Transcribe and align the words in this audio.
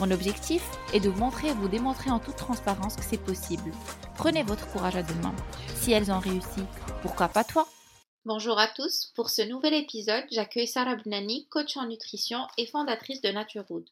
Mon 0.00 0.12
objectif 0.12 0.62
est 0.94 1.00
de 1.00 1.08
vous 1.08 1.18
montrer 1.18 1.48
et 1.48 1.54
vous 1.54 1.66
démontrer 1.66 2.10
en 2.10 2.20
toute 2.20 2.36
transparence 2.36 2.94
que 2.94 3.02
c'est 3.02 3.20
possible. 3.20 3.72
Prenez 4.16 4.44
votre 4.44 4.70
courage 4.70 4.94
à 4.94 5.02
deux 5.02 5.14
mains. 5.16 5.34
Si 5.74 5.90
elles 5.90 6.12
ont 6.12 6.20
réussi, 6.20 6.62
pourquoi 7.02 7.26
pas 7.26 7.42
toi? 7.42 7.66
Bonjour 8.24 8.60
à 8.60 8.68
tous, 8.68 9.12
pour 9.16 9.28
ce 9.28 9.42
nouvel 9.42 9.74
épisode, 9.74 10.24
j'accueille 10.30 10.68
Sarah 10.68 10.94
Bnani, 10.94 11.48
coach 11.48 11.76
en 11.76 11.86
nutrition 11.86 12.38
et 12.58 12.66
fondatrice 12.66 13.22
de 13.22 13.30
Naturewood, 13.30 13.88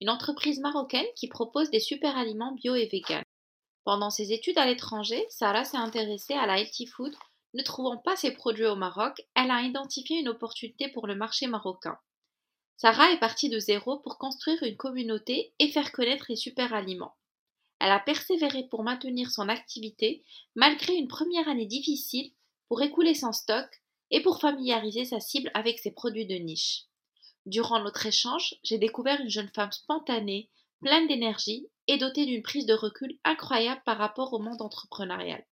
une 0.00 0.10
entreprise 0.10 0.58
marocaine 0.58 1.06
qui 1.14 1.28
propose 1.28 1.70
des 1.70 1.80
super 1.80 2.16
aliments 2.16 2.52
bio 2.52 2.74
et 2.74 2.88
vegan. 2.90 3.22
Pendant 3.84 4.10
ses 4.10 4.32
études 4.32 4.58
à 4.58 4.66
l'étranger, 4.66 5.24
Sarah 5.30 5.64
s'est 5.64 5.76
intéressée 5.76 6.34
à 6.34 6.46
la 6.46 6.58
healthy 6.58 6.86
food. 6.86 7.14
Ne 7.52 7.62
trouvant 7.62 7.98
pas 7.98 8.16
ses 8.16 8.32
produits 8.32 8.66
au 8.66 8.74
Maroc, 8.74 9.24
elle 9.36 9.52
a 9.52 9.62
identifié 9.62 10.18
une 10.18 10.30
opportunité 10.30 10.88
pour 10.88 11.06
le 11.06 11.14
marché 11.14 11.46
marocain. 11.46 11.96
Sarah 12.76 13.12
est 13.12 13.20
partie 13.20 13.48
de 13.48 13.58
zéro 13.58 13.98
pour 13.98 14.18
construire 14.18 14.62
une 14.62 14.76
communauté 14.76 15.52
et 15.58 15.68
faire 15.68 15.92
connaître 15.92 16.26
les 16.28 16.36
super 16.36 16.74
aliments. 16.74 17.14
Elle 17.78 17.92
a 17.92 18.00
persévéré 18.00 18.64
pour 18.68 18.82
maintenir 18.82 19.30
son 19.30 19.48
activité 19.48 20.24
malgré 20.54 20.94
une 20.94 21.08
première 21.08 21.48
année 21.48 21.66
difficile 21.66 22.32
pour 22.68 22.82
écouler 22.82 23.14
son 23.14 23.32
stock 23.32 23.68
et 24.10 24.22
pour 24.22 24.40
familiariser 24.40 25.04
sa 25.04 25.20
cible 25.20 25.50
avec 25.54 25.78
ses 25.78 25.92
produits 25.92 26.26
de 26.26 26.36
niche. 26.36 26.84
Durant 27.46 27.80
notre 27.80 28.06
échange, 28.06 28.54
j'ai 28.62 28.78
découvert 28.78 29.20
une 29.20 29.30
jeune 29.30 29.50
femme 29.54 29.72
spontanée, 29.72 30.50
pleine 30.80 31.06
d'énergie 31.08 31.68
et 31.86 31.98
dotée 31.98 32.26
d'une 32.26 32.42
prise 32.42 32.66
de 32.66 32.74
recul 32.74 33.18
incroyable 33.24 33.82
par 33.84 33.98
rapport 33.98 34.32
au 34.32 34.38
monde 34.38 34.62
entrepreneurial. 34.62 35.44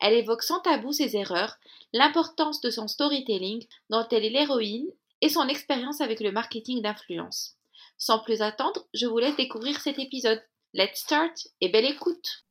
Elle 0.00 0.14
évoque 0.14 0.42
sans 0.42 0.60
tabou 0.60 0.92
ses 0.92 1.16
erreurs, 1.16 1.56
l'importance 1.92 2.60
de 2.60 2.70
son 2.70 2.88
storytelling 2.88 3.64
dont 3.90 4.06
elle 4.10 4.24
est 4.24 4.30
l'héroïne 4.30 4.90
et 5.20 5.28
son 5.28 5.48
expérience 5.48 6.00
avec 6.00 6.20
le 6.20 6.32
marketing 6.32 6.82
d'influence. 6.82 7.56
Sans 7.98 8.20
plus 8.20 8.42
attendre, 8.42 8.86
je 8.94 9.06
vous 9.06 9.18
laisse 9.18 9.36
découvrir 9.36 9.80
cet 9.80 9.98
épisode. 9.98 10.42
Let's 10.72 11.00
start 11.00 11.48
et 11.60 11.68
belle 11.68 11.84
écoute. 11.84 12.46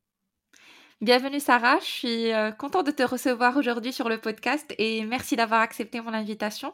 Bienvenue 1.02 1.39
Sarah, 1.39 1.80
je 1.80 1.86
suis 1.86 2.34
euh, 2.34 2.52
contente 2.52 2.86
de 2.86 2.92
te 2.92 3.03
recevoir 3.03 3.56
aujourd'hui 3.56 3.94
sur 3.94 4.09
le 4.09 4.20
podcast 4.20 4.76
et 4.78 5.06
merci 5.06 5.38
d'avoir 5.38 5.61
accepté 5.61 6.02
mon 6.02 6.14
invitation. 6.14 6.73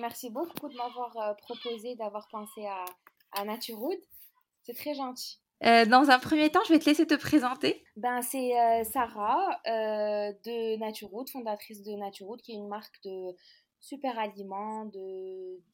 Merci 0.00 0.30
beaucoup 0.30 0.68
de 0.68 0.74
m'avoir 0.74 1.16
euh, 1.18 1.34
proposé 1.34 1.94
d'avoir 1.94 2.26
pensé 2.28 2.66
à, 2.66 2.84
à 3.32 3.44
Naturewood. 3.44 3.98
C'est 4.64 4.74
très 4.74 4.94
gentil. 4.94 5.38
Euh, 5.64 5.86
dans 5.86 6.10
un 6.10 6.18
premier 6.18 6.50
temps, 6.50 6.60
je 6.66 6.72
vais 6.72 6.80
te 6.80 6.86
laisser 6.86 7.06
te 7.06 7.14
présenter. 7.14 7.84
Ben, 7.96 8.20
c'est 8.20 8.50
Sarah 8.92 9.60
de 9.64 10.76
Naturewood, 10.78 11.30
fondatrice 11.30 11.84
de 11.84 11.92
Naturewood, 11.92 12.42
qui 12.42 12.52
est 12.52 12.56
une 12.56 12.68
marque 12.68 13.00
de 13.04 13.36
super 13.84 14.18
aliments 14.18 14.90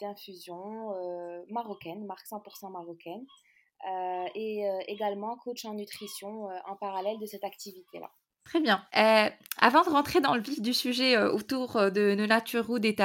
d'infusion 0.01 0.95
euh, 0.95 1.43
marocaine, 1.49 2.05
marque 2.07 2.27
100% 2.27 2.73
marocaine, 2.73 3.25
euh, 3.89 4.27
et 4.35 4.69
euh, 4.69 4.81
également 4.89 5.37
coach 5.37 5.65
en 5.65 5.75
nutrition 5.75 6.49
en 6.67 6.77
parallèle 6.77 7.19
de 7.21 7.27
cette 7.27 7.45
activité-là. 7.45 8.11
Très 8.45 8.61
bien. 8.61 8.85
avant 9.59 9.85
de 9.85 9.91
rentrer 9.91 10.21
dans 10.21 10.35
le 10.35 10.41
vif 10.41 10.61
du 10.61 10.75
sujet 10.75 11.17
autour 11.17 11.75
de, 11.75 12.17
de 12.17 12.27
Nature 12.27 12.69
et, 12.83 12.97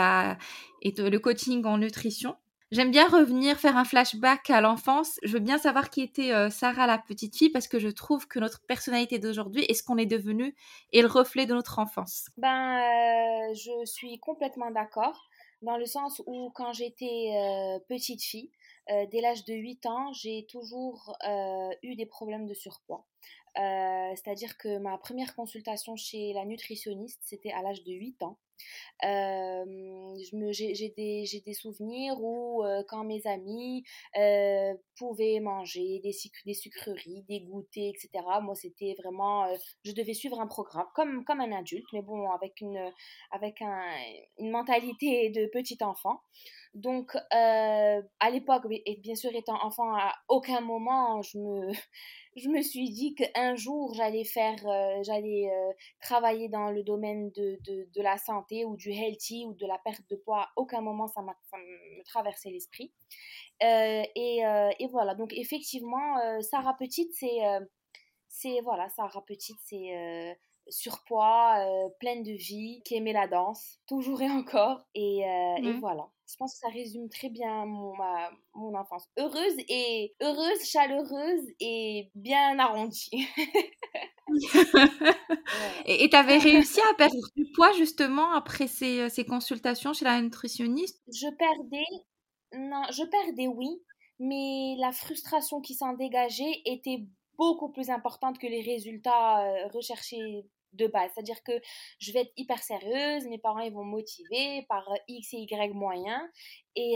et 0.82 0.92
le 0.98 1.20
coaching 1.20 1.64
en 1.66 1.78
nutrition, 1.78 2.36
J'aime 2.72 2.90
bien 2.90 3.08
revenir 3.08 3.60
faire 3.60 3.78
un 3.78 3.86
flashback 3.86 4.50
à 4.50 4.60
l'enfance. 4.60 5.20
Je 5.22 5.34
veux 5.34 5.40
bien 5.40 5.60
savoir 5.60 5.92
qui 5.92 6.02
était 6.02 6.32
euh, 6.32 6.50
Sarah 6.50 6.88
la 6.88 6.98
petite 6.98 7.38
fille 7.38 7.52
parce 7.52 7.68
que 7.68 7.78
je 7.78 7.90
trouve 7.90 8.28
que 8.28 8.40
notre 8.40 8.66
personnalité 8.66 9.20
d'aujourd'hui 9.20 9.64
et 9.70 9.76
ce 9.76 9.84
qu'on 9.84 9.98
est 9.98 10.08
devenu 10.08 10.56
est 10.92 11.02
le 11.02 11.08
reflet 11.08 11.46
de 11.46 11.54
notre 11.54 11.78
enfance. 11.78 12.28
Ben, 12.38 12.80
euh, 12.80 13.54
je 13.54 13.86
suis 13.86 14.18
complètement 14.18 14.72
d'accord 14.72 15.30
dans 15.62 15.78
le 15.78 15.86
sens 15.86 16.24
où 16.26 16.50
quand 16.56 16.74
j'étais 16.74 17.34
euh, 17.36 17.80
petite 17.88 18.24
fille, 18.24 18.52
dès 18.90 19.22
l'âge 19.22 19.46
de 19.46 19.54
8 19.54 19.86
ans, 19.86 20.14
j'ai 20.14 20.46
toujours 20.48 21.18
eu 21.82 21.96
des 21.96 22.06
problèmes 22.06 22.46
de 22.46 22.54
surpoids. 22.54 23.04
C'est-à-dire 23.56 24.58
que 24.60 24.78
ma 24.78 25.00
première 25.00 25.36
consultation 25.36 25.96
chez 25.96 26.34
la 26.34 26.46
nutritionniste, 26.46 27.20
c'était 27.24 27.52
à 27.52 27.64
l'âge 27.64 27.84
de 27.84 27.94
8 27.94 28.22
ans. 28.22 28.38
J'ai 29.02 30.94
des, 30.96 31.54
souvenirs 31.54 32.16
où 32.20 32.64
quand 32.88 33.04
mes 33.04 33.26
amis 33.26 33.84
pouvaient 34.98 35.40
manger 35.40 36.02
des, 36.04 36.54
sucreries, 36.54 37.24
des 37.28 37.42
goûters, 37.42 37.90
etc., 37.90 38.10
moi 38.42 38.56
c'était 38.56 38.96
vraiment, 39.02 39.48
je 39.84 39.92
devais 39.92 40.14
suivre 40.14 40.40
un 40.40 40.48
programme 40.48 40.88
comme, 40.94 41.42
un 41.42 41.52
adulte, 41.52 41.88
mais 41.94 42.02
bon, 42.02 42.32
avec 42.32 42.62
une, 42.62 42.92
avec 43.32 43.62
un, 43.62 43.84
une 44.40 44.52
mentalité 44.52 45.30
de 45.30 45.48
petit 45.48 45.78
enfant. 45.82 46.22
Donc, 46.76 47.16
à 47.32 48.30
l'époque, 48.32 48.68
bien 49.00 49.16
sûr 49.16 49.34
étant 49.34 49.58
enfant, 49.64 49.96
à 49.96 50.14
aucun 50.28 50.60
moment 50.60 51.22
je 51.22 51.38
me, 51.38 51.72
je 52.36 52.50
me 52.50 52.62
suis 52.62 52.90
dit 52.90 53.16
qu'un 53.16 53.56
jour 53.56 53.94
j'allais 53.94 54.26
faire, 54.26 54.58
euh, 54.68 55.02
j'allais 55.04 55.50
euh, 55.50 55.72
travailler 56.02 56.50
dans 56.50 56.72
le 56.72 56.84
domaine 56.84 57.32
de, 57.32 57.58
de, 57.64 57.88
de, 57.94 58.02
la 58.02 58.18
santé 58.18 58.66
ou 58.66 58.76
du 58.76 58.92
healthy 58.92 59.46
ou 59.46 59.54
de 59.54 59.66
la 59.66 59.78
perte 59.78 60.02
de 60.10 60.18
poids. 60.18 60.48
Aucun 60.58 60.82
moment 60.82 61.08
ça 61.08 61.22
m'a 61.22 61.34
me 61.54 62.04
traversé 62.04 62.50
l'esprit. 62.50 62.92
Euh, 63.64 64.04
et, 64.16 64.42
et, 64.80 64.88
voilà, 64.92 65.16
donc 65.16 65.32
effectivement, 65.34 66.18
Sarah 66.42 66.76
Petite, 66.78 67.14
c'est, 67.14 67.40
c'est 68.28 68.60
voilà, 68.62 68.90
Sarah 68.90 69.24
Petite, 69.26 69.58
c'est 69.64 70.38
surpoids, 70.70 71.66
pleine 72.00 72.24
de 72.24 72.32
vie, 72.32 72.82
qui 72.86 72.96
aimait 72.96 73.14
la 73.14 73.28
danse, 73.28 73.80
toujours 73.88 74.22
et 74.22 74.30
encore. 74.30 74.86
Et, 74.94 75.20
et 75.20 75.62
mmh. 75.62 75.80
voilà 75.80 76.10
je 76.28 76.36
pense 76.38 76.54
que 76.54 76.60
ça 76.60 76.70
résume 76.70 77.10
très 77.10 77.30
bien 77.30 77.66
mon, 77.66 77.94
mon 78.56 78.76
enfance. 78.76 79.08
Heureuse 79.18 79.56
et 79.70 80.16
heureuse, 80.22 80.64
chaleureuse 80.64 81.46
et 81.60 82.10
bien 82.16 82.58
arrondie. 82.60 83.28
Et 85.86 86.10
tu 86.10 86.16
avais 86.16 86.40
réussi 86.40 86.82
à 86.82 86.94
perdre 86.96 87.16
du 87.36 87.46
poids 87.54 87.72
justement 87.74 88.32
après 88.32 88.66
ces, 88.68 89.02
euh, 89.02 89.10
ces 89.10 89.24
consultations 89.24 89.94
chez 89.94 90.04
la 90.04 90.20
nutritionniste? 90.20 91.00
Je 91.08 91.28
perdais, 91.36 91.86
non, 92.54 92.82
je 92.92 93.04
perdais 93.04 93.48
oui, 93.48 93.70
mais 94.20 94.76
la 94.80 94.92
frustration 94.92 95.62
qui 95.62 95.76
s'en 95.76 95.94
dégageait 95.94 96.62
était 96.66 97.06
beaucoup 97.38 97.70
plus 97.70 97.92
importante 97.92 98.40
que 98.40 98.48
les 98.48 98.62
résultats 98.62 99.46
euh, 99.46 99.68
recherchés 99.68 100.48
de 100.76 100.88
base. 100.88 101.12
C'est-à-dire 101.14 101.42
que 101.44 101.54
je 102.00 102.12
vais 102.12 102.22
être 102.22 102.34
hyper 102.38 102.62
sérieuse, 102.62 103.26
mes 103.28 103.38
parents 103.38 103.60
ils 103.60 103.74
vont 103.74 103.84
motiver 103.84 104.66
par 104.70 104.88
X 105.08 105.34
et 105.34 105.38
Y 105.38 105.74
moyens. 105.74 106.22
Et 106.76 106.96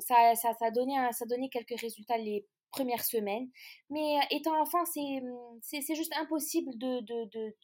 ça, 0.00 0.34
ça, 0.34 0.52
ça, 0.54 0.66
a 0.66 0.70
donné 0.70 0.94
ça 1.12 1.24
a 1.24 1.48
quelques 1.48 1.80
résultats 1.80 2.18
les 2.18 2.46
premières 2.70 3.04
semaines. 3.04 3.48
Mais 3.90 4.18
étant 4.30 4.60
enfant, 4.60 4.84
c'est 4.84 5.94
juste 5.94 6.12
impossible 6.16 6.76
de, 6.78 7.00
de, 7.00 7.28
de, 7.32 7.54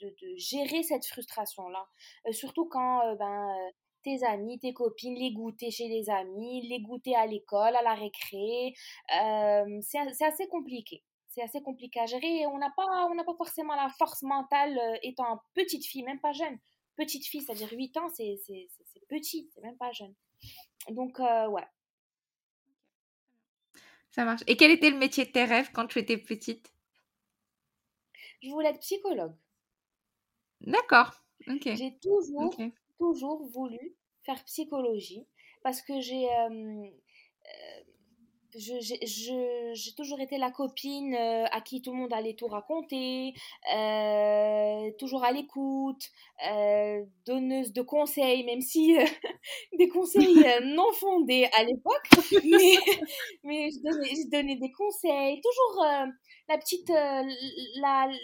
de, 0.00 0.36
gérer 0.36 0.82
cette 0.82 1.06
frustration-là. 1.06 1.86
surtout 2.32 2.66
quand 2.66 3.14
ben, 3.16 3.54
tes 4.02 4.24
amis, 4.24 4.58
tes 4.58 4.72
copines, 4.72 5.14
les 5.14 5.32
goûter 5.32 5.70
chez 5.70 5.88
les 5.88 6.10
amis, 6.10 6.68
les 6.68 6.80
goûter 6.80 7.14
à 7.14 7.26
l'école, 7.26 7.76
à 7.76 7.82
la 7.82 7.94
récré. 7.94 8.74
c'est 9.82 10.24
assez 10.24 10.48
compliqué 10.48 11.02
c'est 11.34 11.42
assez 11.42 11.62
compliqué 11.62 12.00
à 12.00 12.06
gérer 12.06 12.40
et 12.40 12.46
on 12.46 12.58
n'a 12.58 12.70
pas, 12.76 13.06
on 13.10 13.14
n'a 13.14 13.24
pas 13.24 13.34
forcément 13.34 13.74
la 13.74 13.88
force 13.88 14.22
mentale 14.22 14.78
euh, 14.78 14.98
étant 15.02 15.42
petite 15.54 15.84
fille, 15.86 16.02
même 16.02 16.20
pas 16.20 16.32
jeune. 16.32 16.58
Petite 16.96 17.26
fille, 17.26 17.40
c'est-à-dire 17.40 17.70
8 17.72 17.96
ans, 17.96 18.08
c'est 18.10 18.38
petit, 19.08 19.50
c'est 19.54 19.62
même 19.62 19.76
pas 19.78 19.92
jeune. 19.92 20.14
Donc, 20.90 21.18
euh, 21.20 21.48
ouais. 21.48 21.66
Ça 24.10 24.24
marche. 24.24 24.42
Et 24.46 24.56
quel 24.58 24.70
était 24.70 24.90
le 24.90 24.98
métier 24.98 25.24
de 25.24 25.30
tes 25.30 25.44
rêves 25.44 25.70
quand 25.72 25.86
tu 25.86 25.98
étais 25.98 26.18
petite? 26.18 26.70
Je 28.42 28.50
voulais 28.50 28.68
être 28.68 28.80
psychologue. 28.80 29.34
D'accord. 30.60 31.12
J'ai 31.46 31.98
toujours, 32.02 32.54
toujours 32.98 33.46
voulu 33.48 33.96
faire 34.22 34.44
psychologie 34.44 35.26
parce 35.62 35.80
que 35.80 35.98
j'ai. 36.00 36.28
Euh, 36.30 36.90
j'ai 38.54 39.94
toujours 39.96 40.20
été 40.20 40.36
la 40.38 40.50
copine 40.50 41.14
euh, 41.14 41.44
à 41.50 41.60
qui 41.60 41.80
tout 41.80 41.92
le 41.92 41.98
monde 41.98 42.12
allait 42.12 42.34
tout 42.34 42.48
raconter, 42.48 43.32
euh, 43.74 44.90
toujours 44.98 45.24
à 45.24 45.32
l'écoute, 45.32 46.10
euh, 46.50 47.02
donneuse 47.26 47.72
de 47.72 47.82
conseils, 47.82 48.44
même 48.44 48.60
si 48.60 48.94
des 49.78 49.88
conseils 49.88 50.44
non 50.64 50.92
fondés 50.92 51.48
à 51.56 51.64
l'époque, 51.64 52.08
mais, 52.44 52.76
mais 53.42 53.70
je, 53.70 53.82
donnais, 53.82 54.10
je, 54.10 54.30
donnais, 54.30 54.56
des 54.56 54.72
conseils, 54.72 55.40
toujours 55.40 55.84
la 56.48 56.58
petite 56.58 56.92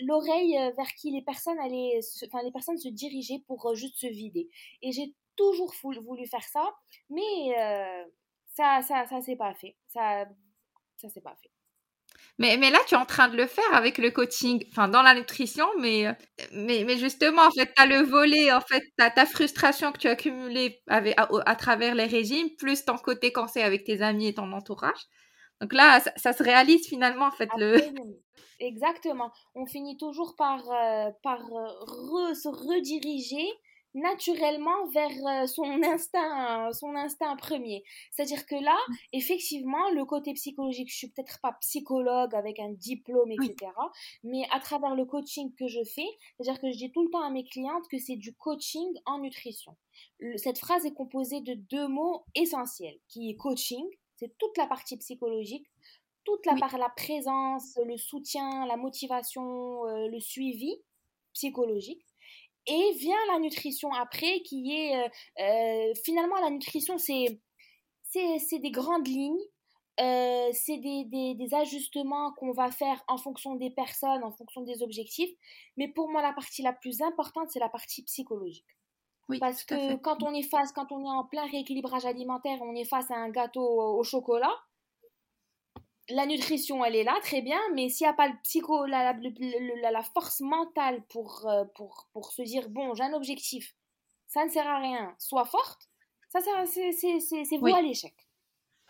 l'oreille 0.07 0.59
vers 0.77 0.93
qui 0.99 1.11
les 1.11 1.23
personnes 1.23 1.59
allaient, 1.59 2.01
enfin 2.27 2.43
les 2.43 2.53
personnes 2.53 2.79
se 2.79 2.89
dirigeaient 2.89 3.43
pour 3.47 3.75
juste 3.75 3.97
se 3.97 4.07
vider. 4.07 4.49
Et 4.83 4.93
j'ai 4.93 5.15
toujours 5.37 5.73
voulu 5.83 6.27
faire 6.27 6.43
ça, 6.43 6.69
mais 7.09 7.55
ça, 8.58 8.81
ça, 8.82 9.06
ça 9.06 9.20
s'est 9.20 9.37
pas 9.37 9.55
fait. 9.55 9.76
Ça, 9.87 10.25
ça 10.96 11.08
s'est 11.08 11.20
pas 11.20 11.37
fait. 11.40 11.50
Mais, 12.38 12.56
mais 12.56 12.70
là, 12.70 12.78
tu 12.87 12.94
es 12.94 12.99
en 12.99 13.06
train 13.06 13.28
de 13.28 13.37
le 13.37 13.46
faire 13.46 13.72
avec 13.72 13.99
le 13.99 14.10
coaching, 14.10 14.64
enfin 14.70 14.88
dans 14.88 15.02
la 15.02 15.14
nutrition, 15.14 15.66
mais, 15.78 16.06
mais, 16.52 16.84
mais 16.84 16.96
justement, 16.96 17.43
en 17.43 17.50
fait, 17.50 17.72
tu 17.75 17.82
as 17.82 17.87
le 17.87 18.02
volet, 18.02 18.52
en 18.52 18.60
fait, 18.60 18.81
tu 18.81 19.14
ta 19.14 19.26
frustration 19.26 19.93
que 19.93 19.99
tu 19.99 20.08
as 20.08 20.12
accumulée 20.12 20.81
avec, 20.88 21.14
à, 21.19 21.56
travers 21.56 21.94
les 21.94 22.06
régimes, 22.06 22.49
plus 22.56 22.84
ton 22.84 22.96
côté 22.96 23.32
conseil 23.32 23.62
avec 23.62 23.84
tes 23.84 24.02
amis 24.02 24.28
et 24.28 24.34
ton 24.34 24.52
entourage. 24.52 25.00
Donc 25.60 25.72
là, 25.72 26.00
ça, 26.16 26.32
se 26.32 26.43
réalise 26.43 26.87
finalement, 26.88 27.26
en 27.26 27.32
fait. 27.32 27.49
Le... 27.56 27.78
Exactement. 28.60 29.31
On 29.55 29.66
finit 29.66 29.96
toujours 29.96 30.34
par, 30.37 30.60
euh, 30.70 31.10
par 31.22 31.40
euh, 31.40 32.34
se 32.34 32.49
rediriger 32.49 33.46
naturellement 33.94 34.87
vers 34.88 35.11
euh, 35.26 35.46
son 35.46 35.82
instinct, 35.82 36.73
son 36.73 36.94
instinct 36.94 37.37
premier. 37.37 37.82
C'est-à-dire 38.11 38.46
que 38.46 38.55
là, 38.55 38.76
mmh. 38.88 38.94
effectivement, 39.12 39.90
le 39.90 40.05
côté 40.05 40.32
psychologique, 40.35 40.90
je 40.90 40.96
suis 40.96 41.08
peut-être 41.08 41.40
pas 41.40 41.52
psychologue 41.61 42.35
avec 42.35 42.58
un 42.61 42.70
diplôme, 42.70 43.31
etc. 43.32 43.73
Mais 44.23 44.43
à 44.50 44.61
travers 44.61 44.94
le 44.94 45.05
coaching 45.05 45.55
que 45.55 45.67
je 45.67 45.82
fais, 45.85 46.08
c'est-à-dire 46.37 46.61
que 46.61 46.70
je 46.70 46.76
dis 46.76 46.93
tout 46.93 47.02
le 47.02 47.11
temps 47.11 47.23
à 47.23 47.31
mes 47.31 47.44
clientes 47.44 47.88
que 47.90 47.99
c'est 47.99 48.17
du 48.17 48.35
coaching 48.35 48.88
en 49.06 49.19
nutrition. 49.19 49.76
cette 50.37 50.58
phrase 50.58 50.84
est 50.87 50.94
composée 50.94 51.41
de 51.41 51.55
deux 51.55 51.88
mots 51.88 52.25
essentiels, 52.34 52.99
qui 53.08 53.31
est 53.31 53.37
coaching, 53.37 53.84
c'est 54.17 54.37
toute 54.38 54.56
la 54.56 54.67
partie 54.67 54.96
psychologique, 54.96 55.67
toute 56.25 56.44
la 56.44 56.56
part, 56.56 56.76
la 56.76 56.91
présence, 56.91 57.79
le 57.87 57.96
soutien, 57.96 58.67
la 58.67 58.76
motivation, 58.76 59.87
euh, 59.87 60.08
le 60.08 60.20
suivi 60.20 60.75
psychologique 61.32 62.05
et 62.69 62.93
vient 62.99 63.17
la 63.32 63.38
nutrition 63.38 63.93
après, 63.93 64.43
qui 64.43 64.73
est 64.73 64.97
euh, 64.97 65.09
euh, 65.41 65.94
finalement 66.05 66.37
la 66.41 66.50
nutrition, 66.50 66.99
c'est 66.99 67.41
c'est 68.11 68.59
des 68.59 68.70
grandes 68.70 69.06
lignes, 69.06 69.37
euh, 70.00 70.49
c'est 70.53 70.79
des, 70.79 71.05
des, 71.05 71.35
des, 71.35 71.55
ajustements 71.55 72.32
qu'on 72.32 72.53
va 72.53 72.70
faire 72.70 73.05
en 73.06 73.19
fonction 73.19 73.55
des 73.55 73.69
personnes, 73.69 74.25
en 74.25 74.31
fonction 74.31 74.62
des 74.62 74.82
objectifs. 74.82 75.31
Mais 75.76 75.88
pour 75.88 76.09
moi, 76.09 76.23
la 76.23 76.32
partie 76.32 76.62
la 76.62 76.73
plus 76.73 77.03
importante, 77.03 77.50
c'est 77.50 77.59
la 77.59 77.69
partie 77.69 78.03
psychologique. 78.05 78.65
Oui, 79.29 79.38
Parce 79.38 79.62
que 79.62 79.97
quand 79.97 80.23
on 80.23 80.32
est 80.32 80.49
face, 80.49 80.73
quand 80.73 80.91
on 80.91 81.05
est 81.05 81.11
en 81.11 81.25
plein 81.25 81.47
rééquilibrage 81.49 82.06
alimentaire, 82.06 82.59
on 82.62 82.75
est 82.75 82.87
face 82.87 83.11
à 83.11 83.17
un 83.17 83.29
gâteau 83.29 83.61
au 83.61 84.03
chocolat, 84.03 84.55
la 86.10 86.26
nutrition, 86.26 86.84
elle 86.84 86.96
est 86.96 87.05
là, 87.05 87.19
très 87.22 87.43
bien, 87.43 87.60
mais 87.75 87.88
s'il 87.88 88.06
n'y 88.06 88.10
a 88.10 88.14
pas 88.14 88.28
le 88.28 88.34
psycho, 88.43 88.87
la, 88.87 89.12
la, 89.12 90.02
force 90.02 90.40
mentale 90.40 91.02
pour, 91.08 91.46
euh, 91.46 91.64
pour, 91.75 92.08
pour, 92.12 92.32
se 92.32 92.43
dire, 92.43 92.69
bon, 92.70 92.94
j'ai 92.94 93.05
un 93.05 93.12
objectif, 93.12 93.75
ça 94.26 94.44
ne 94.44 94.50
sert 94.50 94.66
à 94.66 94.78
rien, 94.78 95.14
sois 95.19 95.44
forte, 95.44 95.88
ça, 96.31 96.40
ça 96.40 96.64
c'est 96.66 97.56
vous 97.58 97.66
à 97.66 97.82
l'échec. 97.82 98.14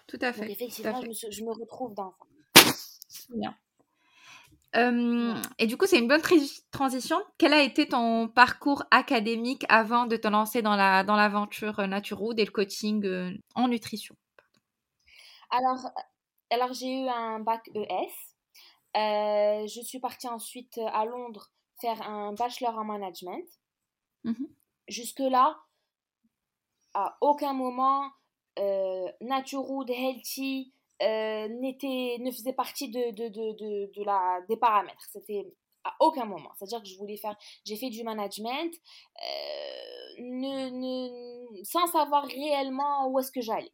Tout 0.07 0.19
à 0.23 0.33
fait. 0.33 0.43
Donc, 0.43 0.51
effectivement, 0.51 1.01
Je, 1.03 1.45
me, 1.45 1.53
retrouve 1.53 1.95
dans 1.95 2.15
ça. 2.55 3.35
Bien. 3.35 3.55
et 5.59 5.67
du 5.67 5.77
coup, 5.77 5.87
c'est 5.87 5.99
une 5.99 6.09
bonne 6.09 6.23
transition. 6.71 7.19
Quel 7.37 7.53
a 7.53 7.63
été 7.63 7.89
ton 7.89 8.29
parcours 8.29 8.85
académique 8.91 9.65
avant 9.69 10.07
de 10.07 10.17
te 10.17 10.29
lancer 10.29 10.63
dans 10.63 10.77
l'aventure 10.77 11.75
la, 11.77 11.83
dans 11.85 11.89
Naturood 11.89 12.39
et 12.39 12.45
le 12.45 12.51
coaching 12.51 13.05
euh, 13.05 13.33
en 13.55 13.69
nutrition? 13.69 14.17
Alors, 15.51 15.91
alors 16.51 16.73
j'ai 16.73 17.03
eu 17.03 17.09
un 17.09 17.41
bac 17.41 17.69
ES. 17.75 18.13
Euh, 18.97 19.67
je 19.67 19.81
suis 19.83 20.01
partie 20.01 20.29
ensuite 20.29 20.79
à 20.93 21.05
Londres 21.05 21.51
faire 21.81 22.03
un 22.03 22.33
bachelor 22.33 22.77
en 22.77 22.85
management. 22.85 23.47
Mmh 24.25 24.47
Jusque-là, 24.89 25.59
à 26.95 27.19
aucun 27.21 27.53
moment, 27.53 28.11
euh, 28.59 29.07
Naturood, 29.21 29.91
Healthy 29.91 30.73
euh, 31.03 31.49
ne 31.49 32.31
faisait 32.31 32.55
partie 32.55 32.89
de, 32.89 33.11
de, 33.11 33.29
de, 33.29 33.93
de, 33.93 34.05
la, 34.05 34.41
des 34.49 34.57
paramètres. 34.57 35.07
C'était 35.13 35.55
à 35.85 35.95
aucun 36.01 36.25
moment. 36.25 36.51
C'est-à-dire 36.57 36.83
que 36.83 36.89
je 36.89 36.97
voulais 36.97 37.17
faire, 37.19 37.37
j'ai 37.65 37.77
fait 37.77 37.91
du 37.91 38.03
management 38.03 38.73
euh, 39.23 40.23
ne, 40.23 40.71
ne, 40.71 41.65
sans 41.65 41.87
savoir 41.87 42.25
réellement 42.25 43.09
où 43.09 43.19
est-ce 43.19 43.31
que 43.31 43.43
j'allais. 43.43 43.73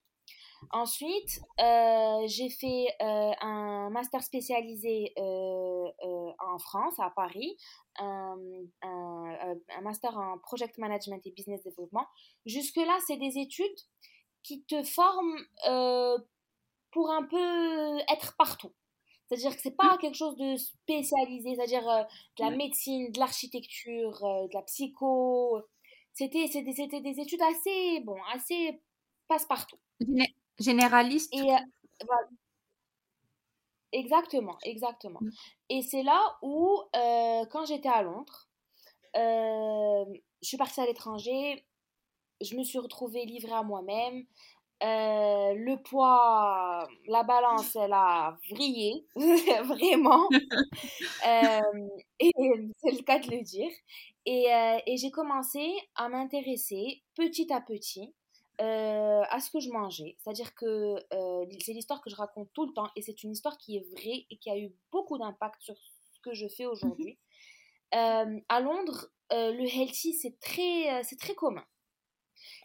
Ensuite, 0.71 1.41
euh, 1.61 2.27
j'ai 2.27 2.49
fait 2.49 2.87
euh, 3.01 3.33
un 3.41 3.91
master 3.91 4.23
spécialisé 4.23 5.13
euh, 5.19 5.91
en 6.39 6.59
France, 6.59 6.99
à 6.99 7.11
Paris, 7.11 7.57
un, 7.99 8.37
master 9.83 10.17
en 10.17 10.39
project 10.39 10.79
management 10.79 11.21
et 11.27 11.31
business 11.33 11.63
development. 11.65 12.07
Jusque-là, 12.47 12.99
c'est 13.07 13.17
des 13.17 13.39
études 13.39 13.79
qui 14.43 14.65
te 14.65 14.83
forment 14.83 15.39
pour 16.91 17.11
un 17.11 17.25
peu 17.25 17.99
être 18.13 18.37
partout. 18.37 18.73
C'est-à-dire 19.27 19.57
que 19.57 19.63
c'est 19.63 19.77
pas 19.77 19.97
quelque 19.99 20.17
chose 20.17 20.37
de 20.37 20.57
spécialisé, 20.57 21.55
c'est-à-dire 21.57 21.85
de 22.39 22.45
la 22.45 22.51
médecine, 22.51 23.11
de 23.11 23.19
l'architecture, 23.19 24.21
de 24.21 24.55
la 24.55 24.63
psycho. 24.63 25.61
C'était, 26.13 26.47
c'était, 26.47 27.01
des 27.01 27.21
études 27.21 27.43
assez, 27.43 28.01
bon, 28.01 28.17
assez 28.33 28.81
passe-partout. 29.27 29.79
Généraliste. 30.59 31.35
Et, 31.35 31.53
euh, 31.53 31.57
Exactement, 33.93 34.59
exactement. 34.65 35.21
Mmh. 35.21 35.31
Et 35.71 35.83
c'est 35.83 36.03
là 36.03 36.21
où, 36.43 36.81
euh, 36.97 37.45
quand 37.51 37.65
j'étais 37.65 37.89
à 37.89 38.03
Londres, 38.03 38.49
euh, 39.17 40.05
je 40.43 40.49
suis 40.49 40.57
partie 40.57 40.81
à 40.81 40.87
l'étranger, 40.87 41.65
je 42.41 42.57
me 42.57 42.65
suis 42.65 42.79
retrouvée 42.79 43.25
livrée 43.25 43.53
à 43.53 43.63
moi-même. 43.63 44.25
le 44.83 45.77
poids, 45.77 46.89
la 47.07 47.23
balance, 47.23 47.77
elle 47.77 47.93
a 47.93 48.37
vrillé, 48.51 49.07
vraiment. 49.65 50.29
et 52.21 52.33
c'est 52.79 52.91
le 52.91 53.03
cas 53.05 53.21
de 53.21 53.31
le 53.31 53.43
dire. 53.43 53.71
Et, 54.27 54.47
et 54.87 54.97
j'ai 54.97 55.11
commencé 55.13 55.73
à 55.95 56.09
m'intéresser 56.09 57.03
petit 57.15 57.53
à 57.53 57.61
petit 57.61 58.13
euh, 58.61 59.23
à 59.29 59.41
ce 59.41 59.51
que 59.51 59.61
je 59.61 59.71
mangeais. 59.71 60.17
C'est-à-dire 60.19 60.55
que 60.55 60.97
euh, 61.13 61.47
c'est 61.61 61.73
l'histoire 61.73 62.01
que 62.01 62.11
je 62.11 62.17
raconte 62.17 62.53
tout 62.53 62.67
le 62.67 62.73
temps 62.73 62.89
et 62.95 63.03
c'est 63.03 63.23
une 63.25 63.33
histoire 63.33 63.59
qui 63.59 63.77
est 63.77 63.87
vraie 63.91 64.27
et 64.31 64.37
qui 64.39 64.51
a 64.51 64.59
eu 64.59 64.73
beaucoup 64.93 65.19
d'impact 65.19 65.61
sur 65.61 65.77
ce 65.77 66.21
que 66.21 66.35
je 66.35 66.47
fais 66.49 66.67
aujourd'hui. 66.67 67.13
Mmh 67.13 67.19
euh, 67.95 68.41
à 68.49 68.61
Londres, 68.61 69.13
le 69.31 69.67
healthy, 69.67 70.15
c'est 70.15 70.41
très, 70.41 71.05
c'est 71.05 71.17
très 71.17 71.37
commun. 71.37 71.65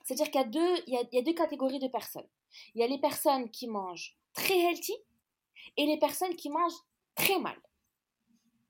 C'est-à-dire 0.04 0.32
qu'il 0.32 0.42
y, 0.42 0.44
a 0.44 0.48
deux, 0.48 0.84
il 0.88 0.94
y, 0.96 0.98
a, 0.98 1.02
il 1.12 1.16
y 1.16 1.20
a 1.20 1.22
deux 1.22 1.34
catégories 1.34 1.78
de 1.78 1.88
personnes. 1.88 2.28
Il 2.74 2.82
y 2.82 2.84
a 2.84 2.88
les 2.88 2.98
personnes 2.98 3.52
qui 3.52 3.68
mangent 3.68 4.18
très 4.34 4.58
healthy 4.58 4.96
et 5.78 5.86
les 5.86 6.00
personnes 6.00 6.36
qui 6.36 6.50
mangent 6.50 6.82
très 7.14 7.38
mal. 7.38 7.58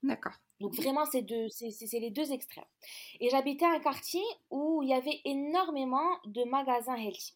D'accord. 0.04 0.34
Donc 0.60 0.76
vraiment, 0.76 1.06
c'est 1.06 1.22
les 1.22 2.10
deux 2.12 2.32
extrêmes. 2.32 2.66
Et 3.20 3.30
j'habitais 3.30 3.66
un 3.66 3.80
quartier 3.80 4.24
où 4.50 4.82
il 4.84 4.90
y 4.90 4.94
avait 4.94 5.22
énormément 5.26 6.10
de 6.26 6.44
magasins 6.44 6.96
healthy. 6.96 7.34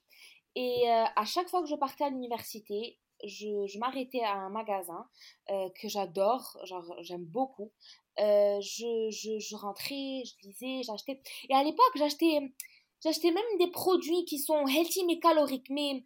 Et 0.55 0.89
euh, 0.89 1.05
à 1.15 1.25
chaque 1.25 1.49
fois 1.49 1.61
que 1.61 1.69
je 1.69 1.75
partais 1.75 2.03
à 2.03 2.09
l'université, 2.09 2.99
je, 3.23 3.77
m'arrêtais 3.79 4.21
à 4.21 4.33
un 4.33 4.49
magasin 4.49 5.07
euh, 5.49 5.69
que 5.81 5.87
j'adore, 5.87 6.57
genre 6.65 6.95
j'aime 7.01 7.25
beaucoup. 7.25 7.71
Euh, 8.19 8.59
je, 8.61 9.09
je, 9.09 9.55
rentrais, 9.55 10.23
je 10.25 10.47
lisais, 10.47 10.83
j'achetais. 10.83 11.21
Et 11.49 11.55
à 11.55 11.63
l'époque, 11.63 11.91
j'achetais, 11.95 12.53
j'achetais 13.01 13.31
même 13.31 13.43
des 13.57 13.71
produits 13.71 14.25
qui 14.25 14.37
sont 14.37 14.67
healthy 14.67 15.05
mais 15.05 15.19
caloriques. 15.19 15.69
Mais 15.69 16.03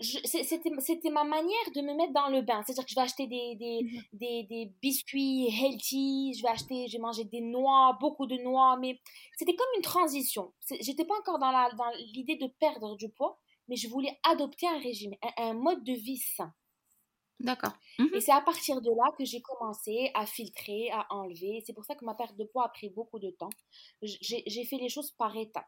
c'était 0.00 1.10
ma 1.10 1.24
manière 1.24 1.70
de 1.74 1.80
me 1.82 1.94
mettre 1.94 2.12
dans 2.12 2.28
le 2.28 2.42
bain. 2.42 2.62
C'est-à-dire 2.64 2.84
que 2.84 2.90
je 2.90 2.94
vais 2.94 3.02
acheter 3.02 3.26
des, 3.26 3.56
des, 3.56 3.82
mmh 3.82 4.02
des, 4.14 4.42
des, 4.44 4.72
biscuits 4.80 5.48
healthy, 5.48 6.34
je 6.34 6.42
vais 6.42 6.48
acheter, 6.48 6.88
je 6.88 6.92
vais 6.94 7.02
manger 7.02 7.24
des 7.24 7.40
noix, 7.40 7.96
beaucoup 8.00 8.26
de 8.26 8.36
noix, 8.36 8.76
mais 8.80 8.98
c'était 9.36 9.54
comme 9.54 9.68
une 9.76 9.82
transition. 9.82 10.52
J'étais 10.80 11.04
pas 11.04 11.18
encore 11.18 11.38
dans 11.38 11.52
l'idée 12.14 12.36
dans 12.36 12.46
de 12.46 12.52
perdre 12.58 12.96
du 12.96 13.08
poids, 13.10 13.38
mais 13.68 13.76
je 13.76 13.88
voulais 13.88 14.18
adopter 14.24 14.66
un 14.66 14.78
régime, 14.78 15.14
un, 15.36 15.54
mode 15.54 15.84
de 15.84 15.92
vie 15.92 16.18
sain. 16.18 16.52
D'accord. 17.38 17.72
Mmh 17.98 18.08
Et 18.14 18.20
c'est 18.20 18.32
à 18.32 18.40
partir 18.40 18.80
de 18.82 18.90
là 18.90 19.12
que 19.16 19.24
j'ai 19.24 19.40
commencé 19.40 20.10
à 20.14 20.26
filtrer, 20.26 20.90
à 20.92 21.06
enlever. 21.10 21.62
C'est 21.64 21.72
pour 21.72 21.84
ça 21.84 21.94
que 21.94 22.04
ma 22.04 22.14
perte 22.14 22.36
de 22.36 22.44
poids 22.44 22.66
a 22.66 22.68
pris 22.68 22.90
beaucoup 22.90 23.18
de 23.18 23.30
temps. 23.30 23.50
J'ai 24.02 24.64
fait 24.64 24.76
les 24.76 24.90
choses 24.90 25.10
par 25.12 25.34
étapes 25.36 25.64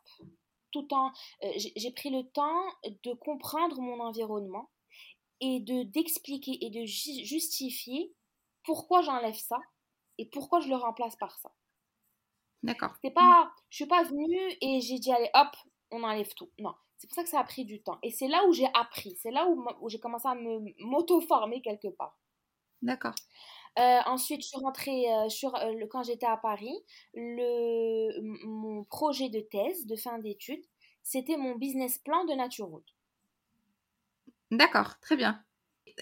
tout 0.72 0.88
euh, 0.92 1.48
j'ai 1.56 1.90
pris 1.92 2.10
le 2.10 2.28
temps 2.30 2.64
de 2.84 3.12
comprendre 3.14 3.80
mon 3.80 4.00
environnement 4.00 4.70
et 5.40 5.60
de 5.60 5.82
d'expliquer 5.84 6.64
et 6.64 6.70
de 6.70 6.84
justifier 6.84 8.14
pourquoi 8.64 9.02
j'enlève 9.02 9.34
ça 9.34 9.58
et 10.18 10.26
pourquoi 10.26 10.60
je 10.60 10.68
le 10.68 10.76
remplace 10.76 11.16
par 11.16 11.38
ça. 11.38 11.52
D'accord. 12.62 12.94
C'est 13.02 13.10
pas, 13.10 13.52
je 13.70 13.76
suis 13.76 13.86
pas 13.86 14.04
venue 14.04 14.56
et 14.60 14.80
j'ai 14.80 14.98
dit 14.98 15.12
allez 15.12 15.30
hop, 15.34 15.48
on 15.90 16.02
enlève 16.04 16.32
tout. 16.34 16.50
Non, 16.58 16.74
c'est 16.96 17.08
pour 17.08 17.16
ça 17.16 17.24
que 17.24 17.28
ça 17.28 17.40
a 17.40 17.44
pris 17.44 17.64
du 17.64 17.82
temps. 17.82 17.98
Et 18.02 18.10
c'est 18.10 18.28
là 18.28 18.44
où 18.46 18.52
j'ai 18.52 18.68
appris, 18.74 19.16
c'est 19.16 19.32
là 19.32 19.48
où, 19.48 19.66
où 19.80 19.88
j'ai 19.88 19.98
commencé 19.98 20.28
à 20.28 20.34
me 20.34 20.60
m'auto-former 20.84 21.60
quelque 21.60 21.88
part. 21.88 22.16
D'accord. 22.80 23.14
Euh, 23.78 24.00
ensuite, 24.06 24.42
je 24.42 24.48
suis 24.48 24.58
rentrée 24.58 25.10
euh, 25.10 25.28
sur, 25.28 25.54
euh, 25.54 25.86
quand 25.90 26.02
j'étais 26.02 26.26
à 26.26 26.36
Paris. 26.36 26.76
Le, 27.14 28.20
mon 28.46 28.84
projet 28.84 29.30
de 29.30 29.40
thèse 29.40 29.86
de 29.86 29.96
fin 29.96 30.18
d'études, 30.18 30.64
c'était 31.02 31.36
mon 31.36 31.54
business 31.54 31.98
plan 31.98 32.24
de 32.24 32.34
Nature 32.34 32.66
Route. 32.66 32.94
D'accord, 34.50 34.98
très 35.00 35.16
bien. 35.16 35.42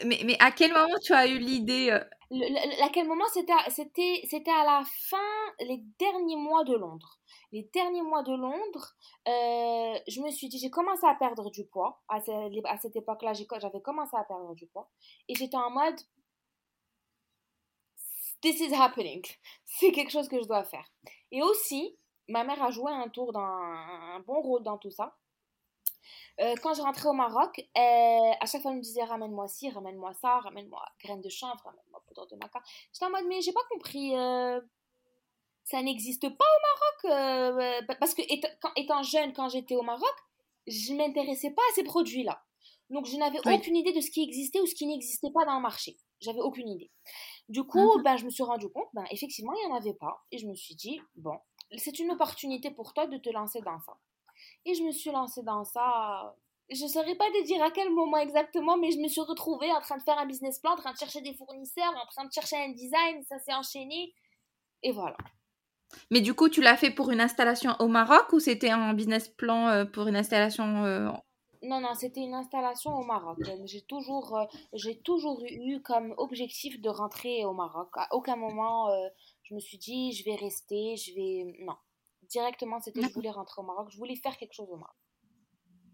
Mais, 0.04 0.20
mais, 0.24 0.36
à 0.40 0.50
quel 0.50 0.72
moment 0.72 0.98
tu 1.02 1.12
as 1.12 1.26
eu 1.26 1.38
l'idée 1.38 1.90
À 1.90 2.88
quel 2.92 3.06
moment 3.06 3.24
C'était 3.32 3.52
à 3.52 4.64
la 4.64 4.82
fin, 5.08 5.16
les 5.60 5.82
derniers 5.98 6.36
mois 6.36 6.64
de 6.64 6.74
Londres. 6.74 7.18
Les 7.52 7.68
derniers 7.72 8.02
mois 8.02 8.22
de 8.22 8.32
Londres, 8.32 8.94
je 9.26 10.20
me 10.20 10.30
suis 10.30 10.48
dit, 10.48 10.58
j'ai 10.58 10.70
commencé 10.70 11.06
à 11.06 11.14
perdre 11.14 11.50
du 11.50 11.64
poids. 11.66 12.02
À, 12.08 12.18
à 12.18 12.78
cette 12.78 12.96
époque-là, 12.96 13.32
j'avais 13.32 13.80
commencé 13.80 14.16
à 14.16 14.24
perdre 14.24 14.54
du 14.54 14.66
poids. 14.66 14.90
Et 15.28 15.34
j'étais 15.34 15.56
en 15.56 15.70
mode, 15.70 15.98
this 18.42 18.60
is 18.60 18.74
happening. 18.74 19.22
C'est 19.64 19.92
quelque 19.92 20.10
chose 20.10 20.28
que 20.28 20.40
je 20.40 20.46
dois 20.46 20.64
faire. 20.64 20.86
Et 21.30 21.42
aussi, 21.42 21.96
ma 22.28 22.44
mère 22.44 22.62
a 22.62 22.70
joué 22.70 22.92
un 22.92 23.08
tour 23.08 23.32
dans 23.32 23.40
un 23.40 24.20
bon 24.20 24.40
rôle 24.40 24.62
dans 24.62 24.78
tout 24.78 24.90
ça. 24.90 25.16
Euh, 26.40 26.54
quand 26.62 26.74
je 26.74 26.80
rentrais 26.80 27.08
au 27.08 27.12
Maroc, 27.12 27.60
à 27.74 28.46
chaque 28.46 28.62
fois, 28.62 28.70
elle 28.70 28.78
me 28.78 28.82
disait 28.82 29.04
ramène-moi 29.04 29.46
ci, 29.48 29.68
ramène-moi 29.70 30.12
ça, 30.14 30.38
ramène-moi 30.40 30.82
graines 31.02 31.20
de 31.20 31.28
chanvre, 31.28 31.60
ramène-moi 31.64 32.02
poudre 32.06 32.26
de 32.28 32.36
maca. 32.36 32.62
J'étais 32.92 33.06
en 33.06 33.10
mode 33.10 33.26
mais 33.28 33.40
j'ai 33.40 33.52
pas 33.52 33.64
compris. 33.70 34.16
Euh, 34.16 34.60
ça 35.64 35.82
n'existe 35.82 36.28
pas 36.28 36.44
au 36.44 37.08
Maroc 37.12 37.80
euh, 37.84 37.94
parce 38.00 38.14
que 38.14 38.22
étant 38.76 39.02
jeune, 39.02 39.32
quand 39.32 39.48
j'étais 39.50 39.76
au 39.76 39.82
Maroc, 39.82 40.14
je 40.66 40.94
m'intéressais 40.94 41.50
pas 41.50 41.62
à 41.70 41.74
ces 41.74 41.84
produits-là. 41.84 42.42
Donc 42.88 43.06
je 43.06 43.16
n'avais 43.16 43.38
aucune 43.38 43.76
idée 43.76 43.92
de 43.92 44.00
ce 44.00 44.10
qui 44.10 44.22
existait 44.22 44.60
ou 44.60 44.66
ce 44.66 44.74
qui 44.74 44.86
n'existait 44.86 45.30
pas 45.32 45.44
dans 45.44 45.56
le 45.56 45.62
marché. 45.62 45.96
J'avais 46.20 46.40
aucune 46.40 46.68
idée. 46.68 46.90
Du 47.48 47.64
coup, 47.64 48.00
ben, 48.04 48.16
je 48.16 48.24
me 48.24 48.30
suis 48.30 48.42
rendu 48.42 48.68
compte, 48.68 48.88
ben, 48.92 49.04
effectivement, 49.10 49.52
il 49.54 49.66
n'y 49.66 49.72
en 49.72 49.76
avait 49.76 49.94
pas. 49.94 50.24
Et 50.30 50.38
je 50.38 50.46
me 50.46 50.54
suis 50.54 50.74
dit, 50.74 51.00
bon, 51.16 51.38
c'est 51.76 51.98
une 51.98 52.10
opportunité 52.10 52.70
pour 52.70 52.92
toi 52.92 53.06
de 53.06 53.16
te 53.16 53.30
lancer 53.30 53.60
dans 53.60 53.78
ça. 53.80 53.96
Et 54.64 54.74
je 54.74 54.82
me 54.82 54.92
suis 54.92 55.10
lancée 55.10 55.42
dans 55.42 55.64
ça. 55.64 56.34
Je 56.70 56.84
ne 56.84 56.88
saurais 56.88 57.16
pas 57.16 57.26
te 57.26 57.44
dire 57.44 57.62
à 57.62 57.70
quel 57.70 57.90
moment 57.90 58.18
exactement, 58.18 58.76
mais 58.76 58.90
je 58.92 58.98
me 58.98 59.08
suis 59.08 59.20
retrouvée 59.20 59.72
en 59.72 59.80
train 59.80 59.96
de 59.96 60.02
faire 60.02 60.18
un 60.18 60.26
business 60.26 60.60
plan, 60.60 60.72
en 60.72 60.76
train 60.76 60.92
de 60.92 60.98
chercher 60.98 61.20
des 61.20 61.34
fournisseurs, 61.34 61.92
en 62.00 62.06
train 62.06 62.24
de 62.24 62.32
chercher 62.32 62.56
un 62.56 62.70
design, 62.70 63.24
ça 63.28 63.38
s'est 63.38 63.54
enchaîné. 63.54 64.14
Et 64.82 64.92
voilà. 64.92 65.16
Mais 66.10 66.20
du 66.20 66.34
coup, 66.34 66.48
tu 66.48 66.60
l'as 66.60 66.76
fait 66.76 66.90
pour 66.90 67.10
une 67.10 67.20
installation 67.20 67.74
au 67.80 67.88
Maroc 67.88 68.32
ou 68.32 68.38
c'était 68.38 68.70
un 68.70 68.94
business 68.94 69.28
plan 69.28 69.68
euh, 69.68 69.84
pour 69.84 70.06
une 70.06 70.16
installation 70.16 70.84
euh, 70.84 71.10
non, 71.62 71.80
non, 71.80 71.94
c'était 71.94 72.20
une 72.20 72.34
installation 72.34 72.96
au 72.96 73.04
Maroc. 73.04 73.38
J'ai 73.64 73.82
toujours, 73.82 74.36
euh, 74.36 74.44
j'ai 74.72 74.98
toujours 75.00 75.42
eu 75.44 75.80
comme 75.82 76.14
objectif 76.16 76.80
de 76.80 76.88
rentrer 76.88 77.44
au 77.44 77.52
Maroc. 77.52 77.88
À 77.94 78.14
aucun 78.14 78.36
moment, 78.36 78.88
euh, 78.88 79.08
je 79.42 79.54
me 79.54 79.60
suis 79.60 79.78
dit, 79.78 80.12
je 80.12 80.24
vais 80.24 80.36
rester, 80.36 80.96
je 80.96 81.14
vais... 81.14 81.56
Non. 81.60 81.76
Directement, 82.22 82.80
c'était, 82.80 83.02
je 83.02 83.12
voulais 83.12 83.30
rentrer 83.30 83.60
au 83.60 83.64
Maroc. 83.64 83.88
Je 83.90 83.98
voulais 83.98 84.16
faire 84.16 84.36
quelque 84.36 84.54
chose 84.54 84.70
au 84.70 84.76
Maroc. 84.76 84.96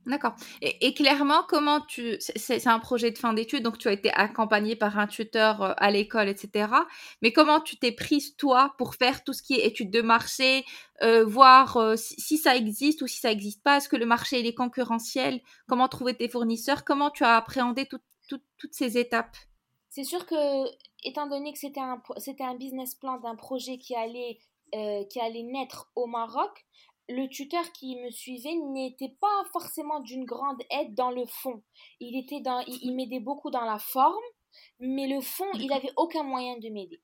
D'accord. 0.06 0.34
Et, 0.62 0.94
clairement, 0.94 1.42
comment 1.48 1.80
tu... 1.80 2.16
C'est 2.20 2.66
un 2.68 2.78
projet 2.78 3.10
de 3.10 3.18
fin 3.18 3.32
d'études, 3.32 3.64
donc 3.64 3.76
tu 3.76 3.88
as 3.88 3.92
été 3.92 4.12
accompagné 4.12 4.76
par 4.76 5.00
un 5.00 5.08
tuteur 5.08 5.62
euh, 5.62 5.72
à 5.78 5.90
l'école, 5.90 6.28
etc. 6.28 6.68
Mais 7.22 7.32
comment 7.32 7.60
tu 7.60 7.76
t'es 7.76 7.90
prise, 7.90 8.36
toi, 8.36 8.74
pour 8.78 8.94
faire 8.94 9.24
tout 9.24 9.32
ce 9.32 9.42
qui 9.42 9.54
est 9.54 9.66
études 9.66 9.90
de 9.90 10.02
marché, 10.02 10.64
euh, 11.02 11.24
voir 11.24 11.76
euh, 11.76 11.96
si, 11.96 12.38
ça 12.38 12.54
existe 12.54 13.02
ou 13.02 13.08
si 13.08 13.18
ça 13.18 13.30
n'existe 13.30 13.64
pas? 13.64 13.78
Est-ce 13.78 13.88
que 13.88 13.96
le 13.96 14.06
marché 14.06 14.46
est 14.46 14.54
concurrentiel? 14.54 15.40
Comment 15.66 15.88
trouver 15.88 16.14
tes 16.14 16.28
fournisseurs? 16.28 16.84
Comment 16.84 17.10
tu 17.10 17.24
as 17.24 17.34
appréhendé 17.34 17.88
toutes 17.88 18.74
ces 18.74 18.98
étapes? 18.98 19.36
C'est 19.90 20.04
sûr 20.04 20.24
que, 20.24 20.68
étant 21.04 21.26
donné 21.26 21.52
que 21.52 21.58
c'était 21.58 21.80
un, 21.80 22.00
un 22.40 22.54
business 22.54 22.94
plan 22.94 23.18
d'un 23.18 23.34
projet 23.34 23.78
qui 23.78 23.96
allait, 23.96 24.38
qui 25.10 25.20
allait 25.20 25.42
naître 25.42 25.90
au 25.96 26.06
Maroc, 26.06 26.64
le 27.08 27.28
tuteur 27.28 27.70
qui 27.72 27.96
me 27.96 28.10
suivait 28.10 28.54
n'était 28.54 29.14
pas 29.20 29.44
forcément 29.52 30.00
d'une 30.00 30.24
grande 30.24 30.62
aide 30.70 30.94
dans 30.94 31.10
le 31.10 31.24
fond. 31.26 31.62
Il 32.00 32.18
était 32.18 32.40
dans, 32.40 32.60
il, 32.66 32.94
m'aidait 32.94 33.20
beaucoup 33.20 33.50
dans 33.50 33.64
la 33.64 33.78
forme, 33.78 34.24
mais 34.80 35.06
le 35.06 35.20
fond, 35.20 35.46
il 35.54 35.72
avait 35.72 35.92
aucun 35.96 36.22
moyen 36.22 36.58
de 36.58 36.68
m'aider. 36.68 37.00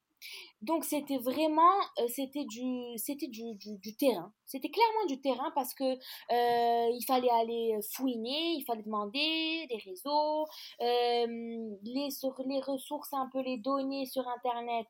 Donc 0.60 0.84
c'était 0.84 1.18
vraiment, 1.18 1.74
euh, 1.98 2.06
c'était 2.06 2.44
du, 2.44 2.96
c'était 2.96 3.26
du, 3.26 3.54
du, 3.56 3.96
terrain. 3.96 4.32
C'était 4.44 4.70
clairement 4.70 5.06
du 5.08 5.20
terrain 5.20 5.50
parce 5.56 5.74
que 5.74 5.82
euh, 5.84 6.90
il 6.92 7.04
fallait 7.04 7.30
aller 7.30 7.76
fouiner, 7.92 8.54
il 8.58 8.64
fallait 8.64 8.84
demander 8.84 9.66
des 9.68 9.78
réseaux, 9.84 10.46
euh, 10.80 11.76
les 11.82 12.10
sur 12.12 12.40
les 12.46 12.60
ressources 12.60 13.12
un 13.12 13.28
peu 13.32 13.40
les 13.40 13.58
données 13.58 14.06
sur 14.06 14.26
internet 14.28 14.86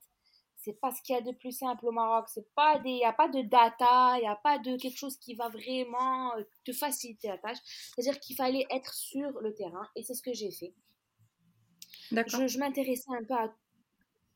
c'est 0.62 0.78
pas 0.80 0.92
ce 0.92 1.02
qu'il 1.02 1.14
y 1.14 1.18
a 1.18 1.20
de 1.20 1.32
plus 1.32 1.52
simple 1.52 1.86
au 1.86 1.92
Maroc. 1.92 2.26
C'est 2.28 2.48
pas 2.54 2.78
des, 2.78 2.90
il 2.90 2.96
n'y 2.96 3.04
a 3.04 3.12
pas 3.12 3.28
de 3.28 3.42
data, 3.42 4.14
il 4.16 4.20
n'y 4.20 4.28
a 4.28 4.36
pas 4.36 4.58
de 4.58 4.76
quelque 4.76 4.96
chose 4.96 5.16
qui 5.18 5.34
va 5.34 5.48
vraiment 5.48 6.36
euh, 6.36 6.44
te 6.64 6.72
faciliter 6.72 7.28
la 7.28 7.38
tâche. 7.38 7.58
C'est-à-dire 7.64 8.20
qu'il 8.20 8.36
fallait 8.36 8.66
être 8.70 8.94
sur 8.94 9.40
le 9.40 9.52
terrain 9.54 9.88
et 9.96 10.02
c'est 10.02 10.14
ce 10.14 10.22
que 10.22 10.32
j'ai 10.32 10.50
fait. 10.52 10.74
Je, 12.12 12.46
je 12.46 12.58
m'intéressais 12.58 13.10
un 13.10 13.24
peu 13.24 13.34
à 13.34 13.54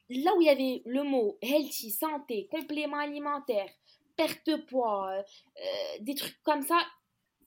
là 0.08 0.34
où 0.36 0.40
il 0.40 0.46
y 0.46 0.50
avait 0.50 0.82
le 0.86 1.02
mot 1.02 1.36
healthy, 1.42 1.90
santé, 1.90 2.48
complément 2.50 2.98
alimentaire, 2.98 3.70
perte 4.16 4.46
de 4.46 4.56
poids, 4.56 5.10
euh, 5.10 5.22
euh, 5.58 5.98
des 6.00 6.14
trucs 6.14 6.40
comme 6.42 6.62
ça. 6.62 6.80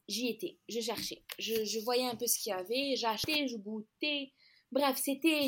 J'y 0.08 0.28
étais, 0.28 0.58
je 0.68 0.80
cherchais, 0.80 1.24
je, 1.38 1.66
je 1.66 1.80
voyais 1.82 2.06
un 2.06 2.16
peu 2.16 2.26
ce 2.26 2.40
qu'il 2.40 2.50
y 2.50 2.54
avait, 2.54 2.96
j'achetais, 2.96 3.48
je 3.48 3.58
goûtais. 3.58 4.32
Bref, 4.72 4.98
c'était 4.98 5.46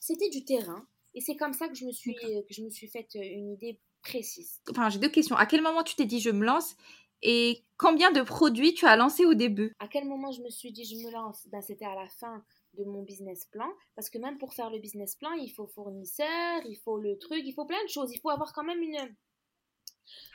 c'était 0.00 0.30
du 0.30 0.44
terrain. 0.44 0.86
Et 1.14 1.20
c'est 1.20 1.36
comme 1.36 1.52
ça 1.52 1.68
que 1.68 1.74
je 1.74 1.84
me 1.84 1.92
suis, 1.92 2.14
que 2.14 2.42
je 2.50 2.62
me 2.62 2.70
suis 2.70 2.88
faite 2.88 3.16
euh, 3.16 3.22
une 3.22 3.52
idée 3.52 3.78
précise. 4.02 4.60
Enfin, 4.70 4.88
j'ai 4.88 4.98
deux 4.98 5.08
questions. 5.08 5.36
À 5.36 5.46
quel 5.46 5.62
moment 5.62 5.82
tu 5.82 5.94
t'es 5.94 6.06
dit 6.06 6.20
je 6.20 6.30
me 6.30 6.44
lance? 6.44 6.76
Et 7.22 7.62
combien 7.76 8.10
de 8.10 8.20
produits 8.22 8.74
tu 8.74 8.84
as 8.86 8.96
lancé 8.96 9.24
au 9.24 9.34
début? 9.34 9.72
À 9.78 9.86
quel 9.86 10.06
moment 10.06 10.32
je 10.32 10.42
me 10.42 10.50
suis 10.50 10.72
dit 10.72 10.84
je 10.84 10.96
me 11.06 11.12
lance? 11.12 11.46
Ben, 11.52 11.62
C'était 11.62 11.84
à 11.84 11.94
la 11.94 12.08
fin 12.08 12.42
de 12.74 12.84
mon 12.84 13.02
business 13.02 13.44
plan 13.46 13.68
parce 13.94 14.10
que 14.10 14.18
même 14.18 14.38
pour 14.38 14.54
faire 14.54 14.70
le 14.70 14.78
business 14.78 15.14
plan, 15.14 15.32
il 15.34 15.50
faut 15.50 15.66
fournisseur, 15.66 16.60
il 16.68 16.76
faut 16.76 16.98
le 16.98 17.16
truc, 17.18 17.42
il 17.44 17.52
faut 17.52 17.64
plein 17.64 17.82
de 17.84 17.90
choses. 17.90 18.12
Il 18.12 18.18
faut 18.18 18.30
avoir 18.30 18.52
quand 18.52 18.64
même 18.64 18.82
une 18.82 18.96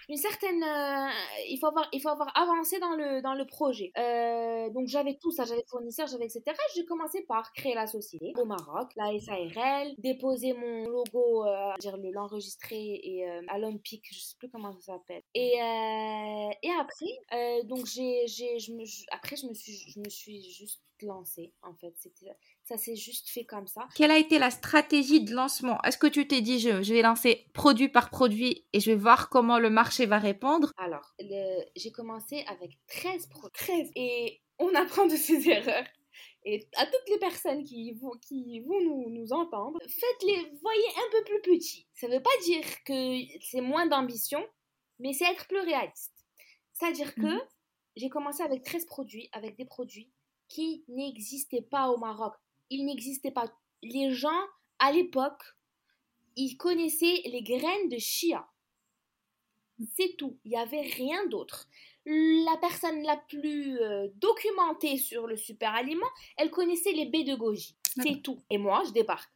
une 0.09 0.17
certaine 0.17 0.63
euh, 0.63 1.09
il 1.50 1.57
faut 1.59 1.67
avoir 1.67 1.88
il 1.91 2.01
faut 2.01 2.09
avoir 2.09 2.31
avancé 2.36 2.79
dans 2.79 2.95
le 2.95 3.21
dans 3.21 3.33
le 3.33 3.45
projet. 3.45 3.91
Euh, 3.97 4.69
donc 4.69 4.88
j'avais 4.88 5.17
tout 5.21 5.31
ça 5.31 5.43
j'avais 5.43 5.65
fournisseur 5.67 6.07
j'avais 6.07 6.25
etc 6.25 6.43
j'ai 6.75 6.86
commencé 6.86 7.24
par 7.24 7.51
créer 7.53 7.75
la 7.75 7.88
société 7.88 8.33
au 8.38 8.45
Maroc 8.45 8.89
la 8.95 9.17
SARL 9.19 9.93
déposer 9.97 10.53
mon 10.53 10.86
logo 10.86 11.45
euh, 11.45 11.74
l'enregistrer 12.13 13.00
et 13.03 13.27
à 13.47 13.57
l'Olympique 13.57 14.05
je 14.12 14.19
sais 14.19 14.36
plus 14.39 14.50
comment 14.50 14.71
ça 14.74 14.93
s'appelle. 14.93 15.24
Et 15.33 15.55
et 16.63 16.71
après 16.79 17.63
donc 17.65 17.86
j'ai 17.86 18.25
j'ai 18.27 18.59
je 18.59 18.71
me 18.71 18.83
après 19.12 19.36
je 19.36 19.45
me 19.47 19.53
suis 19.53 19.74
je 19.74 20.00
me 20.00 20.09
suis 20.09 20.41
juste 20.51 20.81
lancée 21.01 21.53
en 21.62 21.74
fait. 21.75 21.93
C'était 21.97 22.31
ça 22.67 22.77
s'est 22.77 22.97
juste 22.97 23.29
fait 23.29 23.45
comme 23.45 23.65
ça. 23.65 23.88
Quelle 23.95 24.12
a 24.12 24.17
été 24.17 24.39
la 24.39 24.51
stratégie 24.51 25.21
de 25.21 25.33
lancement? 25.33 25.81
Est-ce 25.83 25.97
que 25.97 26.07
tu 26.07 26.27
t'es 26.27 26.41
dit, 26.41 26.59
je, 26.59 26.69
vais 26.69 27.01
lancer 27.01 27.45
produit 27.53 27.88
par 27.88 28.09
produit 28.09 28.65
et 28.74 28.81
je 28.81 28.91
vais 28.91 28.97
voir 28.97 29.29
comment 29.29 29.57
le 29.57 29.69
marché 29.69 30.05
va 30.05 30.19
répondre? 30.19 30.74
Alors, 30.77 31.15
j'ai 31.75 31.91
commencé 31.91 32.43
avec 32.47 32.77
13 32.88 33.27
produits. 33.27 33.51
13 33.53 33.91
Et 33.95 34.41
on 34.59 34.75
apprend 34.75 35.05
de 35.05 35.15
ses 35.15 35.47
erreurs. 35.50 35.86
Et 36.43 36.67
à 36.75 36.86
toutes 36.86 37.09
les 37.09 37.19
personnes 37.19 37.63
qui 37.63 37.93
vont, 37.93 38.12
qui 38.21 38.59
vont 38.59 38.81
nous, 38.81 39.09
nous 39.12 39.31
entendre, 39.31 39.79
faites-les, 39.81 40.51
voyez 40.62 40.88
un 40.97 41.12
peu 41.12 41.24
plus 41.24 41.41
petits. 41.41 41.88
Ça 41.93 42.07
ne 42.07 42.15
veut 42.15 42.24
pas 42.24 42.29
dire 42.43 42.65
que 42.83 43.17
c'est 43.41 43.62
moins 43.62 43.86
d'ambition, 43.86 44.45
mais 45.00 45.13
c'est 45.13 45.25
être 45.25 45.47
plus 45.47 45.59
réaliste. 45.59 46.13
C'est-à-dire 46.74 47.15
que 47.15 47.21
mhm. 47.21 47.41
j'ai 47.95 48.09
commencé 48.09 48.43
avec 48.43 48.63
13 48.63 48.86
produits, 48.86 49.29
avec 49.31 49.55
des 49.55 49.65
produits 49.65 50.12
qui 50.50 50.83
n'existaient 50.89 51.62
pas 51.62 51.89
au 51.89 51.97
Maroc 51.97 52.33
il 52.69 52.86
n'existait 52.86 53.31
pas. 53.31 53.45
Les 53.83 54.12
gens, 54.13 54.45
à 54.79 54.91
l'époque, 54.91 55.43
ils 56.36 56.57
connaissaient 56.57 57.21
les 57.25 57.41
graines 57.41 57.89
de 57.89 57.97
chia. 57.97 58.47
C'est 59.95 60.15
tout. 60.17 60.39
Il 60.45 60.51
n'y 60.51 60.57
avait 60.57 60.81
rien 60.81 61.25
d'autre. 61.27 61.67
La 62.05 62.57
personne 62.57 63.03
la 63.03 63.17
plus 63.17 63.79
euh, 63.81 64.07
documentée 64.15 64.97
sur 64.97 65.27
le 65.27 65.36
super 65.36 65.75
aliment, 65.75 66.07
elle 66.38 66.50
connaissait 66.51 66.93
les 66.93 67.05
baies 67.05 67.24
de 67.24 67.36
goji. 67.36 67.75
C'est 68.01 68.21
tout. 68.21 68.41
Et 68.50 68.57
moi, 68.57 68.83
je 68.88 68.91
débarque 68.91 69.31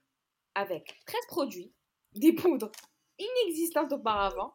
avec 0.56 0.96
13 1.06 1.22
produits, 1.28 1.72
des 2.14 2.34
poudres 2.34 2.72
inexistantes 3.20 3.92
auparavant, 3.94 4.54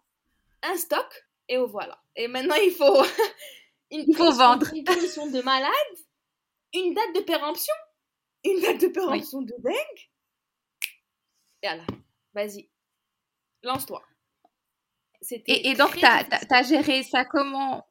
un 0.62 0.76
stock, 0.76 1.26
et 1.49 1.59
voilà. 1.59 2.00
Et 2.16 2.28
maintenant, 2.28 2.56
il 2.56 2.73
faut, 2.73 3.02
il 3.90 4.14
faut 4.14 4.33
vendre. 4.33 4.66
Une 4.75 4.85
de 4.85 5.42
malade, 5.42 5.71
une 6.75 6.95
date 6.95 7.14
de 7.14 7.21
péremption 7.21 7.75
une 8.50 8.61
date 8.61 8.81
de 8.81 8.88
péremption 8.88 9.43
de 9.43 9.55
dingue. 9.59 10.11
Et 11.62 11.69
voilà, 11.69 11.87
vas-y, 12.35 12.69
lance-toi. 13.62 14.03
Et, 15.31 15.71
et, 15.71 15.75
donc, 15.75 15.97
tu 15.97 16.05
as, 16.05 16.62
géré 16.62 17.03
ça 17.03 17.25
comment? 17.25 17.87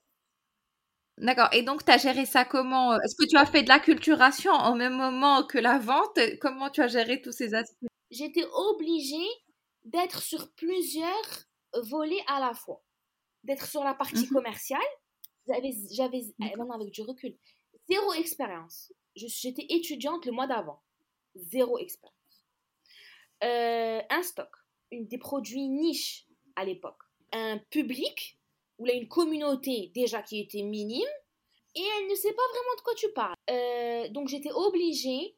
D'accord. 1.17 1.49
Et 1.53 1.63
donc, 1.63 1.83
tu 1.83 1.91
as 1.91 1.97
géré 1.97 2.25
ça 2.25 2.45
comment? 2.45 2.95
Est-ce 3.01 3.15
que 3.15 3.27
tu 3.27 3.35
as 3.35 3.45
fait 3.45 3.63
de 3.63 3.69
la 3.69 3.79
culturation 3.79 4.51
au 4.67 4.75
même 4.75 4.95
moment 4.95 5.43
que 5.45 5.57
la 5.57 5.79
vente? 5.79 6.19
Comment 6.39 6.69
tu 6.69 6.81
as 6.81 6.87
géré 6.87 7.21
tous 7.21 7.31
ces 7.31 7.53
aspects? 7.53 7.87
J'étais 8.11 8.45
obligée 8.53 9.27
d'être 9.83 10.21
sur 10.21 10.51
plusieurs 10.53 11.45
volets 11.89 12.23
à 12.27 12.39
la 12.39 12.53
fois. 12.53 12.83
D'être 13.43 13.65
sur 13.67 13.83
la 13.83 13.93
partie 13.93 14.25
mmh 14.25 14.29
commerciale. 14.29 14.79
J'avais, 15.47 15.71
j'avais 15.91 16.21
eh, 16.39 16.55
maintenant 16.55 16.71
avec 16.71 16.91
du 16.91 17.01
recul, 17.01 17.37
zéro 17.87 18.13
expérience. 18.13 18.91
J'étais 19.15 19.65
étudiante 19.69 20.25
le 20.25 20.31
mois 20.31 20.47
d'avant. 20.47 20.81
Zéro 21.35 21.77
expérience. 21.77 22.15
Euh, 23.43 24.01
un 24.09 24.23
stock, 24.23 24.51
des 24.91 25.17
produits 25.17 25.67
niches 25.67 26.25
à 26.55 26.65
l'époque. 26.65 26.99
Un 27.31 27.57
public 27.69 28.37
où 28.77 28.85
il 28.85 28.89
y 28.89 28.95
a 28.95 28.97
une 28.97 29.07
communauté 29.07 29.91
déjà 29.93 30.21
qui 30.21 30.39
était 30.39 30.61
minime 30.61 31.07
et 31.75 31.81
elle 31.81 32.09
ne 32.09 32.15
sait 32.15 32.33
pas 32.33 32.47
vraiment 32.49 32.75
de 32.77 32.81
quoi 32.81 32.93
tu 32.95 33.11
parles. 33.11 33.35
Euh, 33.49 34.09
donc 34.09 34.27
j'étais 34.29 34.51
obligée 34.51 35.35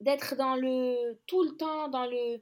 d'être 0.00 0.36
dans 0.36 0.56
le 0.56 1.18
tout 1.26 1.42
le 1.42 1.56
temps 1.56 1.88
dans 1.88 2.06
le 2.06 2.40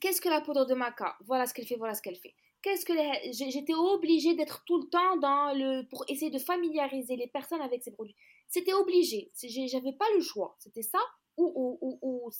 qu'est-ce 0.00 0.20
que 0.20 0.28
la 0.28 0.40
poudre 0.40 0.66
de 0.66 0.74
maca? 0.74 1.16
Voilà 1.26 1.46
ce 1.46 1.54
qu'elle 1.54 1.66
fait, 1.66 1.76
voilà 1.76 1.94
ce 1.94 2.02
qu'elle 2.02 2.16
fait. 2.16 2.34
Qu'est-ce 2.62 2.84
que 2.84 2.92
j'étais 3.32 3.74
obligée 3.74 4.34
d'être 4.34 4.64
tout 4.64 4.78
le 4.78 4.88
temps 4.88 5.16
dans 5.16 5.52
le 5.54 5.88
pour 5.88 6.04
essayer 6.08 6.30
de 6.30 6.38
familiariser 6.38 7.16
les 7.16 7.28
personnes 7.28 7.60
avec 7.60 7.82
ces 7.82 7.92
produits. 7.92 8.16
C'était 8.48 8.72
obligé, 8.72 9.30
j'avais 9.34 9.92
pas 9.92 10.06
le 10.14 10.20
choix. 10.22 10.56
C'était 10.58 10.82
ça 10.82 11.00
ou, 11.36 11.78
ou, 11.80 11.98
ou, 12.02 12.30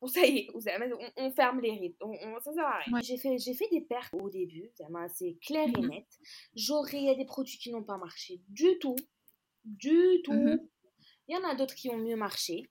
ou, 0.00 0.08
ça 0.08 0.24
y 0.24 0.38
est, 0.38 0.48
on, 1.16 1.30
ferme 1.32 1.60
les 1.60 1.72
rides. 1.72 1.96
On, 2.00 2.14
ça 2.40 2.52
sert 2.52 2.64
à 2.64 2.78
rien. 2.78 3.00
J'ai 3.02 3.18
fait, 3.18 3.38
fait 3.38 3.68
des 3.70 3.82
pertes 3.82 4.14
au 4.14 4.30
début, 4.30 4.70
c'est 5.14 5.36
clair 5.42 5.68
et 5.68 5.80
mhm. 5.80 5.90
net. 5.90 6.06
J'aurais, 6.54 7.14
des 7.14 7.26
produits 7.26 7.58
qui 7.58 7.70
n'ont 7.70 7.82
pas 7.82 7.98
marché 7.98 8.40
du 8.48 8.78
tout. 8.78 8.96
Du 9.64 10.22
tout. 10.24 10.32
Mhm. 10.32 10.66
Il 11.28 11.36
y 11.36 11.38
en 11.38 11.44
a 11.44 11.54
d'autres 11.54 11.74
qui 11.74 11.90
ont 11.90 11.98
mieux 11.98 12.16
marché. 12.16 12.70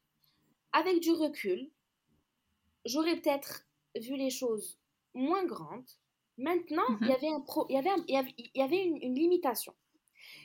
Avec 0.74 1.00
du 1.00 1.12
recul, 1.12 1.70
j'aurais 2.86 3.18
peut-être 3.18 3.68
vu 3.96 4.16
les 4.16 4.32
choses 4.32 4.80
moins 5.14 5.46
grandes. 5.46 5.90
Maintenant, 6.38 6.88
il 7.02 7.08
y 7.08 7.12
avait, 7.12 7.28
un 7.28 7.42
pro, 7.42 7.68
il 7.70 7.76
y 7.76 7.78
avait, 7.78 7.90
il 8.08 8.50
y 8.56 8.62
avait, 8.62 8.84
une 8.84 9.14
limitation 9.14 9.76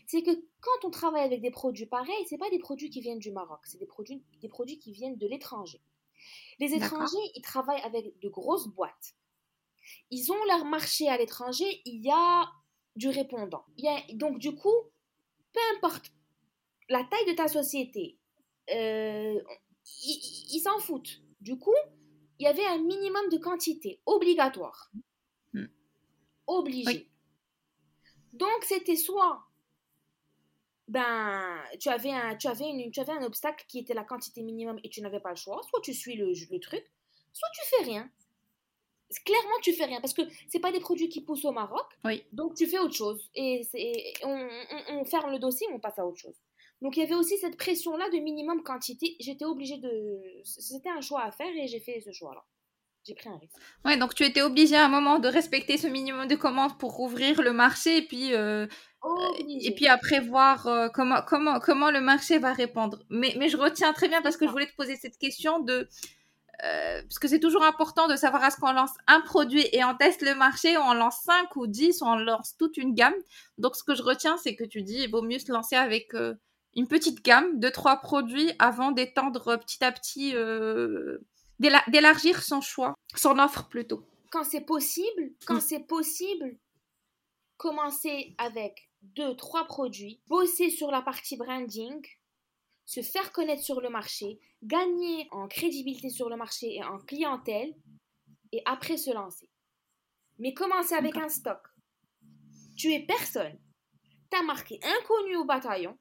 c'est 0.06 0.22
que 0.22 0.30
quand 0.60 0.84
on 0.84 0.90
travaille 0.90 1.24
avec 1.24 1.42
des 1.42 1.50
produits 1.50 1.86
pareils, 1.86 2.26
c'est 2.28 2.38
pas 2.38 2.50
des 2.50 2.58
produits 2.58 2.90
qui 2.90 3.00
viennent 3.00 3.18
du 3.18 3.32
Maroc, 3.32 3.60
c'est 3.64 3.78
des 3.78 3.86
produits, 3.86 4.22
des 4.40 4.48
produits 4.48 4.78
qui 4.78 4.92
viennent 4.92 5.16
de 5.16 5.26
l'étranger. 5.26 5.80
Les 6.58 6.74
étrangers, 6.74 7.30
ils 7.34 7.42
travaillent 7.42 7.82
avec 7.82 8.18
de 8.20 8.28
grosses 8.28 8.68
boîtes. 8.68 9.14
Ils 10.10 10.32
ont 10.32 10.44
leur 10.46 10.64
marché 10.64 11.08
à 11.08 11.18
l'étranger, 11.18 11.82
il 11.84 12.04
y 12.04 12.10
a 12.10 12.50
du 12.94 13.08
répondant. 13.08 13.64
Il 13.76 13.84
y 13.84 13.88
a, 13.88 14.00
donc 14.14 14.38
du 14.38 14.54
coup, 14.54 14.74
peu 15.52 15.60
importe 15.76 16.12
la 16.88 17.04
taille 17.04 17.26
de 17.26 17.32
ta 17.32 17.48
société, 17.48 18.18
euh, 18.70 19.40
ils 20.04 20.60
s'en 20.60 20.78
foutent. 20.78 21.20
Du 21.40 21.58
coup, 21.58 21.74
il 22.38 22.44
y 22.44 22.46
avait 22.46 22.66
un 22.66 22.78
minimum 22.78 23.28
de 23.30 23.38
quantité 23.38 24.00
obligatoire. 24.06 24.90
Hmm. 25.52 25.66
Obligé. 26.46 27.10
Donc 28.32 28.64
c'était 28.64 28.96
soit 28.96 29.45
ben, 30.88 31.58
tu 31.80 31.88
avais, 31.88 32.12
un, 32.12 32.36
tu, 32.36 32.46
avais 32.46 32.64
une, 32.64 32.90
tu 32.90 33.00
avais 33.00 33.12
un 33.12 33.22
obstacle 33.22 33.64
qui 33.68 33.78
était 33.78 33.94
la 33.94 34.04
quantité 34.04 34.42
minimum 34.42 34.78
et 34.84 34.88
tu 34.88 35.00
n'avais 35.00 35.20
pas 35.20 35.30
le 35.30 35.36
choix. 35.36 35.60
Soit 35.68 35.80
tu 35.82 35.92
suis 35.92 36.16
le, 36.16 36.26
le 36.26 36.60
truc, 36.60 36.84
soit 37.32 37.48
tu 37.54 37.60
fais 37.68 37.84
rien. 37.84 38.10
Clairement, 39.24 39.58
tu 39.62 39.72
fais 39.72 39.84
rien 39.84 40.00
parce 40.00 40.14
que 40.14 40.22
c'est 40.48 40.58
pas 40.58 40.72
des 40.72 40.80
produits 40.80 41.08
qui 41.08 41.20
poussent 41.20 41.44
au 41.44 41.52
Maroc. 41.52 41.86
Oui. 42.04 42.24
Donc 42.32 42.54
tu 42.54 42.66
fais 42.66 42.78
autre 42.78 42.94
chose 42.94 43.30
et, 43.34 43.62
on, 44.24 44.48
on, 44.90 45.04
ferme 45.04 45.30
le 45.30 45.38
dossier, 45.38 45.66
on 45.72 45.78
passe 45.78 45.98
à 45.98 46.06
autre 46.06 46.18
chose. 46.18 46.34
Donc 46.82 46.96
il 46.96 47.00
y 47.00 47.02
avait 47.02 47.14
aussi 47.14 47.38
cette 47.38 47.56
pression-là 47.56 48.10
de 48.10 48.18
minimum 48.18 48.62
quantité. 48.62 49.16
J'étais 49.20 49.44
obligée 49.44 49.78
de. 49.78 50.40
C'était 50.44 50.88
un 50.88 51.00
choix 51.00 51.22
à 51.22 51.30
faire 51.30 51.54
et 51.56 51.68
j'ai 51.68 51.80
fait 51.80 52.00
ce 52.00 52.10
choix-là. 52.12 52.44
J'ai 53.06 53.14
pris 53.14 53.28
un 53.28 53.38
risque. 53.38 53.54
Ouais, 53.84 53.96
donc 53.96 54.14
tu 54.14 54.24
étais 54.24 54.42
obligée 54.42 54.74
à 54.74 54.84
un 54.84 54.88
moment 54.88 55.20
de 55.20 55.28
respecter 55.28 55.78
ce 55.78 55.86
minimum 55.86 56.26
de 56.26 56.34
commandes 56.34 56.76
pour 56.76 56.98
ouvrir 56.98 57.40
le 57.40 57.52
marché 57.52 57.98
et 57.98 58.02
puis 58.02 58.34
euh, 58.34 58.66
et 59.60 59.72
puis 59.74 59.86
après 59.86 60.18
voir 60.18 60.66
euh, 60.66 60.88
comment, 60.88 61.22
comment, 61.22 61.60
comment 61.60 61.92
le 61.92 62.00
marché 62.00 62.38
va 62.38 62.52
répondre. 62.52 63.04
Mais, 63.08 63.34
mais 63.38 63.48
je 63.48 63.56
retiens 63.56 63.92
très 63.92 64.08
bien 64.08 64.22
parce 64.22 64.36
que 64.36 64.46
je 64.46 64.50
voulais 64.50 64.66
te 64.66 64.74
poser 64.74 64.96
cette 64.96 65.18
question 65.18 65.60
de... 65.60 65.88
Euh, 66.64 67.02
parce 67.02 67.18
que 67.18 67.28
c'est 67.28 67.38
toujours 67.38 67.62
important 67.64 68.08
de 68.08 68.16
savoir 68.16 68.42
est-ce 68.44 68.56
qu'on 68.56 68.72
lance 68.72 68.92
un 69.06 69.20
produit 69.20 69.64
et 69.72 69.84
on 69.84 69.94
teste 69.94 70.22
le 70.22 70.34
marché, 70.34 70.76
ou 70.76 70.80
on 70.80 70.94
lance 70.94 71.18
5 71.24 71.54
ou 71.54 71.66
10, 71.66 72.00
ou 72.00 72.06
on 72.06 72.16
lance 72.16 72.56
toute 72.58 72.78
une 72.78 72.94
gamme. 72.94 73.14
Donc 73.58 73.76
ce 73.76 73.84
que 73.84 73.94
je 73.94 74.02
retiens, 74.02 74.36
c'est 74.38 74.56
que 74.56 74.64
tu 74.64 74.82
dis 74.82 75.02
il 75.02 75.10
vaut 75.10 75.22
mieux 75.22 75.38
se 75.38 75.52
lancer 75.52 75.76
avec 75.76 76.14
une 76.74 76.88
petite 76.88 77.22
gamme 77.22 77.60
de 77.60 77.68
trois 77.68 77.98
produits 77.98 78.50
avant 78.58 78.90
d'étendre 78.90 79.56
petit 79.56 79.84
à 79.84 79.92
petit, 79.92 80.34
d'élargir 81.58 82.42
son 82.42 82.60
choix, 82.60 82.94
son 83.14 83.38
offre 83.38 83.68
plutôt. 83.68 84.06
Quand 84.30 84.44
c'est 84.44 84.62
possible, 84.64 85.32
quand 85.46 85.56
mm. 85.56 85.60
c'est 85.60 85.86
possible, 85.86 86.58
commencer 87.56 88.34
avec 88.38 88.90
deux, 89.02 89.36
trois 89.36 89.64
produits, 89.64 90.20
bosser 90.26 90.70
sur 90.70 90.90
la 90.90 91.02
partie 91.02 91.36
branding, 91.36 92.04
se 92.84 93.02
faire 93.02 93.32
connaître 93.32 93.62
sur 93.62 93.80
le 93.80 93.88
marché, 93.88 94.40
gagner 94.62 95.28
en 95.32 95.48
crédibilité 95.48 96.10
sur 96.10 96.28
le 96.28 96.36
marché 96.36 96.74
et 96.74 96.84
en 96.84 96.98
clientèle, 96.98 97.74
et 98.52 98.62
après 98.64 98.96
se 98.96 99.12
lancer. 99.12 99.50
Mais 100.38 100.54
commencer 100.54 100.94
avec 100.94 101.16
un 101.16 101.28
stock. 101.28 101.60
Tu 102.76 102.92
es 102.92 103.00
personne. 103.00 103.58
Tu 104.30 104.38
as 104.38 104.42
marqué 104.42 104.78
inconnu 104.82 105.36
au 105.36 105.44
bataillon 105.44 105.98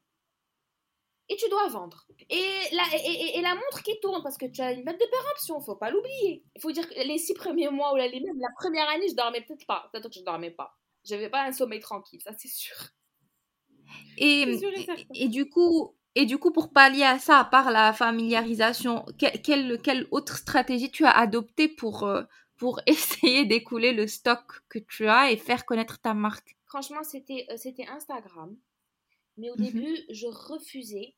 et 1.30 1.36
tu 1.38 1.50
dois 1.50 1.68
vendre. 1.68 2.06
Et 2.30 2.60
la, 2.72 2.84
et, 2.94 3.42
la 3.42 3.56
montre 3.56 3.82
qui 3.84 4.00
tourne, 4.00 4.22
parce 4.22 4.38
que 4.38 4.46
tu 4.46 4.62
as 4.62 4.74
une 4.74 4.84
date 4.84 5.00
de 5.00 5.06
péremption, 5.06 5.60
faut 5.60 5.76
pas 5.76 5.90
l'oublier. 5.90 6.44
Il 6.56 6.62
faut 6.62 6.72
dire 6.72 6.88
que 6.88 6.94
les 6.96 7.18
six 7.18 7.34
premiers 7.34 7.70
mois 7.70 7.94
ou 7.94 7.96
la, 7.96 8.10
même 8.10 8.40
la 8.40 8.50
première 8.58 8.88
année, 8.90 9.08
je 9.10 9.16
dormais 9.16 9.42
peut-être 9.42 9.66
pas. 9.66 9.90
Peut-être 9.92 10.10
que 10.10 10.16
je 10.16 10.24
dormais 10.24 10.52
pas. 10.52 10.76
J'avais 11.04 11.30
pas 11.30 11.44
un 11.44 11.52
sommeil 11.52 11.80
tranquille, 11.80 12.22
ça 12.22 12.32
c'est 12.38 12.48
sûr. 12.48 12.76
Et, 14.18 14.60
et, 15.14 15.28
du 15.28 15.50
coup, 15.50 15.96
et 16.16 16.26
du 16.26 16.38
coup, 16.38 16.52
pour 16.52 16.72
pallier 16.72 17.04
à 17.04 17.20
ça, 17.20 17.40
à 17.40 17.46
part 17.46 17.72
la 17.72 17.94
familiarisation, 17.94 19.06
quelle, 19.18 19.82
quelle 19.82 20.08
autre 20.12 20.38
stratégie 20.38 20.90
tu 20.90 21.06
as 21.06 21.16
adoptée 21.16 21.68
pour, 21.68 22.04
euh, 22.04 22.24
pour 22.58 22.80
essayer 22.88 23.46
d'écouler 23.46 23.94
le 23.94 24.08
stock 24.08 24.62
que 24.70 24.80
tu 24.80 25.08
as 25.08 25.32
et 25.32 25.38
faire 25.38 25.66
connaître 25.66 26.00
ta 26.00 26.14
marque? 26.14 26.56
Franchement, 26.66 27.04
c'était 27.04 27.46
euh, 27.52 27.58
c'était 27.58 27.88
Instagram. 27.88 28.56
Mais 29.38 29.50
au 29.50 29.56
mmh 29.56 29.64
début, 29.64 29.98
je 30.10 30.28
refusais 30.28 31.16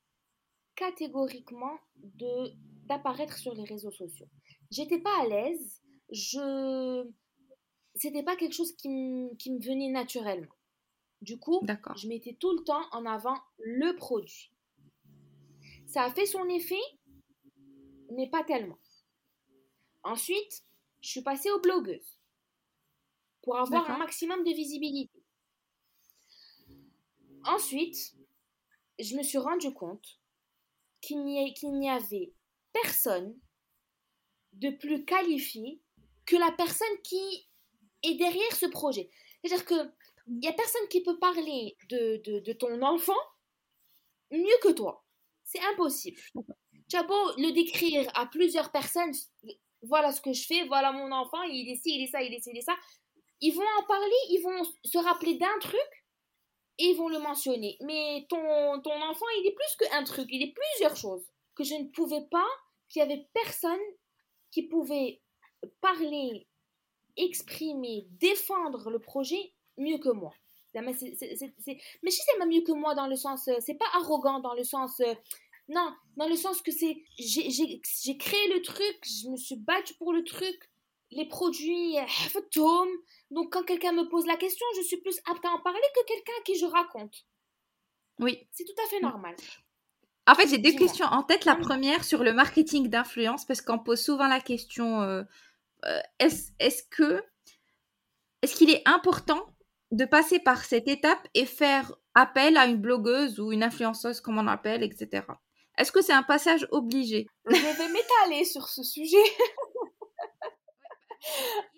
catégoriquement 0.75 1.77
de 1.97 2.53
d'apparaître 2.87 3.37
sur 3.37 3.53
les 3.53 3.65
réseaux 3.65 3.91
sociaux. 3.91 4.29
J'étais 4.71 4.99
pas 4.99 5.21
à 5.21 5.27
l'aise. 5.27 5.81
Je 6.09 7.05
c'était 7.95 8.23
pas 8.23 8.35
quelque 8.35 8.53
chose 8.53 8.75
qui, 8.75 8.89
qui 9.39 9.51
me 9.51 9.59
venait 9.59 9.89
naturellement. 9.89 10.55
Du 11.21 11.39
coup, 11.39 11.61
je 11.95 12.07
mettais 12.07 12.37
tout 12.39 12.55
le 12.55 12.63
temps 12.63 12.85
en 12.91 13.05
avant 13.05 13.37
le 13.57 13.95
produit. 13.95 14.51
Ça 15.87 16.03
a 16.03 16.11
fait 16.11 16.25
son 16.25 16.47
effet, 16.49 16.75
mais 18.11 18.29
pas 18.29 18.43
tellement. 18.43 18.77
Ensuite, 20.03 20.63
je 21.01 21.09
suis 21.09 21.23
passée 21.23 21.49
aux 21.51 21.59
blogueuses 21.59 22.19
pour 23.41 23.57
avoir 23.57 23.89
un 23.89 23.97
maximum 23.97 24.43
de 24.43 24.51
visibilité. 24.51 25.16
Ensuite, 27.47 28.13
je 28.99 29.15
me 29.15 29.23
suis 29.23 29.37
rendu 29.37 29.73
compte 29.73 30.05
qu'il 31.01 31.23
n'y 31.23 31.89
avait 31.89 32.33
personne 32.73 33.39
de 34.53 34.69
plus 34.69 35.05
qualifié 35.05 35.81
que 36.25 36.35
la 36.35 36.51
personne 36.51 37.01
qui 37.03 37.47
est 38.03 38.15
derrière 38.15 38.55
ce 38.55 38.65
projet. 38.65 39.09
C'est-à-dire 39.41 39.65
que 39.65 39.91
il 40.27 40.39
n'y 40.39 40.47
a 40.47 40.53
personne 40.53 40.87
qui 40.89 41.01
peut 41.01 41.17
parler 41.19 41.77
de, 41.89 42.21
de, 42.25 42.39
de, 42.39 42.51
ton 42.51 42.81
enfant 42.81 43.13
mieux 44.29 44.57
que 44.61 44.73
toi. 44.73 45.05
C'est 45.45 45.61
impossible. 45.71 46.19
Tu 46.89 46.97
as 46.97 47.03
beau 47.03 47.31
le 47.37 47.53
décrire 47.53 48.11
à 48.13 48.25
plusieurs 48.25 48.71
personnes, 48.73 49.13
voilà 49.83 50.11
ce 50.11 50.19
que 50.19 50.33
je 50.33 50.45
fais, 50.45 50.65
voilà 50.65 50.91
mon 50.91 51.13
enfant, 51.13 51.41
il 51.43 51.69
est 51.71 51.81
ci, 51.81 51.95
il 51.95 52.03
est 52.03 52.11
ça, 52.11 52.21
il 52.21 52.33
est 52.33 52.41
ci, 52.41 52.49
il 52.51 52.57
est 52.57 52.61
ça. 52.61 52.75
Ils 53.39 53.53
vont 53.53 53.63
en 53.79 53.83
parler, 53.83 54.15
ils 54.31 54.41
vont 54.43 54.63
se 54.83 54.97
rappeler 54.97 55.35
d'un 55.35 55.59
truc 55.59 55.96
ils 56.79 56.95
vont 56.95 57.09
le 57.09 57.19
mentionner. 57.19 57.77
Mais 57.81 58.25
ton, 58.29 58.37
ton 58.81 59.01
enfant, 59.01 59.25
il 59.39 59.47
est 59.47 59.55
plus 59.55 59.87
qu'un 59.87 60.03
truc, 60.03 60.27
il 60.31 60.43
est 60.43 60.53
plusieurs 60.53 60.95
choses. 60.95 61.25
Que 61.55 61.63
je 61.63 61.75
ne 61.75 61.87
pouvais 61.89 62.25
pas, 62.29 62.47
qu'il 62.89 63.03
n'y 63.03 63.11
avait 63.11 63.27
personne 63.33 63.79
qui 64.51 64.63
pouvait 64.63 65.21
parler, 65.81 66.47
exprimer, 67.17 68.07
défendre 68.11 68.89
le 68.89 68.99
projet 68.99 69.53
mieux 69.77 69.97
que 69.97 70.09
moi. 70.09 70.33
Mais, 70.81 70.93
si 70.93 71.15
c'est 71.17 72.45
mieux 72.45 72.61
que 72.61 72.71
moi 72.71 72.93
dans 72.93 73.07
le 73.07 73.15
sens, 73.15 73.47
euh, 73.47 73.55
c'est 73.59 73.75
pas 73.75 73.89
arrogant 73.95 74.39
dans 74.39 74.53
le 74.53 74.63
sens, 74.63 74.99
euh, 74.99 75.13
Non, 75.67 75.91
dans 76.15 76.27
le 76.27 76.35
sens 76.35 76.61
que 76.61 76.71
c'est. 76.71 77.03
J'ai 77.17 78.17
créé 78.17 78.47
le 78.53 78.61
truc, 78.61 78.97
je 79.03 79.29
me 79.29 79.37
suis 79.37 79.55
battue 79.55 79.95
pour 79.95 80.13
le 80.13 80.23
truc. 80.23 80.69
Les 81.11 81.27
produits, 81.27 81.95
donc 83.31 83.53
quand 83.53 83.63
quelqu'un 83.63 83.93
me 83.93 84.09
pose 84.09 84.25
la 84.25 84.35
question, 84.35 84.65
je 84.75 84.81
suis 84.81 84.97
plus 84.97 85.19
apte 85.29 85.45
à 85.45 85.49
en 85.49 85.59
parler 85.59 85.79
que 85.95 86.05
quelqu'un 86.05 86.33
à 86.39 86.43
qui 86.43 86.57
je 86.57 86.65
raconte. 86.65 87.25
Oui. 88.19 88.47
C'est 88.51 88.65
tout 88.65 88.81
à 88.83 88.89
fait 88.89 88.99
normal. 88.99 89.35
En 90.27 90.35
fait, 90.35 90.49
j'ai 90.49 90.57
deux 90.57 90.73
questions 90.73 91.05
en 91.05 91.23
tête. 91.23 91.45
La 91.45 91.55
première 91.55 92.03
sur 92.03 92.23
le 92.23 92.33
marketing 92.33 92.89
d'influence, 92.89 93.45
parce 93.45 93.61
qu'on 93.61 93.79
pose 93.79 94.01
souvent 94.01 94.27
la 94.27 94.41
question 94.41 95.01
euh, 95.01 95.23
euh, 95.85 95.99
est-ce 96.19 96.83
que 96.89 97.23
est-ce 98.41 98.55
qu'il 98.55 98.69
est 98.69 98.83
important 98.85 99.45
de 99.91 100.05
passer 100.05 100.39
par 100.39 100.65
cette 100.65 100.87
étape 100.87 101.25
et 101.33 101.45
faire 101.45 101.93
appel 102.13 102.57
à 102.57 102.65
une 102.65 102.77
blogueuse 102.77 103.39
ou 103.39 103.51
une 103.51 103.63
influenceuse, 103.63 104.19
comme 104.19 104.37
on 104.37 104.47
appelle, 104.47 104.83
etc. 104.83 105.25
Est-ce 105.77 105.91
que 105.91 106.01
c'est 106.01 106.13
un 106.13 106.23
passage 106.23 106.67
obligé? 106.71 107.27
Je 107.45 107.55
vais 107.55 107.87
m'étaler 107.89 108.43
sur 108.43 108.67
ce 108.67 108.83
sujet. 108.83 109.17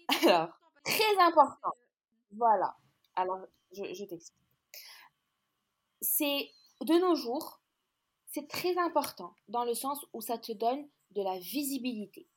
Alors, 0.23 0.49
très 0.83 1.17
important. 1.19 1.71
Voilà. 2.31 2.75
Alors, 3.15 3.39
je, 3.71 4.05
t'explique. 4.05 4.47
C'est 6.01 6.49
de 6.81 6.93
nos 6.99 7.15
jours, 7.15 7.61
c'est 8.27 8.47
très 8.47 8.77
important 8.77 9.33
dans 9.47 9.63
le 9.63 9.73
sens 9.73 10.05
où 10.13 10.21
ça 10.21 10.37
te 10.37 10.51
donne 10.51 10.87
de 11.11 11.21
la 11.21 11.37
visibilité 11.39 12.27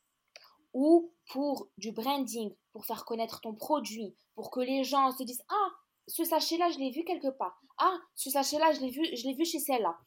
ou 0.73 1.13
pour 1.31 1.69
du 1.77 1.93
branding, 1.93 2.55
pour 2.73 2.87
faire 2.87 3.05
connaître 3.05 3.41
ton 3.41 3.55
produit, 3.55 4.17
pour 4.35 4.51
que 4.51 4.61
les 4.61 4.85
gens 4.85 5.13
se 5.13 5.23
disent 5.23 5.45
ah 5.49 5.69
ce 6.09 6.25
sachet-là 6.25 6.71
je 6.71 6.79
l'ai 6.79 6.91
vu 6.91 7.05
quelque 7.05 7.29
part, 7.29 7.63
ah 7.79 7.99
ce 8.15 8.31
sachet-là 8.31 8.73
je 8.73 8.81
l'ai 8.81 8.91
vu 8.91 9.05
je 9.15 9.27
l'ai 9.29 9.35
vu 9.35 9.45
chez 9.45 9.59
celle-là. 9.59 9.99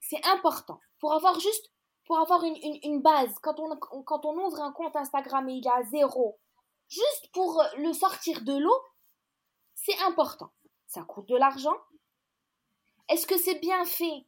C'est 0.00 0.24
important 0.26 0.80
pour 1.00 1.12
avoir 1.12 1.38
juste 1.40 1.70
pour 2.06 2.18
avoir 2.18 2.42
une, 2.44 2.56
une, 2.82 3.00
base 3.00 3.32
quand 3.42 3.58
on 3.60 3.76
quand 3.76 4.24
on 4.24 4.38
ouvre 4.46 4.60
un 4.60 4.72
compte 4.72 4.96
Instagram 4.96 5.48
et 5.48 5.54
il 5.54 5.64
y 5.64 5.68
a 5.68 5.82
zéro, 5.84 6.38
juste 6.92 7.30
pour 7.32 7.62
le 7.78 7.92
sortir 7.92 8.42
de 8.42 8.56
l'eau, 8.56 8.80
c'est 9.74 9.98
important. 10.00 10.52
Ça 10.86 11.02
coûte 11.02 11.28
de 11.28 11.36
l'argent. 11.36 11.76
Est-ce 13.08 13.26
que 13.26 13.38
c'est 13.38 13.58
bien 13.60 13.84
fait 13.84 14.26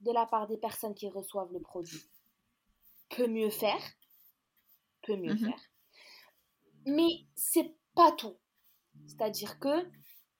de 0.00 0.12
la 0.12 0.26
part 0.26 0.46
des 0.46 0.58
personnes 0.58 0.94
qui 0.94 1.08
reçoivent 1.08 1.52
le 1.52 1.60
produit? 1.60 2.02
Peut 3.10 3.28
mieux 3.28 3.50
faire 3.50 3.82
peut 5.02 5.16
mieux 5.16 5.34
mmh 5.34 5.38
faire. 5.38 5.60
Mais 6.86 7.26
c'est 7.34 7.74
pas 7.94 8.12
tout. 8.12 8.36
C'est-à-dire 9.06 9.58
que 9.58 9.90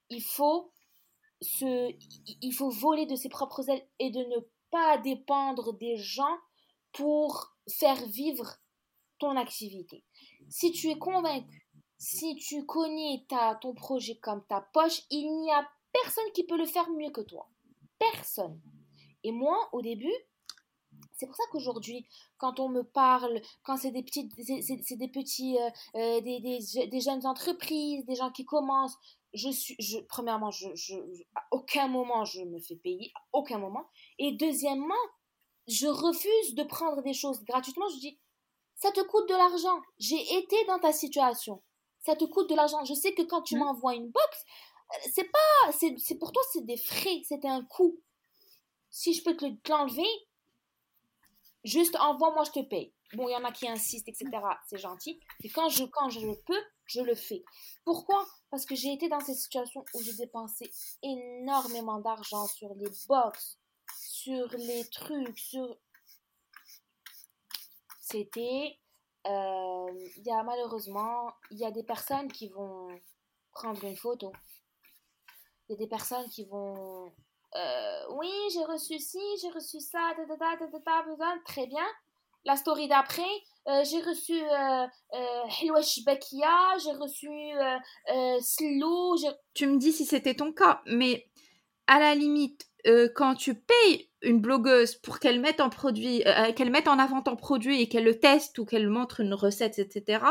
il 0.08 0.22
faut 0.22 0.72
se, 1.40 1.92
il 2.40 2.52
faut 2.52 2.70
voler 2.70 3.06
de 3.06 3.16
ses 3.16 3.28
propres 3.28 3.68
ailes 3.68 3.86
et 3.98 4.10
de 4.10 4.20
ne 4.20 4.38
pas 4.70 4.98
dépendre 4.98 5.76
des 5.78 5.96
gens 5.96 6.36
pour 6.92 7.56
faire 7.68 8.06
vivre 8.06 8.56
ton 9.18 9.36
activité. 9.36 10.04
Si 10.48 10.72
tu 10.72 10.88
es 10.90 10.98
convaincu, 10.98 11.61
si 12.02 12.34
tu 12.34 12.66
connais 12.66 13.24
ta, 13.28 13.54
ton 13.54 13.74
projet 13.74 14.16
comme 14.16 14.44
ta 14.46 14.60
poche, 14.60 15.02
il 15.10 15.40
n'y 15.40 15.52
a 15.52 15.64
personne 15.92 16.32
qui 16.34 16.42
peut 16.42 16.58
le 16.58 16.66
faire 16.66 16.90
mieux 16.90 17.10
que 17.10 17.20
toi. 17.20 17.48
Personne. 17.96 18.60
Et 19.22 19.30
moi, 19.30 19.68
au 19.72 19.82
début, 19.82 20.12
c'est 21.12 21.26
pour 21.26 21.36
ça 21.36 21.44
qu'aujourd'hui, 21.52 22.04
quand 22.38 22.58
on 22.58 22.68
me 22.68 22.82
parle, 22.82 23.40
quand 23.62 23.76
c'est 23.76 23.92
des 23.92 24.02
petites, 24.02 24.32
c'est 24.36 24.96
des 24.96 25.06
petits, 25.06 25.56
euh, 25.58 25.70
euh, 25.94 26.20
des, 26.20 27.00
jeunes 27.00 27.24
entreprises, 27.24 28.04
des 28.04 28.16
gens 28.16 28.32
qui 28.32 28.44
commencent, 28.44 28.98
je 29.32 29.50
suis, 29.50 29.76
premièrement, 30.08 30.50
à 31.36 31.46
aucun 31.52 31.86
moment 31.86 32.24
je 32.24 32.42
me 32.42 32.58
fais 32.58 32.76
payer, 32.76 33.12
à 33.14 33.20
aucun 33.32 33.58
moment. 33.58 33.86
Et 34.18 34.32
deuxièmement, 34.32 34.94
je 35.68 35.86
refuse 35.86 36.56
de 36.56 36.64
prendre 36.64 37.00
des 37.02 37.14
choses 37.14 37.44
gratuitement. 37.44 37.88
Je 37.90 38.00
dis, 38.00 38.18
ça 38.74 38.90
te 38.90 39.00
coûte 39.02 39.28
de 39.28 39.34
l'argent. 39.34 39.80
J'ai 40.00 40.20
été 40.36 40.56
dans 40.66 40.80
ta 40.80 40.92
situation. 40.92 41.62
Ça 42.04 42.16
te 42.16 42.24
coûte 42.24 42.50
de 42.50 42.54
l'argent. 42.54 42.84
Je 42.84 42.94
sais 42.94 43.14
que 43.14 43.22
quand 43.22 43.42
tu 43.42 43.56
mmh. 43.56 43.60
m'envoies 43.60 43.94
une 43.94 44.10
box, 44.10 44.44
euh, 44.92 45.08
c'est 45.12 45.30
pas, 45.30 45.72
c'est 45.72 46.18
pour 46.18 46.32
toi, 46.32 46.42
c'est 46.52 46.64
des 46.64 46.76
frais, 46.76 47.22
c'était 47.26 47.48
un 47.48 47.64
coût. 47.64 48.00
Si 48.90 49.14
je 49.14 49.22
peux 49.22 49.36
te 49.36 49.70
l'enlever, 49.70 50.08
Juste 51.64 51.94
envoie-moi, 51.96 52.42
je 52.44 52.50
te 52.50 52.60
paye. 52.60 52.92
Bon, 53.14 53.28
il 53.28 53.32
y 53.32 53.36
en 53.36 53.44
a 53.44 53.52
qui 53.52 53.68
insistent, 53.68 54.08
etc. 54.08 54.30
C'est 54.68 54.78
gentil. 54.78 55.20
Et 55.44 55.48
quand 55.48 55.68
je, 55.68 55.84
quand 55.84 56.10
je 56.10 56.20
le 56.20 56.34
peux, 56.44 56.60
je 56.86 57.00
le 57.00 57.14
fais. 57.14 57.44
Pourquoi? 57.84 58.26
Parce 58.50 58.66
que 58.66 58.74
j'ai 58.74 58.92
été 58.92 59.08
dans 59.08 59.20
cette 59.20 59.36
situation 59.36 59.84
où 59.94 60.02
j'ai 60.02 60.14
dépensé 60.14 60.72
énormément 61.02 62.00
d'argent 62.00 62.46
sur 62.48 62.74
les 62.74 62.90
box, 63.06 63.58
sur 63.96 64.48
les 64.56 64.88
trucs, 64.90 65.38
sur... 65.38 65.78
C'était... 68.00 68.78
Euh, 69.26 70.08
il 70.16 70.22
y 70.24 70.30
a 70.30 70.42
malheureusement, 70.42 71.32
il 71.50 71.58
y 71.58 71.64
a 71.64 71.70
des 71.70 71.84
personnes 71.84 72.30
qui 72.30 72.48
vont 72.48 72.88
prendre 73.52 73.82
une 73.84 73.96
photo. 73.96 74.32
Il 75.68 75.72
y 75.72 75.74
a 75.74 75.78
des 75.78 75.88
personnes 75.88 76.28
qui 76.28 76.44
vont 76.44 77.12
euh, 77.54 78.00
oui, 78.14 78.30
j'ai 78.52 78.64
reçu 78.64 78.98
ci, 78.98 79.18
j'ai 79.40 79.50
reçu 79.50 79.78
ça, 79.80 80.14
très 81.44 81.66
bien. 81.66 81.84
La 82.44 82.56
story 82.56 82.88
d'après, 82.88 83.22
euh, 83.68 83.84
j'ai 83.84 84.00
reçu 84.00 84.34
euh, 84.34 84.86
euh 85.14 85.42
j'ai 85.50 86.92
reçu 86.92 87.28
Slow. 88.40 89.16
Tu 89.54 89.66
me 89.66 89.78
dis 89.78 89.92
si 89.92 90.04
c'était 90.06 90.34
ton 90.34 90.52
cas, 90.52 90.82
mais 90.86 91.28
à 91.86 92.00
la 92.00 92.14
limite, 92.14 92.66
quand 93.14 93.34
tu 93.34 93.54
payes 93.54 94.10
une 94.22 94.40
blogueuse 94.40 94.94
pour 94.96 95.18
qu'elle 95.18 95.40
mette 95.40 95.60
en 95.60 95.70
produit, 95.70 96.22
qu'elle 96.56 96.70
mette 96.70 96.88
en 96.88 96.98
avant 96.98 97.22
ton 97.22 97.36
produit 97.36 97.80
et 97.80 97.88
qu'elle 97.88 98.04
le 98.04 98.18
teste 98.18 98.58
ou 98.58 98.64
qu'elle 98.64 98.88
montre 98.88 99.20
une 99.20 99.34
recette, 99.34 99.78
etc., 99.78 100.24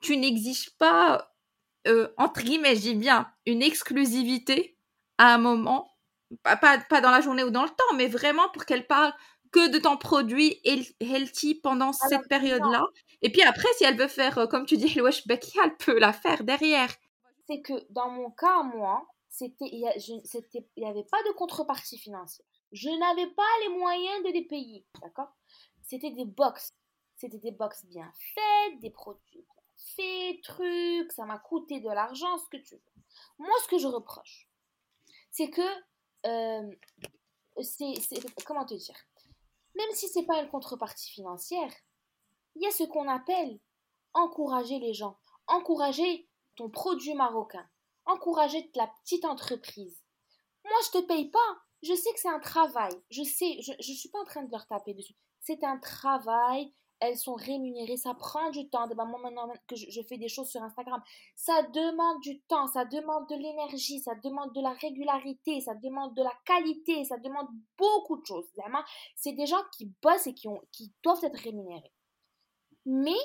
tu 0.00 0.16
n'exiges 0.16 0.70
pas, 0.78 1.34
entre 2.16 2.42
guillemets, 2.42 2.76
je 2.76 2.80
dis 2.80 2.94
bien, 2.94 3.28
une 3.46 3.62
exclusivité 3.62 4.76
à 5.18 5.34
un 5.34 5.38
moment 5.38 5.90
pas, 6.42 6.56
pas, 6.56 7.00
dans 7.00 7.10
la 7.10 7.20
journée 7.20 7.44
ou 7.44 7.50
dans 7.50 7.64
le 7.64 7.70
temps, 7.70 7.94
mais 7.96 8.06
vraiment 8.06 8.48
pour 8.50 8.64
qu'elle 8.64 8.86
parle 8.86 9.12
que 9.52 9.68
de 9.68 9.78
ton 9.78 9.96
produit 9.96 10.60
healthy 11.00 11.56
pendant 11.56 11.92
cette 11.92 12.28
période-là. 12.28 12.86
Et 13.22 13.30
puis 13.30 13.42
après, 13.42 13.68
si 13.76 13.84
elle 13.84 13.96
veut 13.96 14.08
faire, 14.08 14.38
euh, 14.38 14.46
comme 14.46 14.64
tu 14.64 14.76
dis, 14.76 14.94
le 14.94 15.02
wesh 15.02 15.24
elle 15.28 15.76
peut 15.76 15.98
la 15.98 16.12
faire 16.12 16.44
derrière. 16.44 16.90
C'est 17.48 17.60
que 17.60 17.72
dans 17.90 18.10
mon 18.10 18.30
cas, 18.30 18.62
moi, 18.62 19.04
c'était, 19.30 19.66
il 19.66 19.90
n'y 20.76 20.86
avait 20.86 21.04
pas 21.04 21.22
de 21.22 21.32
contrepartie 21.32 21.98
financière. 21.98 22.46
Je 22.72 22.90
n'avais 22.90 23.28
pas 23.28 23.42
les 23.62 23.68
moyens 23.70 24.24
de 24.24 24.30
les 24.30 24.44
payer, 24.44 24.84
d'accord? 25.00 25.32
C'était 25.82 26.10
des 26.10 26.26
box. 26.26 26.74
C'était 27.16 27.38
des 27.38 27.52
box 27.52 27.84
bien 27.86 28.10
faites, 28.34 28.80
des 28.80 28.90
produits 28.90 29.22
bien 29.32 29.44
faits, 29.96 30.42
trucs, 30.42 31.12
ça 31.12 31.24
m'a 31.24 31.38
coûté 31.38 31.80
de 31.80 31.88
l'argent, 31.88 32.38
ce 32.38 32.48
que 32.50 32.62
tu 32.62 32.74
veux. 32.74 32.82
Moi, 33.38 33.56
ce 33.62 33.68
que 33.68 33.78
je 33.78 33.86
reproche, 33.86 34.48
c'est 35.30 35.50
que 35.50 35.62
euh, 36.26 36.70
c'est, 37.62 37.94
comment 38.44 38.64
te 38.64 38.74
dire? 38.74 38.96
Même 39.76 39.90
si 39.92 40.08
c'est 40.08 40.24
pas 40.24 40.42
une 40.42 40.50
contrepartie 40.50 41.10
financière, 41.10 41.72
il 42.56 42.62
y 42.62 42.66
a 42.66 42.70
ce 42.70 42.84
qu'on 42.84 43.08
appelle 43.08 43.58
encourager 44.12 44.78
les 44.78 44.92
gens, 44.92 45.18
encourager 45.46 46.28
ton 46.56 46.68
produit 46.68 47.14
marocain, 47.14 47.66
encourager 48.06 48.70
la 48.74 48.86
petite 49.02 49.24
entreprise. 49.24 50.02
Moi, 50.64 50.78
je 50.86 50.98
te 50.98 51.06
paye 51.06 51.30
pas. 51.30 51.56
Je 51.82 51.94
sais 51.94 52.12
que 52.12 52.20
c'est 52.20 52.28
un 52.28 52.40
travail. 52.40 52.92
Je 53.10 53.22
sais, 53.22 53.58
je 53.60 53.72
ne 53.72 53.96
suis 53.96 54.10
pas 54.10 54.20
en 54.20 54.24
train 54.24 54.42
de 54.42 54.50
leur 54.50 54.66
taper 54.66 54.94
dessus. 54.94 55.14
C'est 55.40 55.64
un 55.64 55.78
travail 55.78 56.72
elles 57.00 57.16
sont 57.16 57.34
rémunérées, 57.34 57.96
ça 57.96 58.14
prend 58.14 58.50
du 58.50 58.68
temps. 58.68 58.86
Moi, 58.94 59.18
maintenant 59.22 59.50
que 59.66 59.74
je, 59.74 60.02
fais 60.02 60.18
des 60.18 60.28
choses 60.28 60.50
sur 60.50 60.62
Instagram, 60.62 61.02
ça 61.34 61.62
demande 61.62 62.20
du 62.20 62.40
temps, 62.42 62.66
ça 62.66 62.84
demande 62.84 63.26
de 63.28 63.36
l'énergie, 63.36 64.00
ça 64.00 64.14
demande 64.22 64.54
de 64.54 64.60
la 64.60 64.72
régularité, 64.74 65.60
ça 65.62 65.74
demande 65.74 66.14
de 66.14 66.22
la 66.22 66.32
qualité, 66.44 67.04
ça 67.04 67.16
demande 67.16 67.48
beaucoup 67.78 68.18
de 68.18 68.26
choses. 68.26 68.46
C'est 69.16 69.32
des 69.32 69.46
gens 69.46 69.62
qui 69.76 69.90
bossent 70.02 70.26
et 70.26 70.34
qui, 70.34 70.46
ont, 70.46 70.60
qui 70.72 70.92
doivent 71.02 71.24
être 71.24 71.40
rémunérés. 71.40 71.92
Mais 72.84 73.18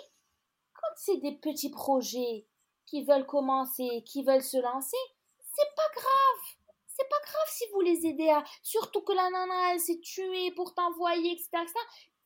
quand 0.73 0.93
c'est 0.95 1.17
des 1.17 1.33
petits 1.33 1.69
projets 1.69 2.47
qui 2.85 3.03
veulent 3.03 3.25
commencer, 3.25 4.03
qui 4.05 4.23
veulent 4.23 4.43
se 4.43 4.57
lancer, 4.57 4.97
c'est 5.39 5.75
pas 5.75 5.89
grave. 5.93 6.55
C'est 6.87 7.09
pas 7.09 7.19
grave 7.25 7.47
si 7.49 7.65
vous 7.73 7.81
les 7.81 8.05
aidez 8.05 8.29
à. 8.29 8.43
Surtout 8.63 9.01
que 9.01 9.11
la 9.11 9.29
nana, 9.29 9.73
elle 9.73 9.79
s'est 9.79 9.99
tuée 9.99 10.51
pour 10.51 10.73
t'envoyer, 10.73 11.33
etc., 11.33 11.49
etc. 11.53 11.73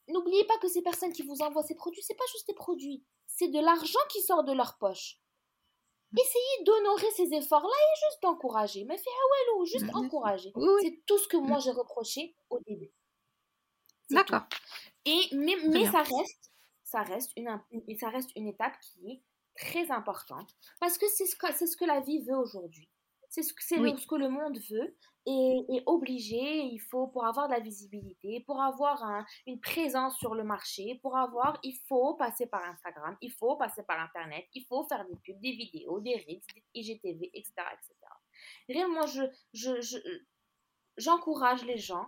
N'oubliez 0.10 0.45
pas 0.45 0.58
que 0.58 0.67
ces 0.67 0.82
personnes 0.82 1.13
qui 1.13 1.24
vous 1.24 1.41
envoient 1.41 1.63
ces 1.63 1.76
produits, 1.76 2.02
c'est 2.04 2.15
pas 2.15 2.26
juste 2.32 2.48
des 2.48 2.54
produits, 2.54 3.04
c'est 3.28 3.48
de 3.48 3.60
l'argent 3.60 4.00
qui 4.10 4.22
sort 4.22 4.43
de 4.43 4.54
leur 4.54 4.78
poche. 4.78 5.19
Essayez 6.17 6.63
d'honorer 6.65 7.12
ces 7.12 7.34
efforts-là 7.34 7.69
et 7.69 8.00
juste 8.10 8.22
d'encourager. 8.24 8.84
Mais 8.86 8.95
ah 8.98 9.56
ouais, 9.56 9.65
juste 9.65 9.86
encourager. 9.93 10.52
C'est 10.82 11.04
tout 11.06 11.19
ce 11.19 11.28
que 11.28 11.38
moi 11.38 11.60
j'ai 11.60 11.72
reproché 11.72 12.36
au 12.50 12.60
début. 12.60 12.91
D'accord. 14.10 14.41
Et 15.06 15.22
mais, 15.32 15.56
mais 15.67 15.86
ça 15.86 16.02
reste, 16.02 16.52
ça 16.84 17.04
reste 17.04 17.32
une, 17.38 17.62
ça 18.00 18.10
reste 18.10 18.32
une 18.36 18.48
étape 18.48 18.74
qui 18.82 19.12
est 19.12 19.22
très 19.60 19.91
importante 19.91 20.56
parce 20.80 20.98
que 20.98 21.06
c'est 21.08 21.26
ce 21.26 21.36
que 21.36 21.54
c'est 21.54 21.67
ce 21.67 21.78
que 21.78 21.86
la 21.86 22.00
vie 22.00 22.24
veut 22.24 22.38
aujourd'hui. 22.38 22.89
C'est 23.30 23.43
ce, 23.43 23.54
ce 23.54 24.08
que 24.08 24.15
le 24.15 24.30
monde 24.30 24.58
veut 24.72 24.98
et 25.28 25.65
est 25.69 25.84
obligé, 25.86 26.63
il 26.63 26.80
faut, 26.80 27.08
pour 27.08 27.26
avoir 27.26 27.48
de 27.48 27.54
la 27.54 27.60
visibilité, 27.60 28.43
pour 28.48 28.60
avoir 28.60 29.04
une 29.45 29.60
présence 29.60 30.17
sur 30.17 30.34
le 30.34 30.43
marché, 30.43 31.00
pour 31.04 31.15
avoir, 31.15 31.60
il 31.62 31.78
faut 31.88 32.15
passer 32.15 32.48
par 32.48 32.63
Instagram, 32.63 33.15
il 33.22 33.32
faut 33.32 33.56
passer 33.56 33.84
par 33.84 34.00
Internet, 34.00 34.48
il 34.56 34.65
faut 34.65 34.84
faire 34.88 35.06
des 35.06 35.15
pubs, 35.17 35.39
des 35.39 35.52
vidéos, 35.52 36.00
des 36.00 36.15
reels, 36.15 36.41
des 36.56 36.63
IGTV, 36.74 37.30
etc. 37.36 37.54
etc. 37.74 37.93
Réellement, 38.67 39.06
je, 39.06 39.22
je, 39.54 39.98
j'encourage 40.98 41.63
les 41.65 41.78
gens, 41.78 42.08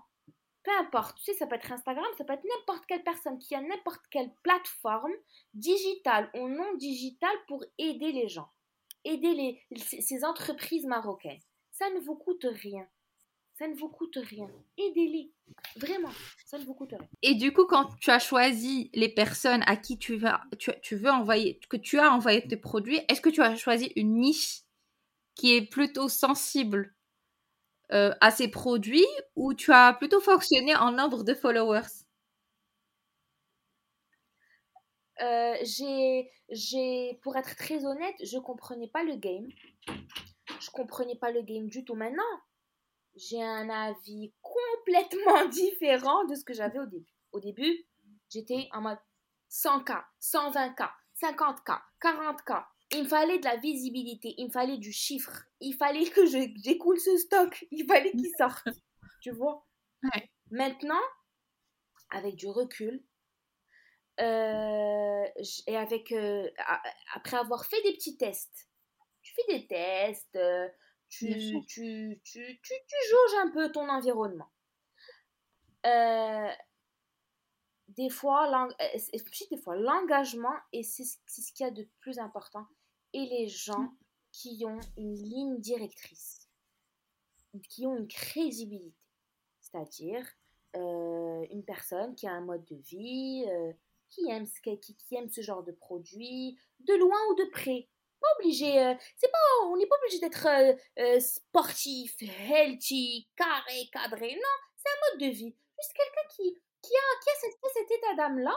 peu 0.64 0.72
importe, 0.80 1.18
tu 1.18 1.24
sais, 1.24 1.34
ça 1.34 1.48
peut 1.48 1.56
être 1.56 1.72
Instagram, 1.72 2.06
ça 2.18 2.24
peut 2.24 2.34
être 2.34 2.44
n'importe 2.44 2.86
quelle 2.86 3.04
personne 3.04 3.40
qui 3.40 3.56
a 3.56 3.62
n'importe 3.62 4.06
quelle 4.10 4.32
plateforme, 4.44 5.14
digitale 5.54 6.30
ou 6.36 6.48
non 6.48 6.76
digitale, 6.76 7.36
pour 7.48 7.64
aider 7.78 8.12
les 8.12 8.28
gens, 8.28 8.50
aider 9.04 9.34
les, 9.34 9.78
ces 9.78 10.24
entreprises 10.24 10.86
marocaines. 10.86 11.42
Ça 11.72 11.90
ne 11.90 12.00
vous 12.00 12.16
coûte 12.16 12.46
rien. 12.50 12.88
Ça 13.58 13.68
ne 13.68 13.76
vous 13.76 13.90
coûte 13.90 14.18
rien. 14.18 14.50
Aidez-les. 14.78 15.32
Vraiment, 15.76 16.10
ça 16.46 16.58
ne 16.58 16.64
vous 16.64 16.74
coûte 16.74 16.92
rien. 16.92 17.08
Et 17.22 17.36
du 17.36 17.54
coup, 17.54 17.66
quand 17.66 17.96
tu 18.00 18.10
as 18.10 18.20
choisi 18.20 18.90
les 18.94 19.10
personnes 19.10 19.64
à 19.68 19.76
qui 19.76 20.00
tu, 20.00 20.16
vas, 20.16 20.42
tu, 20.58 20.72
tu 20.82 20.96
veux 20.96 21.12
envoyer, 21.12 21.60
que 21.70 21.78
tu 21.78 22.00
as 22.00 22.12
envoyé 22.12 22.48
tes 22.48 22.58
produits, 22.58 23.00
est-ce 23.08 23.22
que 23.22 23.30
tu 23.30 23.42
as 23.42 23.56
choisi 23.56 23.92
une 23.96 24.20
niche 24.20 24.62
qui 25.36 25.56
est 25.56 25.66
plutôt 25.66 26.10
sensible 26.10 26.96
euh, 27.94 28.14
à 28.22 28.32
ces 28.32 28.50
produits 28.50 29.06
ou 29.36 29.54
tu 29.54 29.72
as 29.72 29.94
plutôt 29.94 30.22
fonctionné 30.22 30.76
en 30.76 30.92
nombre 30.92 31.24
de 31.24 31.34
followers? 31.34 32.06
Euh, 35.22 35.56
j'ai, 35.62 37.20
pour 37.22 37.36
être 37.38 37.56
très 37.56 37.86
honnête, 37.86 38.16
je 38.24 38.38
comprenais 38.40 38.88
pas 38.88 39.04
le 39.04 39.16
game. 39.16 39.48
Je 40.60 40.70
comprenais 40.72 41.16
pas 41.16 41.32
le 41.32 41.42
game 41.42 41.68
du 41.68 41.86
tout. 41.86 41.96
Maintenant, 41.96 42.24
j'ai 43.16 43.42
un 43.42 43.70
avis 43.70 44.34
complètement 44.42 45.46
différent 45.50 46.26
de 46.26 46.36
ce 46.36 46.44
que 46.44 46.54
j'avais 46.54 46.80
au 46.80 46.86
début. 46.86 47.14
Au 47.32 47.40
début, 47.40 47.86
j'étais 48.30 48.68
en 48.72 48.82
mode 48.82 48.98
100K, 49.50 50.04
120K, 50.22 50.90
50K, 51.22 51.80
40K. 52.02 52.66
Il 52.94 53.04
me 53.04 53.08
fallait 53.08 53.40
de 53.40 53.46
la 53.46 53.56
visibilité, 53.58 54.34
il 54.38 54.48
me 54.48 54.52
fallait 54.52 54.78
du 54.78 54.92
chiffre, 54.92 55.46
il 55.62 55.74
fallait 55.74 56.10
que 56.10 56.26
j'écoule 56.26 57.00
ce 57.00 57.18
stock, 57.18 57.66
il 57.72 57.86
fallait 57.86 58.12
qu'il 58.12 58.32
sorte. 58.38 58.68
tu 59.22 59.32
vois 59.32 59.66
Maintenant, 60.50 61.02
avec 62.10 62.36
du 62.36 62.48
recul, 62.48 63.02
euh, 64.20 65.26
et 65.68 65.78
avec 65.78 66.12
euh, 66.12 66.50
après 67.16 67.38
avoir 67.38 67.66
fait 67.66 67.82
des 67.84 67.94
petits 67.94 68.18
tests, 68.18 68.70
tu 69.22 69.34
fais 69.34 69.58
des 69.58 69.68
tests, 69.68 70.36
euh, 70.36 70.68
tu, 71.08 71.30
tu, 71.68 72.22
tu, 72.24 72.60
tu, 72.62 72.74
jauges 73.10 73.40
un 73.42 73.52
peu 73.52 73.72
ton 73.72 73.88
environnement. 73.90 74.52
Des 77.88 78.10
fois, 78.10 78.70
euh, 78.80 78.98
des 79.50 79.58
fois, 79.58 79.76
l'engagement, 79.76 80.56
et 80.72 80.84
c'est 80.84 81.04
ce 81.04 81.52
qu'il 81.54 81.66
y 81.66 81.70
a 81.70 81.72
de 81.72 81.88
plus 82.00 82.20
important, 82.20 82.68
et 83.14 83.26
les 83.26 83.48
gens 83.48 83.94
qui 84.32 84.64
ont 84.66 84.80
une 84.98 85.16
ligne 85.16 85.60
directrice, 85.60 86.50
qui 87.70 87.86
ont 87.86 87.96
une 87.96 88.08
crédibilité. 88.08 88.98
C'est-à-dire 89.60 90.26
euh, 90.76 91.46
une 91.52 91.64
personne 91.64 92.16
qui 92.16 92.28
a 92.28 92.32
un 92.32 92.42
mode 92.42 92.66
de 92.66 92.76
vie, 92.76 93.46
qui, 94.10 94.30
aime, 94.30 94.48
qui, 94.48 94.96
qui 94.96 95.16
aime 95.16 95.30
ce 95.30 95.42
genre 95.42 95.64
de 95.64 95.72
produit, 95.72 96.58
de 96.80 96.94
loin 96.96 97.18
ou 97.30 97.36
de 97.36 97.50
près 97.52 97.90
pas 98.22 98.28
obligé, 98.40 98.80
euh, 98.80 98.94
c'est 99.18 99.32
pas, 99.32 99.66
on 99.66 99.76
n'est 99.76 99.88
pas 99.88 99.98
obligé 99.98 100.20
d'être 100.20 100.46
euh, 100.46 100.74
euh, 101.00 101.20
sportif, 101.20 102.16
healthy, 102.22 103.28
carré, 103.36 103.90
cadré. 103.92 104.36
Non, 104.36 104.58
c'est 104.78 104.90
un 104.90 105.12
mode 105.12 105.22
de 105.22 105.36
vie. 105.36 105.56
Juste 105.80 105.94
quelqu'un 105.94 106.28
qui, 106.30 106.62
qui, 106.82 106.94
a, 106.96 107.20
qui 107.22 107.30
a 107.30 107.70
cet, 107.74 107.92
état 107.92 108.16
d'âme-là, 108.16 108.56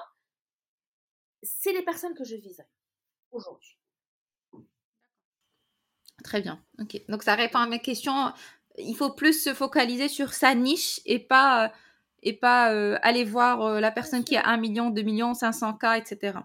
c'est 1.42 1.72
les 1.72 1.82
personnes 1.82 2.14
que 2.14 2.24
je 2.24 2.36
viserai 2.36 2.68
aujourd'hui. 3.30 3.78
Très 6.24 6.40
bien. 6.40 6.60
Ok. 6.80 7.00
Donc 7.08 7.22
ça 7.22 7.36
répond 7.36 7.58
à 7.58 7.68
mes 7.68 7.78
questions. 7.78 8.32
Il 8.76 8.96
faut 8.96 9.12
plus 9.12 9.44
se 9.44 9.54
focaliser 9.54 10.08
sur 10.08 10.32
sa 10.34 10.56
niche 10.56 11.00
et 11.06 11.20
pas 11.20 11.72
et 12.24 12.32
pas 12.32 12.64
aller 13.02 13.22
voir 13.22 13.80
la 13.80 13.92
personne 13.92 14.24
qui 14.24 14.36
a 14.36 14.48
1 14.48 14.56
million, 14.56 14.90
2 14.90 15.02
millions, 15.02 15.32
500K, 15.32 16.00
etc. 16.00 16.38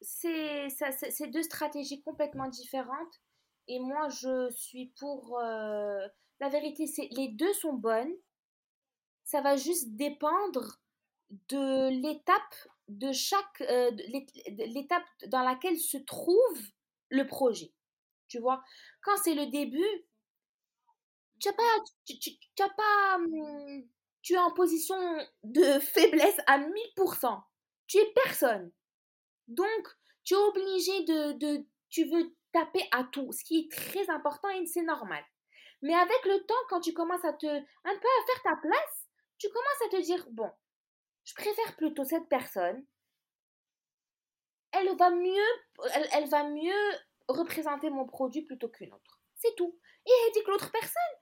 c'est 0.00 1.26
deux 1.28 1.42
stratégies 1.42 2.02
complètement 2.02 2.48
différentes. 2.48 3.20
Et 3.68 3.78
moi, 3.78 4.08
je 4.08 4.50
suis 4.50 4.92
pour... 4.98 5.38
Euh, 5.38 6.06
la 6.40 6.48
vérité, 6.48 6.86
c'est 6.86 7.08
les 7.12 7.28
deux 7.28 7.52
sont 7.54 7.74
bonnes. 7.74 8.12
Ça 9.24 9.40
va 9.40 9.56
juste 9.56 9.94
dépendre 9.94 10.80
de 11.48 11.88
l'étape 12.02 12.54
de 12.88 13.12
chaque... 13.12 13.60
Euh, 13.62 13.90
l'étape 14.46 15.04
dans 15.28 15.42
laquelle 15.42 15.78
se 15.78 15.98
trouve 15.98 16.58
le 17.08 17.26
projet. 17.26 17.72
Tu 18.28 18.38
vois 18.38 18.62
Quand 19.02 19.16
c'est 19.16 19.34
le 19.34 19.46
début, 19.46 20.04
tu 21.40 21.48
n'as 21.48 21.54
pas... 21.54 21.84
Tu, 22.06 22.18
tu, 22.18 22.30
pas 22.56 23.16
hum, 23.16 23.84
tu 24.22 24.34
es 24.34 24.38
en 24.38 24.52
position 24.52 24.96
de 25.42 25.78
faiblesse 25.80 26.38
à 26.46 26.58
1000%. 26.58 27.42
Tu 27.88 27.98
es 27.98 28.12
personne. 28.24 28.70
Donc, 29.48 29.88
tu 30.24 30.34
es 30.34 30.36
obligé 30.36 31.04
de, 31.04 31.32
de, 31.32 31.66
tu 31.90 32.04
veux 32.04 32.34
taper 32.52 32.86
à 32.92 33.04
tout, 33.04 33.32
ce 33.32 33.44
qui 33.44 33.58
est 33.58 33.72
très 33.72 34.08
important 34.10 34.48
et 34.50 34.66
c'est 34.66 34.82
normal. 34.82 35.24
Mais 35.82 35.94
avec 35.94 36.24
le 36.24 36.38
temps, 36.46 36.54
quand 36.68 36.80
tu 36.80 36.92
commences 36.92 37.24
à 37.24 37.32
te, 37.32 37.46
un 37.46 37.60
peu 37.82 37.90
à 37.90 38.26
faire 38.26 38.42
ta 38.44 38.56
place, 38.56 39.08
tu 39.38 39.48
commences 39.48 39.82
à 39.86 39.88
te 39.88 40.02
dire, 40.02 40.24
bon, 40.30 40.50
je 41.24 41.34
préfère 41.34 41.76
plutôt 41.76 42.04
cette 42.04 42.28
personne. 42.28 42.84
Elle 44.72 44.96
va 44.96 45.10
mieux, 45.10 45.48
elle, 45.94 46.08
elle 46.12 46.28
va 46.28 46.48
mieux 46.48 46.92
représenter 47.28 47.90
mon 47.90 48.06
produit 48.06 48.42
plutôt 48.42 48.68
qu'une 48.68 48.92
autre. 48.92 49.20
C'est 49.36 49.54
tout. 49.56 49.78
Et 50.06 50.10
elle 50.26 50.32
dit 50.32 50.42
que 50.42 50.50
l'autre 50.50 50.70
personne, 50.72 51.12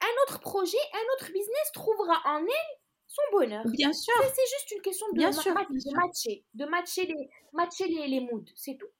un 0.00 0.22
autre 0.24 0.40
projet, 0.40 0.78
un 0.92 1.14
autre 1.14 1.32
business 1.32 1.72
trouvera 1.72 2.20
en 2.24 2.40
elle 2.40 2.80
son 3.06 3.22
bonheur. 3.32 3.64
Bien 3.66 3.92
sûr. 3.92 4.14
C'est 4.22 4.58
juste 4.58 4.70
une 4.72 4.82
question 4.82 5.06
de, 5.08 5.18
bien 5.18 5.32
sûr, 5.32 5.52
de 5.52 5.94
matcher, 5.96 6.44
de 6.54 6.64
matcher 6.64 7.06
les, 7.06 7.30
matcher 7.52 7.86
les, 7.88 8.06
les 8.06 8.20
moods, 8.20 8.44
c'est 8.54 8.76
tout. 8.76 8.90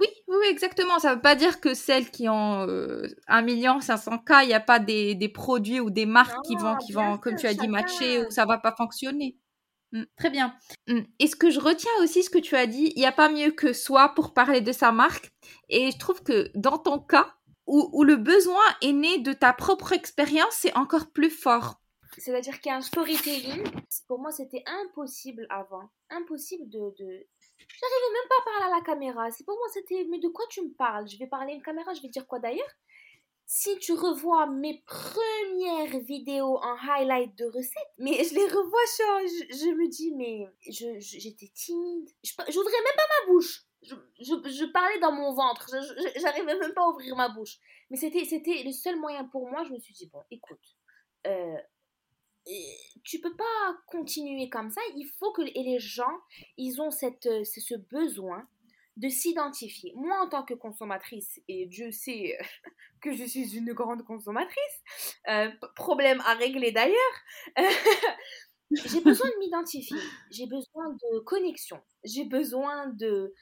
Oui, 0.00 0.06
oui, 0.28 0.46
exactement. 0.50 0.98
Ça 0.98 1.10
ne 1.10 1.14
veut 1.16 1.20
pas 1.20 1.34
dire 1.34 1.60
que 1.60 1.74
celles 1.74 2.10
qui 2.10 2.28
ont 2.28 2.66
euh, 2.68 3.06
1 3.26 3.42
million 3.42 3.80
500 3.80 4.18
k, 4.18 4.32
il 4.42 4.48
n'y 4.48 4.54
a 4.54 4.60
pas 4.60 4.78
des, 4.78 5.14
des, 5.14 5.28
produits 5.28 5.80
ou 5.80 5.90
des 5.90 6.06
marques 6.06 6.44
qui 6.46 6.56
vont, 6.56 6.76
qui 6.76 6.92
vont 6.92 7.18
comme 7.18 7.36
tu 7.36 7.46
as 7.46 7.54
dit, 7.54 7.68
matcher 7.68 8.24
ou 8.24 8.30
ça 8.30 8.44
va 8.44 8.58
pas 8.58 8.74
fonctionner. 8.74 9.36
Mmh, 9.92 10.02
très 10.16 10.30
bien. 10.30 10.54
Mmh. 10.86 11.00
Et 11.18 11.26
ce 11.26 11.36
que 11.36 11.50
je 11.50 11.60
retiens 11.60 11.90
aussi, 12.02 12.22
ce 12.22 12.30
que 12.30 12.38
tu 12.38 12.56
as 12.56 12.66
dit, 12.66 12.92
il 12.94 13.00
n'y 13.00 13.06
a 13.06 13.12
pas 13.12 13.30
mieux 13.30 13.50
que 13.50 13.72
soi 13.72 14.10
pour 14.14 14.34
parler 14.34 14.60
de 14.60 14.72
sa 14.72 14.92
marque. 14.92 15.30
Et 15.68 15.90
je 15.90 15.98
trouve 15.98 16.22
que 16.22 16.50
dans 16.54 16.78
ton 16.78 16.98
cas, 16.98 17.34
où, 17.66 17.90
où 17.92 18.02
le 18.02 18.16
besoin 18.16 18.64
est 18.82 18.92
né 18.92 19.18
de 19.18 19.32
ta 19.32 19.52
propre 19.52 19.92
expérience, 19.92 20.52
c'est 20.52 20.74
encore 20.74 21.10
plus 21.10 21.30
fort. 21.30 21.80
C'est-à-dire 22.16 22.60
qu'il 22.60 22.70
y 22.70 22.72
a 22.72 22.78
un 22.78 22.82
storytelling. 22.82 23.62
Pour 24.06 24.18
moi, 24.18 24.32
c'était 24.32 24.64
impossible 24.66 25.46
avant. 25.50 25.90
Impossible 26.10 26.68
de. 26.68 26.94
de... 26.98 27.26
J'arrivais 27.58 28.12
même 28.12 28.28
pas 28.28 28.34
à 28.40 28.44
parler 28.44 28.72
à 28.72 28.78
la 28.78 28.84
caméra. 28.84 29.30
C'est 29.30 29.44
pour 29.44 29.56
moi, 29.56 29.66
c'était. 29.72 30.06
Mais 30.10 30.18
de 30.18 30.28
quoi 30.28 30.44
tu 30.48 30.62
me 30.62 30.72
parles? 30.72 31.08
Je 31.08 31.18
vais 31.18 31.26
parler 31.26 31.52
à 31.52 31.54
une 31.56 31.62
caméra, 31.62 31.92
je 31.94 32.02
vais 32.02 32.08
dire 32.08 32.26
quoi 32.26 32.38
d'ailleurs? 32.38 32.70
Si 33.46 33.78
tu 33.78 33.94
revois 33.94 34.46
mes 34.46 34.82
premières 34.84 36.00
vidéos 36.00 36.58
en 36.58 36.76
highlight 36.76 37.34
de 37.34 37.46
recettes, 37.46 37.94
mais 37.96 38.22
je 38.22 38.34
les 38.34 38.46
revois, 38.46 38.80
je, 39.24 39.56
je 39.56 39.70
me 39.74 39.88
dis, 39.88 40.14
mais 40.14 40.46
j'étais 40.66 41.48
timide. 41.54 42.10
Je 42.22 42.34
n'ouvrais 42.36 42.82
même 42.82 42.96
pas 42.96 43.08
ma 43.20 43.32
bouche. 43.32 43.64
Je, 43.80 43.94
je, 44.20 44.64
parlais 44.66 44.98
dans 44.98 45.12
mon 45.12 45.32
ventre. 45.32 45.70
J'arrivais 46.16 46.56
même 46.56 46.74
pas 46.74 46.82
à 46.82 46.88
ouvrir 46.88 47.16
ma 47.16 47.30
bouche. 47.30 47.58
Mais 47.90 47.96
c'était 47.96 48.62
le 48.64 48.72
seul 48.72 48.96
moyen 48.96 49.24
pour 49.24 49.48
moi. 49.48 49.64
Je 49.64 49.72
me 49.72 49.78
suis 49.78 49.94
dit, 49.94 50.10
bon, 50.12 50.22
écoute, 50.30 50.76
euh, 51.26 51.56
tu 53.04 53.20
peux 53.20 53.34
pas 53.36 53.76
continuer 53.86 54.48
comme 54.48 54.70
ça. 54.70 54.80
Il 54.96 55.06
faut 55.18 55.32
que 55.32 55.42
les 55.42 55.78
gens, 55.78 56.18
ils 56.56 56.80
ont 56.80 56.90
cette, 56.90 57.26
euh, 57.26 57.44
ce 57.44 57.74
besoin 57.74 58.46
de 58.96 59.08
s'identifier. 59.08 59.92
Moi, 59.94 60.16
en 60.20 60.28
tant 60.28 60.44
que 60.44 60.54
consommatrice, 60.54 61.40
et 61.48 61.66
Dieu 61.66 61.90
sait 61.90 62.36
que 63.00 63.12
je 63.12 63.24
suis 63.24 63.56
une 63.56 63.72
grande 63.72 64.04
consommatrice, 64.04 64.82
euh, 65.28 65.50
problème 65.76 66.20
à 66.26 66.34
régler 66.34 66.72
d'ailleurs, 66.72 66.96
j'ai 68.70 69.00
besoin 69.00 69.28
de 69.30 69.38
m'identifier, 69.38 69.98
j'ai 70.30 70.46
besoin 70.46 70.90
de 70.90 71.20
connexion, 71.20 71.80
j'ai 72.04 72.24
besoin 72.24 72.88
de... 72.88 73.34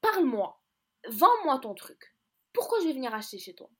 Parle-moi, 0.00 0.60
vends-moi 1.08 1.58
ton 1.60 1.74
truc. 1.74 2.14
Pourquoi 2.52 2.80
je 2.80 2.86
vais 2.86 2.92
venir 2.92 3.14
acheter 3.14 3.38
chez 3.38 3.54
toi? 3.54 3.70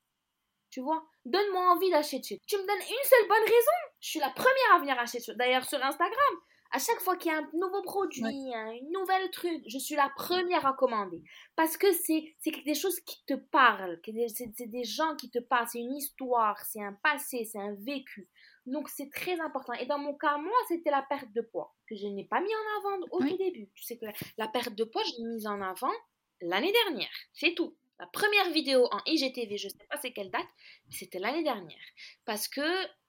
Tu 0.75 0.81
vois 0.81 1.05
Donne-moi 1.23 1.71
envie 1.71 1.89
d'acheter. 1.89 2.41
Tu 2.45 2.57
me 2.57 2.67
donnes 2.67 2.81
une 2.81 3.09
seule 3.09 3.29
bonne 3.29 3.43
raison 3.43 3.85
je 4.01 4.09
suis 4.09 4.19
la 4.19 4.29
première 4.29 4.75
à 4.75 4.79
venir 4.79 4.99
acheter. 4.99 5.33
D'ailleurs, 5.35 5.63
sur 5.63 5.81
Instagram, 5.81 6.35
À 6.71 6.79
chaque 6.79 6.99
fois 6.99 7.15
qu'il 7.15 7.31
y 7.31 7.33
a 7.33 7.37
un 7.37 7.49
nouveau 7.53 7.81
produit, 7.83 8.53
un 8.53 8.73
nouvel 8.91 9.31
truc, 9.31 9.63
je 9.65 9.77
suis 9.77 9.95
la 9.95 10.09
première 10.17 10.65
à 10.65 10.73
commander. 10.73 11.23
Parce 11.55 11.77
que 11.77 11.87
c'est 11.93 12.35
des 12.65 12.75
choses 12.75 12.99
qui 12.99 13.23
te 13.25 13.35
parlent, 13.35 14.01
c'est 14.27 14.67
des 14.67 14.83
gens 14.83 15.15
qui 15.15 15.29
te 15.29 15.39
parlent, 15.39 15.69
c'est 15.69 15.79
une 15.79 15.95
histoire, 15.95 16.59
c'est 16.65 16.83
un 16.83 16.91
passé, 16.91 17.47
c'est 17.49 17.59
un 17.59 17.75
vécu. 17.75 18.27
Donc 18.65 18.89
c'est 18.89 19.09
très 19.09 19.39
important. 19.39 19.71
Et 19.73 19.85
dans 19.85 19.99
mon 19.99 20.13
cas, 20.13 20.37
moi, 20.37 20.57
c'était 20.67 20.91
la 20.91 21.03
perte 21.03 21.31
de 21.31 21.41
poids 21.41 21.73
que 21.87 21.95
je 21.95 22.07
n'ai 22.07 22.25
pas 22.25 22.41
mis 22.41 22.53
en 22.53 22.79
avant 22.79 23.07
au 23.11 23.19
tout 23.21 23.37
début. 23.37 23.69
Tu 23.75 23.83
sais 23.83 23.97
que 23.97 24.07
la, 24.37 24.47
perte 24.49 24.75
de 24.75 24.83
poids, 24.83 25.03
je 25.03 25.13
l'ai 25.19 25.29
mise 25.29 25.47
en 25.47 25.61
avant 25.61 25.93
l'année 26.41 26.73
dernière. 26.83 27.15
C'est 27.31 27.55
tout. 27.55 27.73
La 27.97 28.07
première 28.07 28.51
vidéo 28.51 28.87
en 28.91 28.99
IGTV, 29.05 29.57
je 29.57 29.67
ne 29.67 29.71
sais 29.71 29.87
pas 29.89 29.97
c'est 30.01 30.11
quelle 30.11 30.29
date, 30.29 30.47
c'était 30.89 31.19
l'année 31.19 31.43
dernière. 31.43 31.77
Parce 32.25 32.49
que 32.49 32.61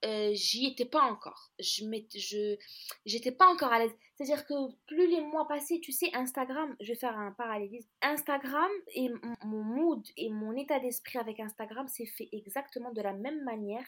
euh, 0.05 0.31
j'y 0.33 0.67
étais 0.67 0.85
pas 0.85 1.03
encore. 1.03 1.51
Je 1.59 1.85
n'étais 1.85 3.33
pas 3.33 3.49
encore 3.49 3.73
à 3.73 3.81
l'aise. 3.81 3.95
C'est-à-dire 4.15 4.47
que 4.47 4.55
plus 4.87 5.09
les 5.09 5.21
mois 5.23 5.49
passaient, 5.49 5.81
tu 5.81 5.91
sais, 5.91 6.15
Instagram, 6.15 6.77
je 6.81 6.93
vais 6.93 6.99
faire 6.99 7.19
un 7.19 7.33
parallélisme. 7.33 7.91
Instagram 8.01 8.71
et 8.95 9.09
mon 9.45 9.65
mood 9.65 10.07
et 10.17 10.31
mon 10.31 10.57
état 10.57 10.79
d'esprit 10.79 11.19
avec 11.19 11.41
Instagram 11.41 11.89
s'est 11.89 12.07
fait 12.07 12.29
exactement 12.33 12.93
de 12.93 13.03
la 13.03 13.13
même 13.13 13.43
manière 13.43 13.87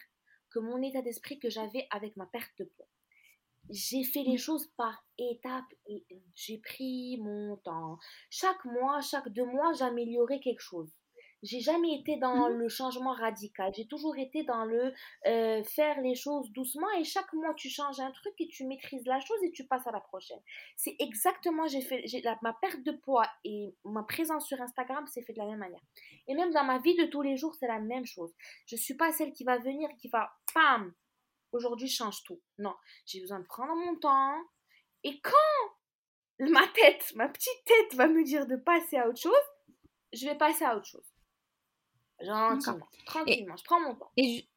que 0.49 0.59
mon 0.59 0.81
état 0.81 1.01
d'esprit 1.01 1.39
que 1.39 1.49
j'avais 1.49 1.87
avec 1.91 2.17
ma 2.17 2.25
perte 2.25 2.51
de 2.57 2.65
poids. 2.65 2.87
J'ai 3.69 4.03
fait 4.03 4.23
les 4.23 4.37
choses 4.37 4.67
par 4.77 5.05
étapes 5.17 5.73
et 5.87 6.03
j'ai 6.35 6.57
pris 6.57 7.17
mon 7.21 7.57
temps. 7.57 7.99
Chaque 8.29 8.65
mois, 8.65 9.01
chaque 9.01 9.29
deux 9.29 9.45
mois, 9.45 9.73
j'améliorais 9.73 10.39
quelque 10.39 10.61
chose. 10.61 10.91
J'ai 11.41 11.61
jamais 11.61 11.95
été 11.95 12.17
dans 12.17 12.49
mmh 12.49 12.53
le 12.53 12.67
changement 12.67 13.13
radical. 13.13 13.71
J'ai 13.73 13.87
toujours 13.87 14.17
été 14.17 14.43
dans 14.43 14.65
le 14.65 14.93
euh, 15.25 15.63
faire 15.63 16.01
les 16.01 16.15
choses 16.15 16.51
doucement 16.51 16.87
et 16.99 17.05
chaque 17.05 17.31
mois 17.33 17.53
tu 17.53 17.69
changes 17.69 17.99
un 17.99 18.11
truc 18.11 18.33
et 18.39 18.47
tu 18.49 18.65
maîtrises 18.65 19.05
la 19.05 19.19
chose 19.21 19.37
et 19.43 19.51
tu 19.51 19.65
passes 19.65 19.87
à 19.87 19.91
la 19.91 20.01
prochaine. 20.01 20.39
C'est 20.75 20.95
exactement 20.99 21.65
j'ai 21.67 21.81
fait 21.81 22.03
ma 22.41 22.53
perte 22.53 22.83
de 22.83 22.91
poids 22.91 23.27
et 23.45 23.73
ma 23.85 24.03
présence 24.03 24.47
sur 24.47 24.59
Instagram 24.61 25.07
s'est 25.07 25.21
fait 25.21 25.33
de 25.33 25.39
la 25.39 25.45
même 25.45 25.59
manière. 25.59 25.83
Et 26.27 26.35
même 26.35 26.51
dans 26.51 26.65
ma 26.65 26.79
vie 26.79 26.95
de 26.97 27.05
tous 27.05 27.21
les 27.21 27.37
jours 27.37 27.55
c'est 27.55 27.67
la 27.67 27.79
même 27.79 28.05
chose. 28.05 28.33
Je 28.65 28.75
suis 28.75 28.95
pas 28.95 29.11
celle 29.13 29.31
qui 29.31 29.45
va 29.45 29.57
venir 29.59 29.89
qui 29.97 30.09
va 30.09 30.29
pam 30.53 30.93
aujourd'hui 31.51 31.89
change 31.89 32.23
tout. 32.23 32.41
Non, 32.57 32.75
j'ai 33.05 33.21
besoin 33.21 33.39
de 33.39 33.45
prendre 33.45 33.75
mon 33.75 33.95
temps 33.97 34.37
et 35.03 35.19
quand 35.21 36.47
ma 36.47 36.67
tête, 36.69 37.13
ma 37.15 37.27
petite 37.27 37.63
tête 37.65 37.95
va 37.95 38.07
me 38.07 38.23
dire 38.23 38.47
de 38.47 38.55
passer 38.55 38.97
à 38.97 39.07
autre 39.07 39.19
chose, 39.19 39.33
je 40.13 40.25
vais 40.25 40.35
passer 40.35 40.63
à 40.65 40.75
autre 40.75 40.87
chose. 40.87 41.05
Gentiment, 42.21 42.87
tranquillement, 43.05 43.55
je 43.55 43.63
prends 43.63 43.79
mon 43.79 43.95
temps. 43.95 44.11
Et, 44.17 44.49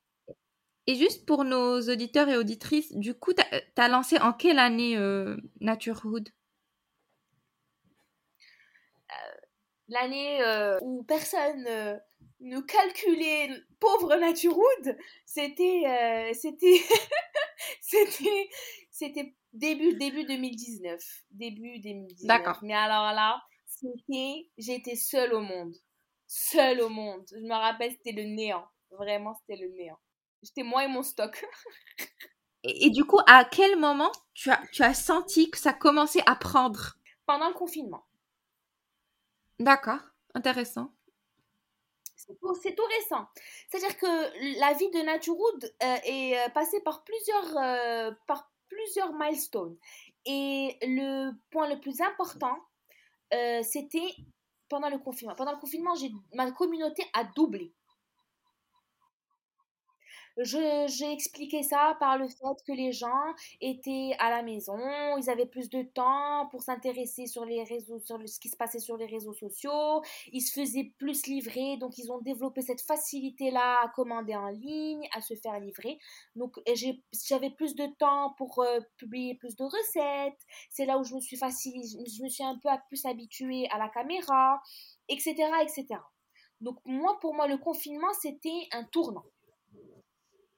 et, 0.88 0.94
juste 0.96 1.26
pour 1.26 1.44
nos 1.44 1.81
auditeurs 1.81 2.28
et 2.28 2.37
auditrices, 2.37 2.92
du 2.96 3.14
coup, 3.14 3.33
tu 3.33 3.42
as, 3.76 3.88
lancé 3.88 4.18
en 4.18 4.33
quelle 4.33 4.59
année 4.59 4.96
euh, 4.96 5.37
Naturehood 5.61 6.28
euh, 9.11 9.14
L'année 9.87 10.42
euh, 10.42 10.78
où 10.83 11.05
personne 11.05 12.00
ne 12.40 12.61
calculait 12.61 13.48
pauvre 13.82 14.16
Naturehood, 14.16 14.96
c'était 15.26 16.32
c'était 16.34 16.80
c'était 17.80 18.48
c'était 18.90 19.34
début 19.52 19.94
début 19.96 20.24
2019, 20.24 21.02
début 21.32 21.80
2019. 21.80 22.26
D'accord. 22.26 22.58
Mais 22.62 22.74
alors 22.74 23.12
là, 23.12 23.42
c'était 23.66 24.50
j'étais 24.56 24.96
seule 24.96 25.34
au 25.34 25.40
monde 25.40 25.74
seule 26.32 26.80
au 26.80 26.88
monde. 26.88 27.24
Je 27.30 27.44
me 27.46 27.52
rappelle, 27.54 27.92
c'était 27.92 28.12
le 28.12 28.24
néant. 28.24 28.66
Vraiment, 28.90 29.34
c'était 29.34 29.60
le 29.60 29.68
néant. 29.74 29.98
J'étais 30.42 30.62
moi 30.62 30.84
et 30.84 30.88
mon 30.88 31.02
stock. 31.02 31.44
et, 32.62 32.90
du 32.90 33.04
coup, 33.04 33.20
à 33.26 33.44
quel 33.44 33.78
moment 33.78 34.10
tu 34.34 34.50
as, 34.50 34.60
tu 34.72 34.82
as 34.82 34.94
senti 34.94 35.50
que 35.50 35.58
ça 35.58 35.72
commençait 35.72 36.22
à 36.26 36.34
prendre? 36.34 36.96
Pendant 37.26 37.48
le 37.48 37.54
confinement. 37.54 38.04
D'accord, 39.58 40.00
intéressant. 40.34 40.92
C'est 42.62 42.74
tout, 42.74 42.82
récent. 42.98 43.26
C'est-à-dire 43.68 43.96
que 43.96 44.58
la 44.60 44.72
vie 44.74 44.90
de 44.90 45.00
Naturewood 45.00 45.74
euh, 45.82 45.96
est 46.04 46.38
euh, 46.38 46.48
passée 46.50 46.80
par 46.80 47.04
plusieurs, 47.04 47.56
euh, 47.56 48.10
par 48.26 48.50
plusieurs 48.68 49.12
milestones. 49.14 49.76
Et 50.24 50.76
le 50.82 51.32
point 51.50 51.68
le 51.68 51.80
plus 51.80 52.00
important, 52.00 52.56
c'était 53.62 54.14
pendant 54.68 54.88
le 54.88 54.98
confinement. 54.98 55.34
Pendant 55.34 55.52
le 55.52 55.58
confinement, 55.58 55.94
ma 56.34 56.50
communauté 56.52 57.04
a 57.12 57.24
doublé. 57.24 57.72
J'ai 60.38 61.12
expliqué 61.12 61.62
ça 61.62 61.96
par 62.00 62.16
le 62.18 62.26
fait 62.26 62.62
que 62.66 62.72
les 62.72 62.92
gens 62.92 63.34
étaient 63.60 64.14
à 64.18 64.30
la 64.30 64.42
maison, 64.42 64.78
ils 65.18 65.28
avaient 65.28 65.46
plus 65.46 65.68
de 65.68 65.82
temps 65.82 66.48
pour 66.50 66.62
s'intéresser 66.62 67.26
sur 67.26 67.44
les 67.44 67.62
réseaux, 67.64 67.98
sur 67.98 68.18
ce 68.26 68.40
qui 68.40 68.48
se 68.48 68.56
passait 68.56 68.78
sur 68.78 68.96
les 68.96 69.06
réseaux 69.06 69.34
sociaux, 69.34 70.02
ils 70.32 70.40
se 70.40 70.52
faisaient 70.52 70.92
plus 70.98 71.26
livrer, 71.26 71.76
donc 71.76 71.98
ils 71.98 72.10
ont 72.10 72.20
développé 72.20 72.62
cette 72.62 72.80
facilité-là 72.80 73.82
à 73.84 73.88
commander 73.88 74.34
en 74.34 74.48
ligne, 74.48 75.06
à 75.14 75.20
se 75.20 75.34
faire 75.34 75.58
livrer. 75.60 75.98
Donc 76.34 76.58
j'avais 77.28 77.50
plus 77.50 77.74
de 77.74 77.86
temps 77.98 78.34
pour 78.38 78.60
euh, 78.60 78.80
publier 78.96 79.34
plus 79.34 79.56
de 79.56 79.64
recettes. 79.64 80.40
C'est 80.70 80.86
là 80.86 80.98
où 80.98 81.04
je 81.04 81.14
me 81.14 81.20
suis 81.20 81.36
je 81.36 82.22
me 82.22 82.28
suis 82.28 82.44
un 82.44 82.58
peu 82.58 82.68
plus 82.88 83.04
habituée 83.04 83.68
à 83.70 83.78
la 83.78 83.88
caméra, 83.88 84.60
etc., 85.08 85.34
etc. 85.62 86.00
Donc 86.60 86.78
moi, 86.84 87.18
pour 87.20 87.34
moi, 87.34 87.48
le 87.48 87.58
confinement, 87.58 88.12
c'était 88.20 88.68
un 88.72 88.84
tournant. 88.84 89.24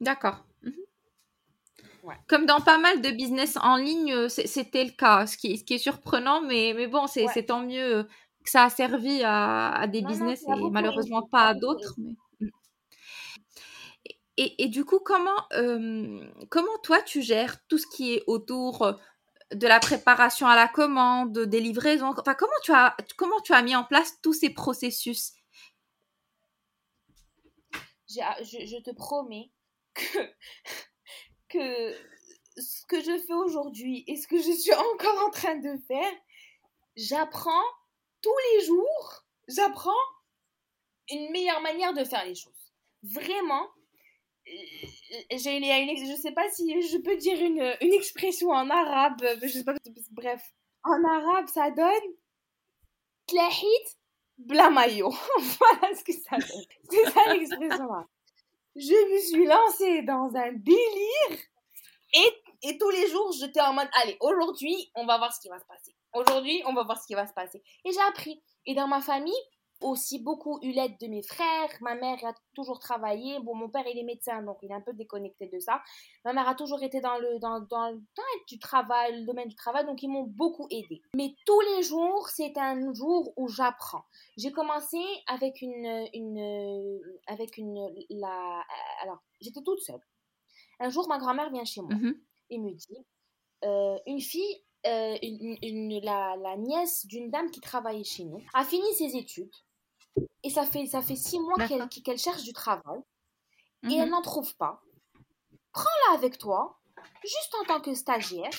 D'accord. 0.05 0.45
Mhm. 0.63 0.73
Comme 2.29 2.45
dans 2.45 2.61
pas 2.61 2.79
mal 2.79 3.01
de 3.01 3.11
business 3.11 3.57
en 3.57 3.77
ligne, 3.77 4.13
euh, 4.13 4.29
c'était 4.29 4.85
le 4.85 4.91
cas. 4.91 5.27
Ce 5.27 5.37
qui, 5.39 5.53
est, 5.53 5.57
ce 5.57 5.65
qui 5.65 5.75
est 5.75 5.79
surprenant, 5.79 6.43
mais, 6.43 6.75
mais 6.77 6.87
bon, 6.87 7.07
c'est 7.07 7.47
tant 7.47 7.61
mieux 7.61 8.07
que 8.45 8.51
ça 8.51 8.65
a 8.65 8.71
servi 8.71 9.23
à, 9.25 9.87
des 9.89 10.03
business 10.03 10.43
et 10.43 10.71
malheureusement 10.71 11.23
pas 11.23 11.47
à 11.47 11.55
d'autres. 11.55 11.95
Mm. 11.99 12.15
Et, 14.37 14.65
et, 14.65 14.69
du 14.69 14.85
coup, 14.85 14.99
comment, 14.99 15.47
euh, 15.53 16.29
comment 16.51 16.77
toi 16.83 17.01
tu 17.01 17.23
gères 17.23 17.57
tout 17.69 17.79
ce 17.79 17.87
qui 17.87 18.15
est 18.15 18.25
autour 18.27 18.99
de 19.53 19.67
la 19.69 19.79
préparation 19.79 20.49
à 20.49 20.57
la 20.57 20.67
commande, 20.67 21.39
des 21.39 21.61
livraisons? 21.61 22.13
Enfin, 22.19 22.35
comment 22.35 22.53
tu 22.65 22.73
as, 22.73 22.97
comment 23.17 23.41
tu 23.41 23.53
as 23.53 23.63
mis 23.63 23.77
en 23.77 23.85
place 23.85 24.21
tous 24.23 24.33
ces 24.33 24.51
processus? 24.51 25.33
Je 28.09 28.83
te 28.83 28.95
promets 28.95 29.51
que, 31.49 31.93
ce 32.57 32.85
que 32.87 33.01
je 33.01 33.19
fais 33.19 33.35
aujourd'hui 33.35 34.05
et 34.07 34.17
ce 34.17 34.27
que 34.27 34.39
je 34.39 34.53
suis 34.53 34.75
encore 34.75 35.27
en 35.27 35.31
train 35.31 35.57
de 35.57 35.77
faire, 35.87 36.13
j'apprends 36.97 37.65
tous 38.23 38.37
les 38.53 38.67
jours, 38.67 39.27
j'apprends 39.49 39.93
une 41.11 41.31
meilleure 41.31 41.61
manière 41.61 41.93
de 41.93 42.05
faire 42.05 42.25
les 42.25 42.35
choses. 42.35 42.73
Vraiment, 43.03 43.69
j'ai 44.47 45.57
une, 45.57 46.07
je 46.07 46.21
sais 46.21 46.33
pas 46.33 46.51
si 46.51 46.83
je 46.83 46.99
peux 46.99 47.17
dire 47.17 47.41
une, 47.41 47.77
une 47.81 47.95
expression 47.95 48.51
en 48.51 48.71
arabe, 48.71 49.23
je 49.43 49.49
sais 49.49 49.65
pas, 49.65 49.75
bref, 50.13 50.55
en 50.85 51.03
arabe 51.05 51.49
ça 51.49 51.71
donne 51.71 52.15
klahit 53.27 53.99
blamayo. 54.39 55.11
voilà 55.39 55.95
ce 55.95 56.05
que 56.05 56.13
ça 56.13 56.37
donne. 56.37 56.65
C'est 56.91 57.11
ça 57.11 57.35
l'expression 57.35 57.87
là 57.87 58.07
je 58.77 59.15
me 59.15 59.21
suis 59.21 59.47
lancée 59.47 60.03
dans 60.03 60.31
un 60.35 60.53
délire 60.53 61.41
et, 62.15 62.69
et 62.69 62.79
tous 62.79 62.91
les 62.91 63.09
jours, 63.09 63.33
j'étais 63.33 63.61
en 63.61 63.73
mode, 63.73 63.89
allez, 64.03 64.17
aujourd'hui, 64.21 64.91
on 64.95 65.05
va 65.05 65.19
voir 65.19 65.35
ce 65.35 65.41
qui 65.41 65.49
va 65.49 65.59
se 65.59 65.65
passer. 65.65 65.95
Aujourd'hui, 66.13 66.63
on 66.67 66.73
va 66.73 66.85
voir 66.85 67.01
ce 67.01 67.07
qui 67.07 67.15
va 67.15 67.27
se 67.27 67.33
passer. 67.33 67.63
Et 67.85 67.93
j'ai 67.93 68.01
appris. 68.09 68.43
Et 68.67 68.75
dans 68.75 68.87
ma 68.87 69.01
famille, 69.01 69.35
aussi 69.81 70.19
beaucoup 70.19 70.59
eu 70.63 70.73
l'aide 70.73 70.99
de 71.01 71.07
mes 71.07 71.23
frères. 71.23 71.71
Ma 71.81 71.95
mère 71.95 72.25
a 72.25 72.35
toujours 72.55 72.79
travaillé. 72.79 73.39
Bon, 73.41 73.55
mon 73.55 73.69
père, 73.69 73.87
il 73.87 73.99
est 73.99 74.05
médecin, 74.05 74.43
donc 74.43 74.59
il 74.63 74.71
est 74.71 74.75
un 74.75 74.81
peu 74.81 74.93
déconnecté 74.93 75.49
de 75.49 75.59
ça. 75.59 75.83
Ma 76.25 76.33
mère 76.33 76.49
a 76.49 76.55
toujours 76.55 76.83
été 76.83 77.01
dans 77.01 77.19
le, 77.19 77.39
dans, 77.39 77.61
dans, 77.61 77.93
du 78.49 78.59
travail, 78.59 79.21
le 79.21 79.27
domaine 79.27 79.49
du 79.49 79.55
travail, 79.55 79.85
donc 79.85 80.03
ils 80.03 80.09
m'ont 80.09 80.25
beaucoup 80.25 80.67
aidé. 80.71 81.03
Mais 81.17 81.35
tous 81.47 81.61
les 81.61 81.83
jours, 81.83 82.29
c'est 82.29 82.57
un 82.57 82.93
jour 82.95 83.33
où 83.37 83.49
j'apprends. 83.49 84.05
J'ai 84.37 84.53
commencé 84.53 84.99
avec 85.27 85.61
une, 85.63 86.09
une, 86.15 87.01
avec 87.27 87.57
une, 87.59 87.89
la, 88.11 88.63
alors, 89.03 89.23
j'étais 89.41 89.63
toute 89.63 89.81
seule. 89.81 90.01
Un 90.81 90.91
jour, 90.91 91.09
ma 91.09 91.19
grand-mère 91.19 91.51
vient 91.51 91.65
chez 91.65 91.83
moi 91.83 91.95
mm-hmm. 91.95 92.19
et 92.51 92.59
me 92.59 92.73
dit, 92.73 93.07
euh, 93.65 93.99
une 94.07 94.21
fille 94.21 94.64
euh, 94.87 95.17
une, 95.23 96.01
la, 96.01 96.37
la, 96.37 96.57
nièce 96.57 97.07
d'une 97.07 97.31
dame 97.31 97.51
qui 97.51 97.61
travaillait 97.61 98.05
chez 98.05 98.25
nous, 98.25 98.43
a 98.53 98.65
fini 98.65 98.93
ses 98.95 99.17
études. 99.17 99.55
Et 100.43 100.51
ça 100.51 100.65
fait, 100.65 100.87
ça 100.87 101.03
fait 101.03 101.17
six 101.17 101.41
mois 101.41 101.57
qu'elle 101.67 102.19
cherche 102.19 102.43
du 102.43 102.53
travail. 102.53 103.01
Et 103.91 103.95
elle 103.95 104.07
mhm. 104.07 104.11
n'en 104.11 104.23
trouve 104.23 104.55
pas. 104.57 104.83
Prends-la 105.73 106.17
avec 106.17 106.39
toi, 106.39 106.79
juste 107.23 107.55
en 107.61 107.65
tant 107.65 107.81
que 107.81 107.95
stagiaire. 107.95 108.51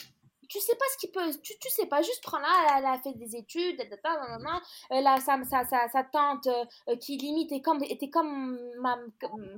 Tu 0.47 0.59
sais 0.59 0.75
pas 0.75 0.85
ce 0.93 0.97
qui 0.97 1.11
peut 1.11 1.31
tu, 1.41 1.53
tu 1.59 1.69
sais 1.69 1.85
pas 1.85 2.01
juste 2.01 2.23
prendre 2.23 2.43
là 2.43 2.77
elle, 2.77 2.85
a 2.85 2.97
fait 2.99 3.13
des 3.13 3.35
études 3.35 3.79
euh, 3.81 5.01
là 5.01 5.17
sa, 5.19 5.43
sa, 5.43 5.65
sa, 5.65 5.87
sa 5.87 6.03
tante 6.03 6.47
euh, 6.47 6.95
qui 6.97 7.17
limite 7.17 7.51
est 7.51 7.61
comme 7.61 7.83
était 7.83 8.09
comme 8.09 8.59
ma 8.79 8.97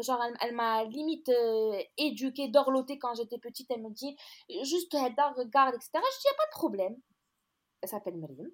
genre 0.02 0.24
elle, 0.42 0.56
m'a 0.56 0.84
limite 0.86 1.30
euh, 1.30 1.80
éduquée 1.98 2.48
dorlotée 2.50 2.98
quand 3.00 3.16
j'étais 3.16 3.38
petite 3.38 3.70
elle 3.72 3.82
me 3.82 3.90
dit 3.90 4.16
juste 4.64 4.94
elle 4.94 5.16
regarde 5.36 5.76
etc 5.76 5.90
je 5.96 6.20
dis 6.20 6.28
y 6.28 6.30
a 6.30 6.38
pas 6.38 6.46
de 6.46 6.52
problème. 6.52 6.96
Elle 7.82 7.90
s'appelle 7.90 8.18
Merim 8.18 8.50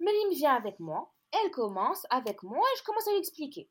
Merim 0.00 0.30
vient 0.32 0.54
avec 0.54 0.78
moi. 0.80 1.12
Elle 1.32 1.50
commence 1.50 2.04
avec 2.10 2.42
moi 2.42 2.60
et 2.60 2.78
je 2.78 2.84
commence 2.84 3.06
à 3.08 3.12
lui 3.12 3.18
expliquer. 3.18 3.70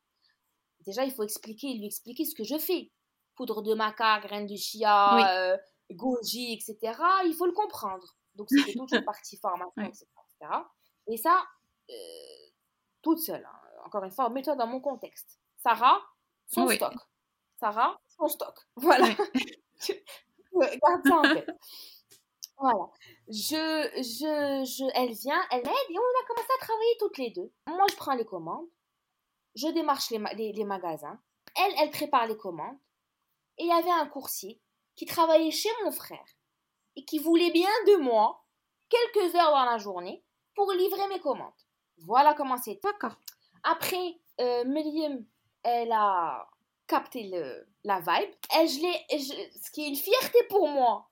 Déjà 0.86 1.04
il 1.04 1.12
faut 1.12 1.24
expliquer 1.24 1.74
lui 1.74 1.86
expliquer 1.86 2.26
ce 2.26 2.36
que 2.36 2.44
je 2.44 2.58
fais. 2.58 2.92
Poudre 3.36 3.62
de 3.62 3.74
maca 3.74 4.20
graines 4.20 4.48
de 4.48 4.56
chia 4.56 5.58
goji, 5.94 6.54
etc., 6.54 7.00
il 7.26 7.34
faut 7.38 7.46
le 7.46 7.52
comprendre. 7.54 8.16
Donc, 8.36 8.48
c'était 8.50 8.74
toute 8.74 8.92
une 8.92 9.04
partie 9.04 9.38
formation, 9.38 9.72
etc., 9.78 10.06
Et 11.08 11.18
ça, 11.18 11.44
euh, 11.90 11.94
toute 13.02 13.20
seule. 13.20 13.46
Hein. 13.46 13.60
Encore 13.86 14.04
une 14.04 14.12
fois, 14.12 14.30
mets-toi 14.30 14.56
dans 14.56 14.68
mon 14.68 14.80
contexte. 14.80 15.40
Sarah, 15.58 16.02
son 16.48 16.68
stock. 16.68 16.94
Sarah, 17.60 18.00
son 18.18 18.28
stock. 18.28 18.56
Voilà. 18.76 19.08
Garde 20.54 21.02
ça 21.06 21.16
en 21.16 21.22
tête. 21.22 21.50
Voilà. 22.58 22.90
Je, 23.28 23.90
je, 23.98 24.64
je, 24.66 24.92
elle 24.94 25.14
vient, 25.14 25.42
elle 25.52 25.64
m'aide 25.64 25.90
et 25.90 25.98
on 25.98 26.24
a 26.24 26.28
commencé 26.28 26.50
à 26.56 26.62
travailler 26.62 26.98
toutes 27.00 27.18
les 27.18 27.32
deux. 27.32 27.52
Moi, 27.68 27.86
je 27.90 27.96
prends 27.96 28.14
les 28.14 28.26
commandes. 28.26 28.68
Je 29.56 29.68
démarche 29.68 30.10
les, 30.12 30.20
les, 30.36 30.54
les 30.54 30.64
magasins. 30.64 31.20
Elle, 31.56 31.74
elle 31.80 31.90
prépare 31.90 32.28
les 32.28 32.38
commandes. 32.38 32.78
Et 33.58 33.64
il 33.64 33.68
y 33.68 33.72
avait 33.72 33.90
un 33.92 34.08
coursier 34.08 34.62
qui 35.02 35.08
travaillait 35.08 35.50
chez 35.50 35.72
mon 35.84 35.92
frère 35.92 36.24
et 36.96 37.04
qui 37.06 37.18
voulait 37.18 37.50
bien 37.50 37.72
de 37.88 37.96
moi 37.96 38.46
quelques 38.88 39.34
heures 39.34 39.50
dans 39.50 39.66
la 39.66 39.80
journée 39.80 40.24
pour 40.54 40.72
livrer 40.74 41.08
mes 41.08 41.20
commandes. 41.20 41.50
Voilà 42.06 42.36
comment 42.36 42.58
c'est. 42.58 42.80
D'accord. 42.84 43.16
Après, 43.64 44.20
euh, 44.40 44.64
Myriam, 44.66 45.26
elle 45.64 45.92
a 45.92 46.48
capté 46.86 47.32
le, 47.34 47.68
la 47.84 48.00
vibe. 48.00 48.30
Elle, 48.54 48.68
je 48.68 48.76
ce 49.60 49.72
qui 49.72 49.86
est 49.86 49.88
une 49.88 49.96
fierté 49.96 50.38
pour 50.52 50.68
moi, 50.68 51.10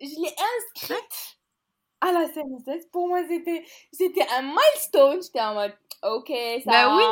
je 0.00 0.06
l'ai 0.06 0.34
inscrite 0.56 1.38
à 2.00 2.10
la 2.10 2.26
CNSS. 2.26 2.86
Pour 2.90 3.06
moi, 3.06 3.20
c'était, 3.28 3.64
c'était 3.92 4.26
un 4.30 4.42
milestone. 4.42 5.22
J'étais 5.22 5.42
en 5.42 5.54
mode, 5.54 5.76
ok, 6.02 6.32
ça 6.64 6.70
bah 6.72 6.96
oui. 6.96 7.04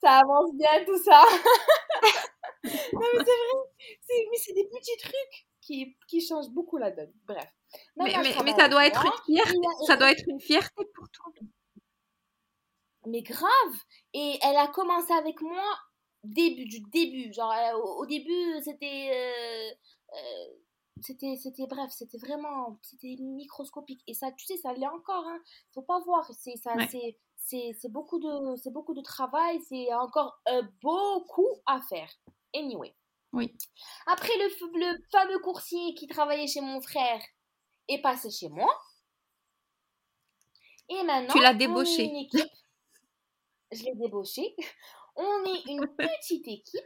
ça 0.00 0.10
avance 0.18 0.50
bien 0.54 0.84
tout 0.84 1.00
ça. 1.04 1.22
non, 2.92 3.00
mais 3.14 3.24
c'est 3.24 3.24
vrai. 3.24 4.26
Mais 4.30 4.38
c'est 4.38 4.52
des 4.54 4.64
petits 4.64 4.96
trucs 4.98 5.46
qui, 5.60 5.96
qui 6.08 6.26
changent 6.26 6.50
beaucoup 6.50 6.76
la 6.76 6.90
donne. 6.90 7.12
Bref. 7.26 7.52
Mais, 7.96 8.14
mais, 8.22 8.52
ça 8.52 8.68
doit 8.68 8.86
être 8.86 9.04
une 9.04 9.34
fierté. 9.34 9.58
Ça 9.86 9.96
doit 9.96 10.12
être 10.12 10.24
une 10.28 10.40
fierté 10.40 10.84
pour 10.94 11.08
toi. 11.10 11.32
Mais 13.06 13.22
grave. 13.22 13.74
Et 14.14 14.38
elle 14.42 14.56
a 14.56 14.68
commencé 14.68 15.12
avec 15.12 15.40
moi 15.40 15.64
début 16.24 16.64
du 16.66 16.80
début. 16.80 17.32
Genre, 17.32 17.52
euh, 17.52 17.78
au, 17.78 18.06
début, 18.06 18.60
c'était. 18.62 19.10
Euh, 19.12 19.70
euh, 20.14 20.46
c'était 21.02 21.36
c'était 21.36 21.66
bref 21.66 21.90
c'était 21.90 22.16
vraiment 22.16 22.78
c'était 22.80 23.16
microscopique 23.20 24.00
et 24.06 24.14
ça 24.14 24.32
tu 24.32 24.46
sais 24.46 24.56
ça 24.56 24.72
l'est 24.72 24.86
encore 24.86 25.26
hein 25.26 25.38
faut 25.74 25.82
pas 25.82 26.00
voir 26.00 26.26
c'est 26.32 26.56
ça 26.56 26.72
c'est 26.88 27.76
c'est 27.78 27.92
beaucoup 27.92 28.18
de 28.18 28.56
c'est 28.56 28.72
beaucoup 28.72 28.94
de 28.94 29.02
travail 29.02 29.60
c'est 29.68 29.92
encore 29.92 30.40
beaucoup 30.80 31.50
à 31.66 31.82
faire 31.82 32.08
Anyway. 32.56 32.94
Oui. 33.32 33.54
Après, 34.06 34.32
le, 34.38 34.48
le 34.78 34.98
fameux 35.10 35.38
coursier 35.40 35.94
qui 35.94 36.06
travaillait 36.06 36.46
chez 36.46 36.60
mon 36.60 36.80
frère 36.80 37.20
est 37.88 38.00
passé 38.00 38.30
chez 38.30 38.48
moi. 38.48 38.72
Et 40.88 41.02
maintenant, 41.02 41.34
tu 41.34 41.40
l'as 41.40 41.54
débauché. 41.54 42.04
une 42.04 42.16
équipe. 42.16 42.50
Je 43.72 43.82
l'ai 43.84 43.94
débauché. 43.94 44.54
On 45.16 45.44
est 45.44 45.66
une 45.66 45.86
petite 45.96 46.46
équipe 46.46 46.84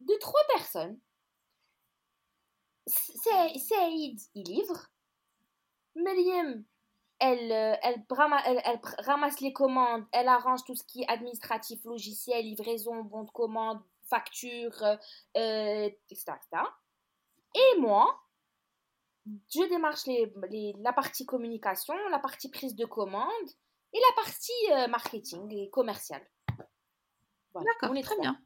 de 0.00 0.14
trois 0.20 0.42
personnes. 0.54 0.98
Saïd, 2.86 4.20
il 4.34 4.44
livre. 4.44 4.90
Elle, 7.20 7.52
euh, 7.52 7.76
elle, 7.82 8.04
elle, 8.46 8.62
elle, 8.64 8.80
ramasse 8.98 9.40
les 9.40 9.52
commandes, 9.52 10.04
elle 10.12 10.28
arrange 10.28 10.64
tout 10.64 10.74
ce 10.74 10.82
qui 10.84 11.02
est 11.02 11.08
administratif, 11.08 11.82
logiciel, 11.84 12.44
livraison, 12.44 13.02
bon 13.04 13.22
de 13.22 13.30
commande, 13.30 13.80
facture, 14.14 14.82
euh, 15.36 15.90
etc., 16.10 16.34
Et 17.54 17.80
moi, 17.80 18.20
je 19.26 19.68
démarche 19.68 20.06
les, 20.06 20.74
la 20.78 20.92
partie 20.92 21.26
communication, 21.26 21.94
la 22.10 22.18
partie 22.18 22.50
prise 22.50 22.76
de 22.76 22.84
commande 22.84 23.48
et 23.92 23.98
la 23.98 24.22
partie 24.22 24.72
euh, 24.72 24.88
marketing 24.88 25.52
et 25.52 25.70
commercial. 25.70 26.22
D'accord, 27.54 27.90
on 27.90 27.94
est 27.94 28.02
très 28.02 28.18
bien. 28.18 28.36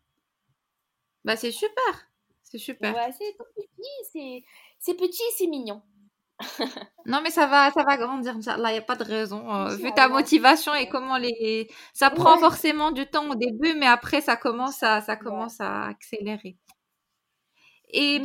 Bah 1.25 1.37
c'est 1.37 1.53
super, 1.53 2.11
c'est 2.43 2.59
super. 2.59 2.95
Ouais, 2.95 3.13
c'est 3.13 3.37
petit, 3.37 4.45
c'est 4.79 4.95
petit, 4.95 5.23
c'est 5.37 5.47
mignon. 5.47 5.83
Non, 7.07 7.21
mais 7.23 7.31
ça 7.31 7.47
va, 7.47 7.71
ça 7.73 7.83
va 7.83 7.97
grandir. 7.97 8.37
Là, 8.59 8.71
il 8.71 8.73
n'y 8.73 8.79
a 8.79 8.83
pas 8.83 8.97
de 8.97 9.05
raison. 9.05 9.53
Euh, 9.53 9.77
vu 9.77 9.93
ta 9.93 10.09
motivation 10.09 10.75
et 10.75 10.89
comment 10.89 11.19
les. 11.19 11.69
Ça 11.93 12.11
prend 12.11 12.39
forcément 12.39 12.91
du 12.91 13.07
temps 13.07 13.29
au 13.31 13.35
début, 13.35 13.75
mais 13.75 13.87
après, 13.87 14.21
ça 14.21 14.37
commence 14.37 14.83
à, 14.83 15.01
ça 15.01 15.17
commence 15.17 15.61
à 15.61 15.87
accélérer. 15.87 16.57
Et, 17.91 18.21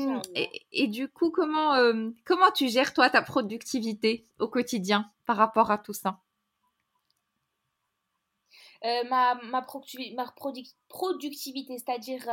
et, 0.74 0.88
du 0.88 1.08
coup, 1.08 1.32
comment, 1.32 1.74
euh, 1.76 2.10
comment 2.26 2.52
tu 2.52 2.68
gères, 2.68 2.94
toi, 2.94 3.10
ta 3.10 3.22
productivité 3.22 4.28
au 4.40 4.50
quotidien 4.50 5.10
par 5.26 5.38
rapport 5.38 5.72
à 5.72 5.78
tout 5.78 5.94
ça? 5.94 6.20
Euh, 8.84 9.04
ma, 9.10 9.36
ma, 9.36 9.62
productivité, 9.62 10.18
c'est-à-dire 11.78 12.28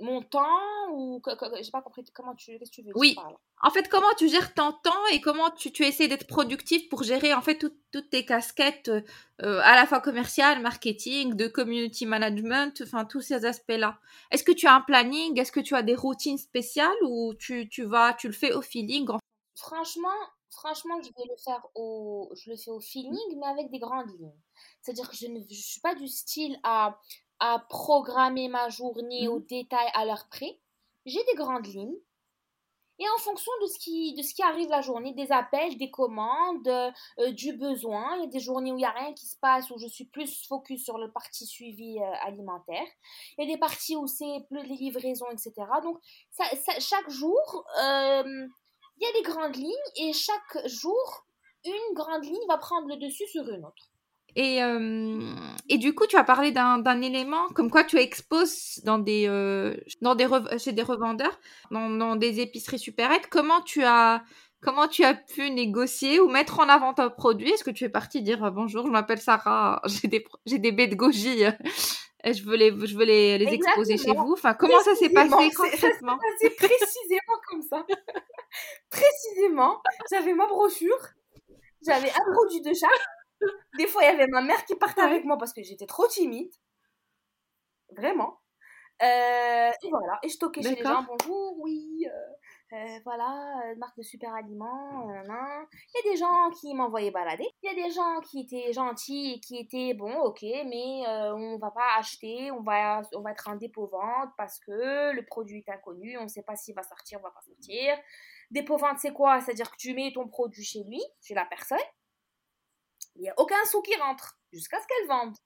mon 0.00 0.22
temps 0.22 0.90
ou 0.92 1.22
j'ai 1.60 1.70
pas 1.70 1.80
compris 1.80 2.04
comment 2.12 2.34
tu 2.34 2.58
qu'est-ce 2.58 2.70
que 2.70 2.76
tu 2.76 2.82
veux 2.82 2.92
oui. 2.96 3.16
en 3.62 3.70
fait 3.70 3.88
comment 3.88 4.12
tu 4.18 4.28
gères 4.28 4.52
ton 4.52 4.72
temps 4.72 5.06
et 5.12 5.20
comment 5.20 5.50
tu, 5.50 5.72
tu 5.72 5.84
essaies 5.84 6.06
d'être 6.06 6.26
productif 6.26 6.88
pour 6.90 7.02
gérer 7.02 7.32
en 7.32 7.40
fait 7.40 7.58
toutes 7.58 8.10
tes 8.10 8.26
casquettes 8.26 8.88
euh, 8.88 9.60
à 9.62 9.74
la 9.74 9.86
fois 9.86 10.00
commercial 10.00 10.60
marketing 10.60 11.34
de 11.34 11.46
community 11.46 12.04
management 12.04 12.82
enfin 12.82 13.06
tous 13.06 13.22
ces 13.22 13.46
aspects 13.46 13.70
là 13.70 13.98
est-ce 14.30 14.44
que 14.44 14.52
tu 14.52 14.66
as 14.66 14.74
un 14.74 14.80
planning? 14.80 15.38
Est-ce 15.38 15.52
que 15.52 15.60
tu 15.60 15.74
as 15.74 15.82
des 15.82 15.94
routines 15.94 16.38
spéciales 16.38 16.96
ou 17.02 17.34
tu, 17.34 17.68
tu 17.68 17.84
vas 17.84 18.12
tu 18.14 18.26
le 18.26 18.32
fais 18.32 18.52
au 18.52 18.62
feeling 18.62 19.06
franchement 19.54 20.08
franchement 20.50 21.00
je 21.02 21.08
vais 21.08 21.28
le 21.28 21.36
faire 21.36 21.64
au 21.74 22.30
je 22.34 22.50
le 22.50 22.56
fais 22.56 22.70
au 22.70 22.80
feeling 22.80 23.38
mais 23.38 23.46
avec 23.46 23.70
des 23.70 23.78
grandes 23.78 24.10
lignes. 24.10 24.32
C'est-à-dire 24.82 25.08
que 25.08 25.16
je 25.16 25.26
ne 25.26 25.40
je 25.40 25.54
suis 25.54 25.80
pas 25.80 25.94
du 25.94 26.08
style 26.08 26.58
à 26.62 26.98
à 27.40 27.58
programmer 27.68 28.48
ma 28.48 28.68
journée 28.68 29.28
au 29.28 29.38
mmh. 29.38 29.46
détail 29.46 29.88
à 29.94 30.04
l'heure 30.04 30.26
près. 30.30 30.58
J'ai 31.04 31.22
des 31.24 31.36
grandes 31.36 31.66
lignes. 31.66 31.96
Et 32.98 33.04
en 33.14 33.18
fonction 33.18 33.52
de 33.60 33.66
ce 33.66 33.78
qui, 33.78 34.14
de 34.14 34.22
ce 34.22 34.32
qui 34.34 34.42
arrive 34.42 34.70
la 34.70 34.80
journée, 34.80 35.12
des 35.12 35.30
appels, 35.30 35.76
des 35.76 35.90
commandes, 35.90 36.66
euh, 36.66 37.30
du 37.32 37.52
besoin, 37.52 38.16
il 38.16 38.20
y 38.22 38.24
a 38.24 38.28
des 38.28 38.40
journées 38.40 38.72
où 38.72 38.76
il 38.76 38.78
n'y 38.78 38.86
a 38.86 38.90
rien 38.90 39.12
qui 39.12 39.26
se 39.26 39.36
passe, 39.36 39.70
où 39.70 39.78
je 39.78 39.86
suis 39.86 40.06
plus 40.06 40.46
focus 40.46 40.82
sur 40.82 40.96
le 40.96 41.12
parti 41.12 41.44
suivi 41.46 41.98
euh, 41.98 42.12
alimentaire. 42.22 42.86
Il 43.36 43.46
y 43.46 43.50
a 43.50 43.54
des 43.54 43.60
parties 43.60 43.96
où 43.96 44.06
c'est 44.06 44.46
plus 44.48 44.62
les 44.62 44.76
livraisons, 44.76 45.30
etc. 45.30 45.52
Donc, 45.82 45.98
ça, 46.30 46.44
chaque 46.78 47.10
jour, 47.10 47.66
euh, 47.82 48.48
il 48.98 49.02
y 49.02 49.06
a 49.06 49.12
des 49.12 49.22
grandes 49.22 49.56
lignes 49.56 49.72
et 49.96 50.14
chaque 50.14 50.66
jour, 50.66 51.26
une 51.66 51.94
grande 51.94 52.24
ligne 52.24 52.46
va 52.48 52.56
prendre 52.56 52.88
le 52.88 52.96
dessus 52.96 53.26
sur 53.26 53.46
une 53.46 53.64
autre. 53.66 53.90
Et, 54.36 54.62
euh, 54.62 55.18
et 55.70 55.78
du 55.78 55.94
coup, 55.94 56.06
tu 56.06 56.16
as 56.16 56.22
parlé 56.22 56.52
d'un 56.52 57.00
élément 57.00 57.48
comme 57.54 57.70
quoi 57.70 57.84
tu 57.84 57.96
exposes 57.96 58.80
dans 58.84 58.98
des, 58.98 59.26
euh, 59.28 59.74
dans 60.02 60.14
des 60.14 60.28
chez 60.58 60.72
des 60.72 60.82
revendeurs, 60.82 61.40
dans, 61.70 61.88
dans 61.88 62.16
des 62.16 62.40
épiceries 62.40 62.78
supérettes. 62.78 63.28
Comment 63.30 63.62
tu 63.62 63.82
as 63.82 64.22
comment 64.60 64.88
tu 64.88 65.04
as 65.04 65.14
pu 65.14 65.50
négocier 65.50 66.20
ou 66.20 66.28
mettre 66.28 66.60
en 66.60 66.68
avant 66.68 66.92
ton 66.92 67.08
produit? 67.08 67.50
Est-ce 67.50 67.64
que 67.64 67.70
tu 67.70 67.84
es 67.84 67.88
parti 67.88 68.20
dire 68.20 68.44
euh, 68.44 68.50
bonjour, 68.50 68.86
je 68.86 68.90
m'appelle 68.90 69.20
Sarah, 69.20 69.80
j'ai 69.86 70.06
des 70.06 70.22
j'ai 70.44 70.58
des 70.58 70.70
baies 70.70 70.88
de 70.88 70.96
goji 70.96 71.44
je 72.24 72.42
veux 72.42 72.56
les 72.56 72.70
je 72.86 72.96
veux 72.96 73.04
les, 73.04 73.38
les 73.38 73.54
exposer 73.54 73.96
chez 73.96 74.12
vous. 74.12 74.32
Enfin, 74.32 74.52
comment 74.52 74.80
ça 74.80 74.94
s'est 74.96 75.10
passé 75.10 75.50
concrètement? 75.56 76.18
C'est 76.40 76.50
précisément 76.56 77.38
comme 77.48 77.62
ça. 77.62 77.86
précisément, 78.90 79.80
j'avais 80.10 80.34
ma 80.34 80.46
brochure, 80.46 81.08
j'avais 81.86 82.10
un 82.10 82.32
produit 82.34 82.60
de 82.60 82.74
chaque 82.74 82.90
des 83.78 83.86
fois, 83.86 84.02
il 84.04 84.06
y 84.06 84.08
avait 84.08 84.26
ma 84.28 84.42
mère 84.42 84.64
qui 84.64 84.74
partait 84.76 85.02
avec 85.02 85.24
moi 85.24 85.36
parce 85.38 85.52
que 85.52 85.62
j'étais 85.62 85.86
trop 85.86 86.06
timide. 86.06 86.52
Vraiment. 87.96 88.40
Euh, 89.02 89.70
et 89.82 89.90
voilà. 89.90 90.18
Et 90.22 90.28
je 90.28 90.38
toquais 90.38 90.62
chez 90.62 90.74
les 90.74 90.82
gens. 90.82 91.04
Bonjour, 91.06 91.56
oui. 91.60 92.06
Euh, 92.06 92.76
euh, 92.76 92.98
voilà, 93.04 93.74
marque 93.76 93.96
de 93.98 94.02
super 94.02 94.34
aliments. 94.34 95.08
il 95.10 96.06
y 96.06 96.08
a 96.08 96.12
des 96.12 96.16
gens 96.16 96.50
qui 96.58 96.74
m'envoyaient 96.74 97.10
balader. 97.10 97.46
Il 97.62 97.70
y 97.70 97.80
a 97.80 97.86
des 97.86 97.92
gens 97.92 98.20
qui 98.22 98.40
étaient 98.40 98.72
gentils 98.72 99.34
et 99.34 99.40
qui 99.40 99.58
étaient 99.58 99.94
bon, 99.94 100.12
ok, 100.20 100.42
mais 100.42 101.04
on 101.06 101.58
va 101.58 101.70
pas 101.70 101.96
acheter, 101.98 102.50
on 102.50 102.62
va, 102.62 103.02
on 103.14 103.20
va 103.20 103.32
être 103.32 103.48
en 103.48 103.56
dépôt 103.56 103.86
vente 103.86 104.30
parce 104.36 104.58
que 104.60 105.12
le 105.12 105.24
produit 105.26 105.62
est 105.66 105.70
inconnu, 105.70 106.16
on 106.18 106.24
ne 106.24 106.28
sait 106.28 106.42
pas 106.42 106.56
s'il 106.56 106.74
va 106.74 106.82
sortir, 106.82 107.20
on 107.20 107.22
va 107.22 107.30
pas 107.30 107.42
sortir. 107.42 107.96
Dépôt-vente, 108.50 108.98
c'est 108.98 109.12
quoi? 109.12 109.40
C'est-à-dire 109.40 109.70
que 109.70 109.76
tu 109.76 109.94
mets 109.94 110.12
ton 110.12 110.26
produit 110.28 110.64
chez 110.64 110.84
lui, 110.84 111.02
chez 111.20 111.34
la 111.34 111.44
personne. 111.44 111.78
Il 113.16 113.22
n'y 113.22 113.28
a 113.28 113.34
aucun 113.36 113.64
sou 113.64 113.82
qui 113.82 113.94
rentre 113.96 114.38
jusqu'à 114.52 114.80
ce 114.80 114.86
qu'elle 114.86 115.08
vende. 115.08 115.36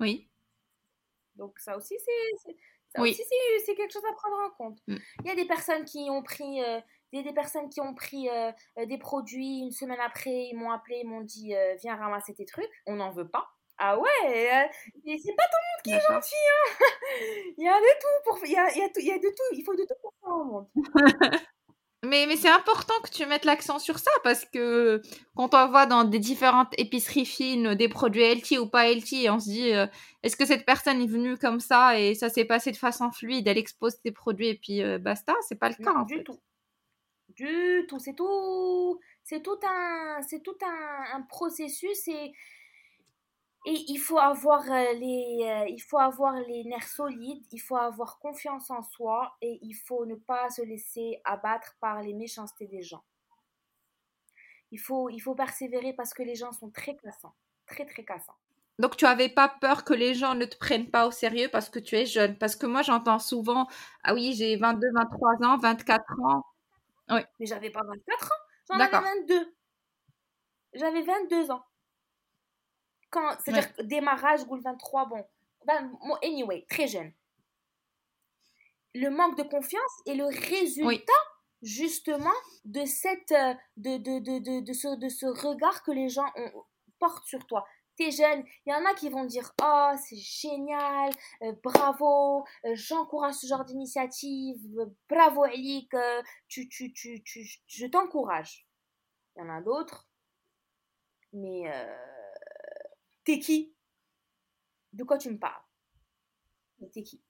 Oui. 0.00 0.28
Donc 1.36 1.58
ça 1.58 1.76
aussi, 1.76 1.94
c'est 1.98 2.56
oui. 2.96 3.18
c'est 3.64 3.74
quelque 3.74 3.92
chose 3.92 4.04
à 4.10 4.12
prendre 4.14 4.36
en 4.46 4.50
compte. 4.50 4.78
Mm. 4.86 4.96
Il 5.20 5.26
y 5.26 5.30
a 5.30 5.34
des 5.34 5.44
personnes 5.44 5.84
qui 5.84 6.08
ont 6.10 6.22
pris, 6.22 6.62
euh, 6.62 6.80
des, 7.12 7.22
des, 7.22 7.32
personnes 7.32 7.68
qui 7.68 7.80
ont 7.80 7.94
pris 7.94 8.28
euh, 8.28 8.50
euh, 8.78 8.86
des 8.86 8.98
produits 8.98 9.60
une 9.60 9.70
semaine 9.70 10.00
après, 10.00 10.48
ils 10.50 10.56
m'ont 10.56 10.70
appelé, 10.70 11.00
ils 11.02 11.08
m'ont 11.08 11.20
dit 11.20 11.54
viens 11.82 11.96
ramasser 11.96 12.34
tes 12.34 12.44
trucs, 12.44 12.70
on 12.86 12.96
n'en 12.96 13.10
veut 13.10 13.28
pas. 13.28 13.48
Ah 13.80 13.96
ouais, 13.96 14.70
c'est 15.04 15.36
pas 15.36 15.44
tout 15.44 15.58
le 15.62 15.68
monde 15.68 15.82
qui 15.84 15.92
est 15.92 16.00
gentil. 16.00 16.34
Hein 16.34 16.84
il 17.58 17.64
y 17.64 17.68
a 17.68 17.78
de 17.78 18.00
tout 18.00 18.24
pour, 18.24 18.38
il 18.44 18.50
y 18.50 18.56
a, 18.56 18.72
il 18.72 18.78
y 18.78 18.82
a, 18.82 18.88
il 18.96 19.06
y 19.06 19.12
a 19.12 19.18
de 19.18 19.28
tout, 19.28 19.56
il 19.56 19.62
faut 19.64 19.76
de 19.76 19.84
tout 19.84 19.94
pour 20.02 20.12
faire 20.20 20.32
un 20.32 20.44
monde. 20.44 20.68
Mais, 22.04 22.26
mais 22.28 22.36
c'est 22.36 22.48
important 22.48 22.94
que 23.02 23.10
tu 23.10 23.26
mettes 23.26 23.44
l'accent 23.44 23.80
sur 23.80 23.98
ça 23.98 24.10
parce 24.22 24.44
que 24.44 25.02
quand 25.34 25.52
on 25.52 25.68
voit 25.68 25.86
dans 25.86 26.04
des 26.04 26.20
différentes 26.20 26.72
épiceries 26.78 27.26
fines 27.26 27.74
des 27.74 27.88
produits 27.88 28.22
healthy 28.22 28.56
ou 28.56 28.68
pas 28.68 28.88
healthy, 28.88 29.28
on 29.28 29.40
se 29.40 29.46
dit 29.46 29.72
euh, 29.72 29.86
est-ce 30.22 30.36
que 30.36 30.46
cette 30.46 30.64
personne 30.64 31.00
est 31.00 31.08
venue 31.08 31.36
comme 31.36 31.58
ça 31.58 31.98
et 31.98 32.14
ça 32.14 32.28
s'est 32.28 32.44
passé 32.44 32.70
de 32.70 32.76
façon 32.76 33.10
fluide, 33.10 33.48
elle 33.48 33.58
expose 33.58 33.96
ses 34.00 34.12
produits 34.12 34.48
et 34.48 34.54
puis 34.54 34.80
euh, 34.80 34.98
basta? 34.98 35.34
C'est 35.48 35.58
pas 35.58 35.70
le 35.70 35.74
cas. 35.74 36.04
du 36.04 36.22
tout. 36.22 36.38
Du 37.34 37.84
tout. 37.88 37.98
C'est 37.98 38.14
tout. 38.14 39.00
C'est 39.24 39.42
tout 39.42 39.58
un, 39.64 40.22
c'est 40.22 40.42
tout 40.42 40.56
un, 40.64 41.16
un 41.18 41.22
processus 41.22 42.06
et 42.06 42.32
et 43.66 43.84
il 43.88 43.98
faut 43.98 44.18
avoir 44.18 44.62
euh, 44.70 44.92
les, 44.94 45.40
euh, 45.42 45.68
il 45.68 45.82
faut 45.82 45.98
avoir 45.98 46.34
les 46.34 46.64
nerfs 46.64 46.88
solides, 46.88 47.44
il 47.50 47.58
faut 47.58 47.76
avoir 47.76 48.18
confiance 48.18 48.70
en 48.70 48.82
soi 48.82 49.36
et 49.42 49.58
il 49.62 49.74
faut 49.74 50.06
ne 50.06 50.14
pas 50.14 50.48
se 50.50 50.62
laisser 50.62 51.20
abattre 51.24 51.76
par 51.80 52.00
les 52.02 52.14
méchancetés 52.14 52.66
des 52.66 52.82
gens. 52.82 53.02
Il 54.70 54.78
faut, 54.78 55.08
il 55.08 55.18
faut 55.18 55.34
persévérer 55.34 55.92
parce 55.92 56.14
que 56.14 56.22
les 56.22 56.34
gens 56.34 56.52
sont 56.52 56.70
très 56.70 56.96
cassants, 56.96 57.34
très 57.66 57.84
très 57.84 58.04
cassants. 58.04 58.36
Donc 58.78 58.96
tu 58.96 59.06
avais 59.06 59.28
pas 59.28 59.48
peur 59.48 59.84
que 59.84 59.92
les 59.92 60.14
gens 60.14 60.34
ne 60.34 60.44
te 60.44 60.56
prennent 60.56 60.90
pas 60.90 61.08
au 61.08 61.10
sérieux 61.10 61.48
parce 61.50 61.68
que 61.68 61.80
tu 61.80 61.96
es 61.96 62.06
jeune? 62.06 62.38
Parce 62.38 62.54
que 62.54 62.66
moi 62.66 62.82
j'entends 62.82 63.18
souvent, 63.18 63.66
ah 64.04 64.14
oui 64.14 64.34
j'ai 64.34 64.56
22, 64.56 64.86
23 64.94 65.48
ans, 65.48 65.58
24 65.58 66.04
ans. 66.22 66.44
Oui. 67.10 67.20
Mais 67.40 67.46
j'avais 67.46 67.70
pas 67.70 67.82
24 67.82 68.24
ans, 68.24 68.36
j'en 68.70 68.78
avais 68.78 69.08
22. 69.26 69.54
J'avais 70.74 71.02
22 71.02 71.50
ans 71.50 71.64
c'est-à-dire 73.12 73.70
démarrage, 73.84 74.44
Goul 74.46 74.60
23, 74.62 75.06
bon, 75.06 75.24
ben, 75.66 75.92
anyway, 76.22 76.64
très 76.68 76.86
jeune. 76.86 77.12
Le 78.94 79.10
manque 79.10 79.36
de 79.36 79.42
confiance 79.42 80.02
est 80.06 80.14
le 80.14 80.26
résultat 80.26 81.12
justement 81.62 82.32
de 82.64 82.84
cette 82.84 83.32
euh, 83.32 83.54
de, 83.76 83.96
de, 83.98 84.18
de, 84.18 84.60
de, 84.60 84.72
ce, 84.72 84.96
de 84.96 85.08
ce 85.08 85.26
regard 85.26 85.82
que 85.82 85.90
les 85.90 86.08
gens 86.08 86.30
ont, 86.36 86.64
portent 86.98 87.26
sur 87.26 87.46
toi. 87.46 87.66
T'es 87.96 88.12
jeune, 88.12 88.44
il 88.64 88.70
y 88.70 88.74
en 88.74 88.84
a 88.84 88.94
qui 88.94 89.08
vont 89.08 89.24
dire 89.24 89.52
Oh, 89.60 89.90
c'est 90.00 90.16
génial, 90.16 91.10
euh, 91.42 91.52
bravo, 91.64 92.44
euh, 92.64 92.74
j'encourage 92.74 93.34
ce 93.34 93.46
genre 93.46 93.64
d'initiative, 93.64 94.58
bravo 95.08 95.44
Elik, 95.46 95.90
tu, 96.46 96.68
tu, 96.68 96.92
tu, 96.92 97.22
tu, 97.24 97.48
je 97.66 97.86
t'encourage. 97.86 98.66
Il 99.36 99.42
y 99.42 99.42
en 99.42 99.50
a 99.50 99.60
d'autres, 99.60 100.08
mais 101.32 101.64
T'es 103.28 103.40
qui? 103.40 103.76
De 104.94 105.04
quoi 105.04 105.18
tu 105.18 105.28
me 105.28 105.38
parles? 105.38 105.62
T'es 106.94 107.02
qui? 107.02 107.22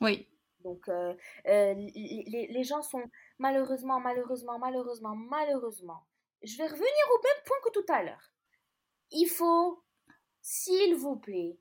Oui. 0.00 0.26
Donc, 0.60 0.88
euh, 0.88 1.14
euh, 1.46 1.74
les, 1.74 2.46
les, 2.50 2.64
gens 2.64 2.80
sont 2.80 3.02
malheureusement, 3.36 4.00
malheureusement, 4.00 4.58
malheureusement, 4.58 5.14
malheureusement. 5.14 6.06
Je 6.42 6.56
vais 6.56 6.66
revenir 6.66 6.88
au 7.10 7.22
même 7.22 7.44
point 7.44 7.58
que 7.62 7.78
tout 7.78 7.92
à 7.92 8.02
l'heure. 8.04 8.32
Il 9.10 9.26
faut, 9.26 9.84
s'il 10.40 10.94
vous 10.94 11.16
plaît, 11.16 11.58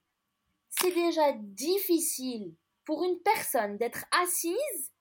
c'est 0.70 0.94
déjà 0.94 1.34
difficile 1.34 2.56
pour 2.86 3.04
une 3.04 3.20
personne 3.20 3.78
d'être 3.78 4.06
assise 4.24 4.94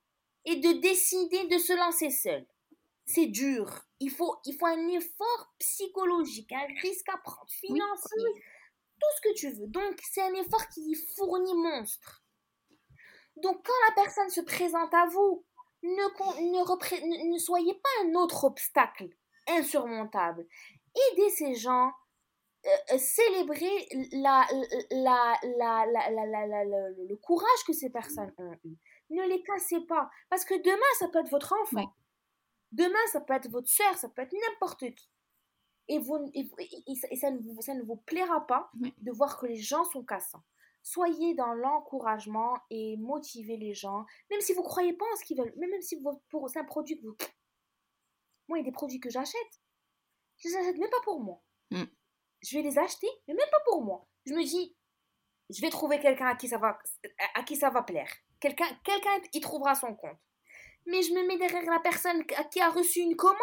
et 0.45 0.57
de 0.57 0.81
décider 0.81 1.47
de 1.47 1.59
se 1.59 1.73
lancer 1.73 2.11
seule. 2.11 2.49
C'est 3.07 3.27
dur. 3.27 3.87
Il 4.01 4.11
faut, 4.11 4.39
il 4.45 4.57
faut 4.57 4.67
un 4.67 4.89
effort 4.89 5.55
psychologique, 5.61 6.51
un 6.51 6.67
risque 6.81 7.09
à 7.11 7.19
prendre, 7.19 7.49
financier 7.49 8.43
tout 9.03 9.17
ce 9.17 9.21
que 9.29 9.35
tu 9.35 9.51
veux. 9.51 9.67
Donc, 9.67 10.01
c'est 10.11 10.23
un 10.23 10.35
effort 10.35 10.67
qui 10.69 10.95
fournit 11.17 11.55
monstre. 11.55 12.23
Donc, 13.37 13.65
quand 13.65 13.89
la 13.89 14.03
personne 14.03 14.31
se 14.31 14.41
présente 14.41 14.93
à 14.95 15.07
vous, 15.07 15.45
ne, 15.83 17.33
ne, 17.33 17.39
soyez 17.39 17.75
pas 17.75 17.89
un 18.05 18.15
autre 18.15 18.45
obstacle 18.45 19.09
insurmontable. 19.49 20.47
Aidez 20.95 21.31
ces 21.31 21.55
gens, 21.55 21.91
euh, 22.67 22.99
célébrez 22.99 23.89
la, 24.13 24.47
la, 24.93 25.87
le 25.87 27.17
courage 27.17 27.65
que 27.67 27.73
ces 27.73 27.91
personnes 27.91 28.33
ont 28.39 28.55
eu. 28.65 28.77
Ne 29.11 29.27
les 29.29 29.43
cassez 29.43 29.81
pas. 29.81 30.09
Parce 30.31 30.45
que 30.45 30.55
demain, 30.55 30.93
ça 30.99 31.09
peut 31.09 31.21
être 31.21 31.31
votre 31.31 31.55
enfant. 31.63 31.93
Demain, 32.71 33.07
ça 33.11 33.21
peut 33.21 33.35
être 33.35 33.51
votre 33.51 33.69
soeur, 33.69 33.97
ça 33.97 34.09
peut 34.09 34.23
être 34.23 34.33
n'importe 34.33 34.95
qui 34.95 35.12
et, 35.89 35.99
vous, 35.99 36.31
et, 36.35 36.45
ça, 37.17 37.31
ne 37.31 37.39
vous, 37.39 37.61
ça, 37.61 37.75
ne 37.75 37.83
vous, 37.83 37.97
plaira 37.97 38.47
pas 38.47 38.71
de 38.75 39.13
voir 39.13 39.39
que 39.39 39.47
les 39.47 39.57
gens 39.57 39.85
sont 39.85 40.05
cassants. 40.05 40.43
Soyez 40.83 41.35
dans 41.35 41.55
l'encouragement 41.55 42.59
et 42.71 42.97
motivez 42.97 43.57
les 43.57 43.75
gens, 43.75 44.05
même 44.31 44.41
si 44.41 44.53
vous 44.53 44.63
ne 44.63 44.67
croyez 44.67 44.93
pas 44.93 45.05
en 45.13 45.17
ce 45.17 45.25
qu'ils 45.25 45.39
veulent, 45.39 45.55
même, 45.57 45.71
même 45.71 45.83
si 45.83 46.01
c'est 46.49 46.59
un 46.59 46.65
produit 46.65 46.97
que 46.97 47.07
vous... 47.07 47.17
Moi, 48.49 48.59
il 48.59 48.63
y 48.63 48.65
a 48.65 48.71
des 48.71 48.73
produits 48.73 49.01
que 49.01 49.11
j'achète. 49.11 49.61
Je 50.39 50.49
les 50.49 50.57
achète 50.57 50.77
même 50.77 50.91
pas 50.91 51.01
pour 51.05 51.21
moi. 51.21 51.41
Mm. 51.71 51.85
Je 52.43 52.57
vais 52.57 52.63
les 52.63 52.77
acheter, 52.77 53.07
mais 53.29 53.35
même 53.35 53.49
pas 53.51 53.61
pour 53.65 53.83
moi. 53.83 54.05
Je 54.27 54.35
me 54.35 54.43
dis, 54.43 54.75
je 55.49 55.61
vais 55.61 55.71
trouver 55.71 56.01
quelqu'un 56.01 56.27
à 56.27 56.35
qui 56.35 56.49
ça 56.49 56.59
va, 56.59 56.77
à 57.35 57.43
qui 57.45 57.57
ça 57.57 57.71
va 57.71 57.83
plaire. 57.83 58.13
Quelqu'un, 58.41 58.67
quelqu'un 58.85 59.21
y 59.33 59.41
trouvera 59.41 59.77
son 59.77 59.95
compte. 59.95 60.19
Mais 60.87 61.03
je 61.03 61.15
me 61.15 61.27
mets 61.29 61.39
derrière 61.39 61.71
la 61.71 61.79
personne 61.79 62.27
qui 62.27 62.61
a 62.61 62.71
reçu 62.71 63.01
une 63.01 63.15
commande 63.15 63.39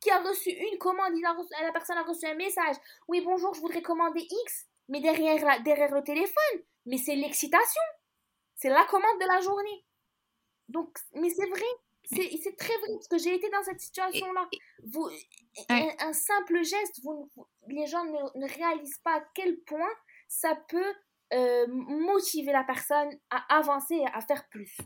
qui 0.00 0.10
a 0.10 0.20
reçu 0.22 0.50
une 0.50 0.78
commande, 0.78 1.12
la 1.20 1.72
personne 1.72 1.98
a 1.98 2.02
reçu 2.02 2.26
un 2.26 2.34
message. 2.34 2.76
Oui, 3.08 3.20
bonjour, 3.20 3.54
je 3.54 3.60
voudrais 3.60 3.82
commander 3.82 4.26
X, 4.46 4.66
mais 4.88 5.00
derrière, 5.00 5.62
derrière 5.62 5.94
le 5.94 6.02
téléphone. 6.02 6.64
Mais 6.86 6.96
c'est 6.96 7.14
l'excitation. 7.14 7.82
C'est 8.56 8.70
la 8.70 8.84
commande 8.86 9.20
de 9.20 9.26
la 9.26 9.40
journée. 9.40 9.84
Donc, 10.68 10.98
mais 11.14 11.30
c'est 11.30 11.48
vrai. 11.48 11.66
C'est 12.04 12.56
très 12.56 12.76
vrai, 12.78 12.88
parce 12.94 13.08
que 13.08 13.18
j'ai 13.18 13.34
été 13.34 13.48
dans 13.50 13.62
cette 13.62 13.80
situation-là. 13.80 14.48
Vous, 14.84 15.08
un, 15.68 16.12
simple 16.12 16.62
geste, 16.64 17.00
vous, 17.04 17.30
les 17.68 17.86
gens 17.86 18.04
ne, 18.04 18.58
réalisent 18.58 18.98
pas 19.04 19.18
à 19.18 19.24
quel 19.34 19.60
point 19.60 19.92
ça 20.26 20.56
peut 20.68 20.94
euh, 21.32 21.66
motiver 21.68 22.52
la 22.52 22.64
personne 22.64 23.10
à 23.28 23.56
avancer 23.56 23.96
et 23.96 24.06
à 24.06 24.20
faire 24.22 24.48
plus. 24.48 24.76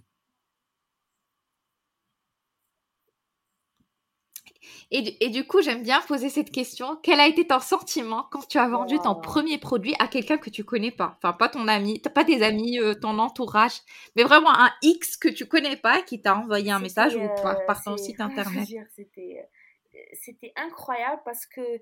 Et, 4.97 5.28
du 5.28 5.45
coup, 5.45 5.61
j'aime 5.61 5.82
bien 5.82 6.01
poser 6.03 6.28
cette 6.28 6.53
question. 6.53 6.97
Quel 7.03 7.18
a 7.18 7.26
été 7.26 7.45
ton 7.45 7.59
sentiment 7.59 8.28
quand 8.30 8.47
tu 8.47 8.59
as 8.59 8.68
vendu 8.68 8.97
ton 9.01 9.16
premier 9.16 9.59
produit 9.59 9.92
à 9.99 10.07
quelqu'un 10.07 10.38
que 10.38 10.51
tu 10.51 10.62
connais 10.62 10.92
pas? 10.92 11.16
Enfin, 11.16 11.32
pas 11.32 11.49
ton 11.49 11.66
ami, 11.66 11.99
pas 11.99 12.24
tes 12.24 12.45
amis, 12.45 12.78
euh, 12.78 12.95
ton 12.95 13.18
entourage, 13.18 13.80
mais 14.14 14.22
vraiment 14.22 14.57
un 14.57 14.70
X 14.82 15.16
que 15.16 15.28
tu 15.28 15.47
connais 15.47 15.76
pas 15.76 16.01
qui 16.03 16.22
t'a 16.22 16.36
envoyé 16.36 16.70
un 16.70 16.78
message 16.78 17.16
ou 17.16 17.26
par, 17.42 17.66
par 17.66 17.82
ton 17.82 17.97
site 17.97 18.20
internet. 18.20 18.68
C'était, 18.95 19.49
euh, 19.97 19.99
c'était 20.12 20.53
incroyable 20.55 21.22
parce 21.24 21.45
que 21.47 21.61
euh, 21.61 21.80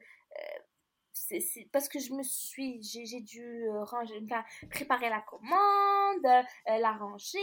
c'est 1.12 1.68
parce 1.70 1.90
que 1.90 1.98
je 1.98 2.14
me 2.14 2.22
suis 2.22 2.82
j'ai 2.82 3.20
dû 3.20 3.68
ranger 3.82 4.26
préparer 4.70 5.10
la 5.10 5.20
commande 5.20 6.46
la 6.66 6.92
ranger 6.92 7.38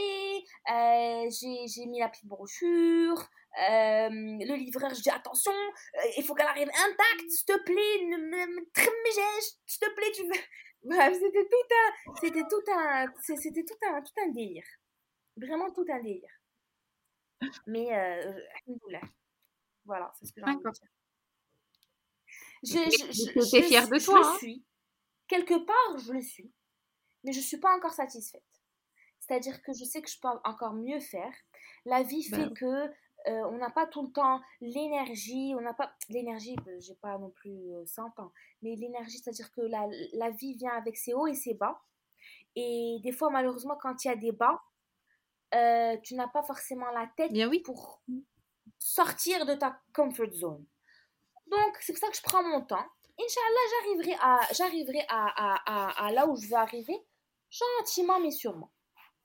j'ai 0.68 1.86
mis 1.86 2.00
la 2.00 2.10
petite 2.10 2.26
brochure 2.26 3.30
euh, 3.58 4.10
le 4.10 4.56
livreur, 4.56 4.94
je 4.94 5.02
dis 5.02 5.10
attention, 5.10 5.52
euh, 5.52 6.02
il 6.18 6.24
faut 6.24 6.36
qu'elle 6.36 6.48
arrive 6.48 6.70
intacte, 6.70 7.30
s'il 7.30 7.46
te 7.46 7.64
plaît, 7.64 8.06
ne 8.06 8.18
me 8.18 8.70
s'il 9.66 9.80
te 9.80 9.96
plaît, 9.96 10.12
tu 10.14 10.24
veux. 10.24 10.42
Bref, 10.84 11.18
c'était 11.20 11.48
tout 11.50 11.74
un, 11.76 12.14
c'était 12.22 12.44
tout 12.48 12.72
un, 12.72 13.08
c'était 13.20 13.66
tout 13.66 13.78
un, 13.86 14.02
tout 14.02 14.14
un 14.24 14.30
délire. 14.30 14.66
Vraiment 15.36 15.72
tout 15.72 15.86
un 15.90 16.00
délire. 16.02 16.30
Mais, 17.68 17.94
euh, 17.94 18.40
voilà, 19.84 20.12
c'est 20.20 20.28
ce 20.28 20.34
que 20.34 20.42
j'ai 20.42 20.46
envie 20.46 20.58
de 20.58 20.70
dire. 20.70 20.90
Je, 22.62 22.72
je, 22.72 23.58
je, 23.58 23.64
fière 23.64 23.88
de 23.90 23.98
toi. 24.00 24.22
Je 24.22 24.28
hein. 24.28 24.38
suis. 24.38 24.66
Quelque 25.28 25.66
part, 25.66 25.98
je 25.98 26.14
le 26.14 26.22
suis. 26.22 26.52
Mais 27.24 27.32
je 27.32 27.40
ne 27.40 27.44
suis 27.44 27.58
pas 27.58 27.76
encore 27.76 27.94
satisfaite. 27.94 28.44
C'est-à-dire 29.20 29.62
que 29.62 29.74
je 29.74 29.84
sais 29.84 30.02
que 30.02 30.10
je 30.10 30.20
peux 30.20 30.28
encore 30.44 30.74
mieux 30.74 31.00
faire. 31.00 31.34
La 31.86 32.04
vie 32.04 32.28
bah 32.30 32.38
fait 32.38 32.54
que 32.54 32.92
euh, 33.30 33.48
on 33.52 33.58
n'a 33.58 33.70
pas 33.70 33.86
tout 33.86 34.02
le 34.04 34.12
temps 34.12 34.42
l'énergie, 34.60 35.54
on 35.56 35.62
n'a 35.62 35.74
pas 35.74 35.94
l'énergie, 36.10 36.56
euh, 36.68 36.80
j'ai 36.80 36.96
pas 36.96 37.18
non 37.18 37.30
plus 37.30 37.72
100 37.86 38.04
euh, 38.04 38.22
ans, 38.24 38.32
mais 38.62 38.76
l'énergie, 38.76 39.20
c'est-à-dire 39.20 39.52
que 39.52 39.62
la, 39.62 39.88
la, 40.14 40.32
vie 40.32 40.56
vient 40.56 40.72
avec 40.72 40.98
ses 40.98 41.14
hauts 41.14 41.28
et 41.28 41.36
ses 41.36 41.54
bas. 41.54 41.80
Et 42.56 42.98
des 43.04 43.12
fois, 43.12 43.30
malheureusement, 43.30 43.78
quand 43.80 44.04
il 44.04 44.08
y 44.08 44.12
a 44.12 44.16
des 44.16 44.32
bas, 44.32 44.60
tu 46.04 46.16
n'as 46.16 46.28
pas 46.28 46.44
forcément 46.44 46.90
la 46.92 47.08
tête 47.16 47.32
Bien 47.32 47.48
oui. 47.48 47.60
pour, 47.60 48.02
sortir 48.80 49.46
de 49.46 49.54
ta 49.54 49.80
comfort 49.94 50.34
zone. 50.34 50.66
Donc, 51.48 51.78
c'est 51.82 51.94
pour 51.94 52.00
ça 52.00 52.10
que 52.10 52.16
je 52.16 52.22
prends 52.22 52.44
mon 52.44 52.62
temps. 52.62 52.86
Inch'Allah, 53.20 53.66
j'arriverai 53.72 54.18
à, 54.22 54.40
j'arriverai 54.54 55.06
à, 55.10 55.58
à, 55.66 56.06
à, 56.06 56.12
là 56.12 56.28
où 56.28 56.36
je 56.38 56.48
veux 56.48 56.56
arriver, 56.56 56.98
gentiment 57.50 58.20
mais 58.20 58.32
sûrement. 58.32 58.72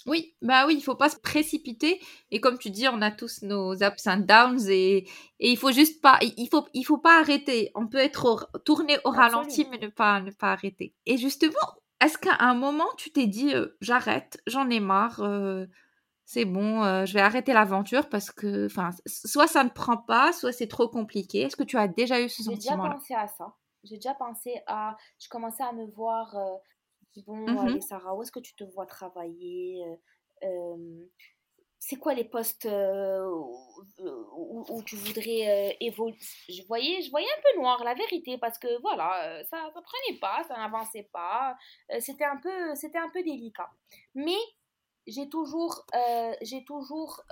Oui, 0.07 0.35
bah 0.43 0.67
oui, 0.67 0.75
il 0.77 0.83
faut 0.83 0.97
pas 0.97 1.09
se 1.09 1.19
précipiter. 1.19 2.01
Et 2.31 2.41
comme 2.41 2.59
tu 2.59 2.71
dis, 2.71 2.87
on 2.89 3.01
a 3.01 3.11
tous 3.11 3.43
nos 3.43 3.73
ups 3.83 4.07
and 4.07 4.19
downs 4.19 4.69
et, 4.69 5.09
et 5.41 5.51
il 5.51 5.57
faut 5.57 5.73
juste 5.73 6.03
pas, 6.03 6.19
il 6.21 6.49
faut, 6.51 6.67
il 6.75 6.85
faut 6.85 6.99
pas 6.99 7.21
arrêter. 7.21 7.71
On 7.75 7.87
peut 7.87 7.99
être 7.99 8.51
tourné 8.65 8.99
au 9.05 9.11
ralenti, 9.11 9.67
mais 9.71 9.79
ne 9.79 9.89
pas, 9.89 10.21
ne 10.21 10.31
pas 10.31 10.53
arrêter. 10.53 10.95
Et 11.07 11.17
justement, 11.17 11.55
est-ce 12.01 12.19
qu'à 12.19 12.37
un 12.41 12.55
moment 12.55 12.89
tu 12.99 13.11
t'es 13.13 13.27
dit, 13.27 13.55
euh, 13.55 13.77
j'arrête, 13.81 14.43
j'en 14.47 14.69
ai 14.69 14.81
marre, 14.81 15.21
euh, 15.21 15.65
c'est 16.27 16.45
bon, 16.45 16.85
euh, 16.85 17.07
je 17.07 17.15
vais 17.15 17.21
arrêter 17.21 17.55
l'aventure 17.55 18.11
parce 18.11 18.31
que, 18.31 18.67
enfin, 18.67 18.91
soit 19.07 19.47
ça 19.47 19.65
ne 19.65 19.71
prend 19.71 19.97
pas, 19.97 20.35
soit 20.35 20.53
c'est 20.53 20.69
trop 20.69 20.89
compliqué. 20.89 21.43
Est-ce 21.43 21.57
que 21.57 21.63
tu 21.63 21.79
as 21.79 21.89
déjà 21.89 22.21
eu 22.21 22.29
ce 22.29 22.43
sentiment 22.43 22.59
J'ai 22.61 22.61
déjà 22.61 22.77
pensé 22.77 23.15
à 23.15 23.27
ça. 23.27 23.55
J'ai 23.85 23.97
déjà 23.97 24.15
pensé 24.15 24.55
à, 24.67 24.97
je 25.19 25.29
commençais 25.29 25.63
à 25.63 25.73
me 25.73 25.87
voir 25.87 26.35
bon, 27.23 27.37
mmh 27.37 27.81
Sarah, 27.81 28.15
où 28.15 28.23
est-ce 28.23 28.33
que 28.33 28.41
tu 28.41 28.55
te 28.55 28.65
vois 28.65 28.87
travailler 28.87 29.85
C'est 31.79 31.97
quoi 31.97 32.15
les 32.15 32.25
postes 32.25 32.69
où, 32.69 34.83
tu 34.87 34.97
voudrais 34.97 35.77
évoluer 35.81 36.17
je 36.49 36.63
voyais, 36.67 37.03
je 37.03 37.11
voyais 37.11 37.27
un 37.27 37.43
peu 37.43 37.61
noir, 37.61 37.83
la 37.85 37.95
vérité, 37.95 38.39
parce 38.39 38.59
que 38.59 38.81
voilà, 38.81 39.43
ça 39.45 39.65
ne 39.65 39.71
prenait 39.71 40.19
pas, 40.21 40.43
ça 40.45 40.57
n'avançait 40.57 41.09
pas. 41.13 41.57
c'était 42.01 42.25
un, 42.25 42.39
peu, 42.39 42.75
c'était 42.75 42.99
un 42.99 43.11
peu 43.11 43.23
délicat. 43.23 43.71
Mais 44.15 44.39
j'ai 45.07 45.29
toujours, 45.29 45.85
j'ai 46.43 46.65
toujours, 46.65 47.23